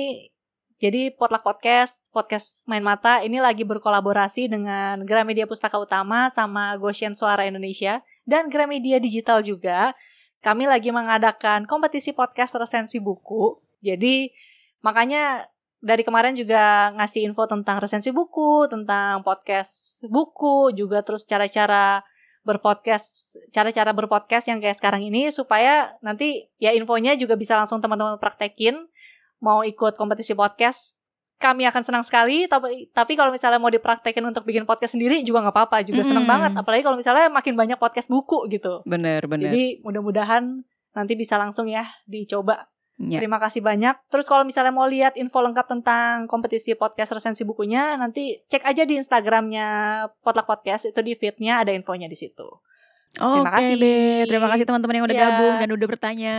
jadi 0.80 1.12
Potluck 1.12 1.44
Podcast, 1.44 2.08
podcast 2.08 2.64
Main 2.64 2.80
Mata 2.80 3.20
ini 3.20 3.36
lagi 3.36 3.68
berkolaborasi 3.68 4.48
dengan 4.48 5.04
Gramedia 5.04 5.44
Pustaka 5.44 5.76
Utama 5.76 6.32
sama 6.32 6.72
Goshen 6.80 7.12
Suara 7.12 7.44
Indonesia 7.44 8.00
dan 8.24 8.48
Gramedia 8.48 8.96
Digital 8.96 9.44
juga. 9.44 9.92
Kami 10.40 10.64
lagi 10.64 10.88
mengadakan 10.88 11.68
kompetisi 11.68 12.16
podcast 12.16 12.56
resensi 12.56 12.96
buku. 12.96 13.60
Jadi 13.84 14.32
makanya 14.80 15.44
dari 15.84 16.00
kemarin 16.00 16.32
juga 16.32 16.96
ngasih 16.96 17.28
info 17.28 17.44
tentang 17.44 17.76
resensi 17.76 18.08
buku, 18.08 18.64
tentang 18.72 19.20
podcast 19.20 20.04
buku, 20.08 20.72
juga 20.72 21.04
terus 21.04 21.28
cara-cara 21.28 22.00
berpodcast, 22.40 23.36
cara-cara 23.52 23.92
berpodcast 23.92 24.48
yang 24.48 24.58
kayak 24.64 24.80
sekarang 24.80 25.04
ini 25.04 25.28
supaya 25.28 25.92
nanti 26.00 26.48
ya 26.56 26.72
infonya 26.72 27.12
juga 27.14 27.36
bisa 27.36 27.52
langsung 27.56 27.84
teman-teman 27.84 28.16
praktekin 28.16 28.80
mau 29.40 29.60
ikut 29.64 29.96
kompetisi 29.96 30.32
podcast 30.32 30.96
kami 31.40 31.64
akan 31.64 31.80
senang 31.80 32.04
sekali 32.04 32.44
tapi 32.44 32.92
tapi 32.92 33.16
kalau 33.16 33.32
misalnya 33.32 33.56
mau 33.56 33.72
dipraktekin 33.72 34.20
untuk 34.20 34.44
bikin 34.44 34.68
podcast 34.68 34.92
sendiri 34.92 35.24
juga 35.24 35.40
nggak 35.40 35.56
apa-apa 35.56 35.80
juga 35.88 36.04
senang 36.04 36.28
Mm-mm. 36.28 36.36
banget 36.36 36.52
apalagi 36.60 36.82
kalau 36.84 37.00
misalnya 37.00 37.32
makin 37.32 37.56
banyak 37.56 37.80
podcast 37.80 38.12
buku 38.12 38.44
gitu 38.52 38.84
Bener, 38.84 39.24
bener. 39.24 39.48
jadi 39.48 39.80
mudah-mudahan 39.80 40.60
nanti 40.92 41.12
bisa 41.16 41.40
langsung 41.40 41.64
ya 41.64 41.88
dicoba 42.04 42.68
Ya. 43.00 43.16
terima 43.16 43.40
kasih 43.40 43.64
banyak 43.64 43.96
terus 44.12 44.28
kalau 44.28 44.44
misalnya 44.44 44.76
mau 44.76 44.84
lihat 44.84 45.16
info 45.16 45.40
lengkap 45.40 45.64
tentang 45.64 46.28
kompetisi 46.28 46.76
podcast 46.76 47.16
resensi 47.16 47.48
bukunya 47.48 47.96
nanti 47.96 48.44
cek 48.44 48.60
aja 48.60 48.84
di 48.84 49.00
instagramnya 49.00 49.68
Potluck 50.20 50.44
Podcast 50.44 50.84
itu 50.84 51.00
di 51.00 51.16
feednya 51.16 51.64
ada 51.64 51.72
infonya 51.72 52.04
di 52.06 52.18
situ 52.18 52.44
Oke 53.18 53.42
Terima 53.42 53.50
kasih. 53.50 53.74
deh, 53.74 54.22
terima 54.28 54.46
kasih 54.52 54.64
teman-teman 54.68 54.94
yang 55.00 55.06
udah 55.08 55.16
Ya. 55.18 55.24
gabung 55.26 55.54
dan 55.58 55.68
udah 55.72 55.88
bertanya. 55.88 56.36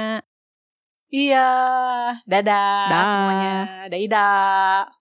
iya 1.09 1.49
dadah 2.23 2.87
Dah. 2.87 3.09
semuanya 3.11 3.53
dadah 3.89 5.00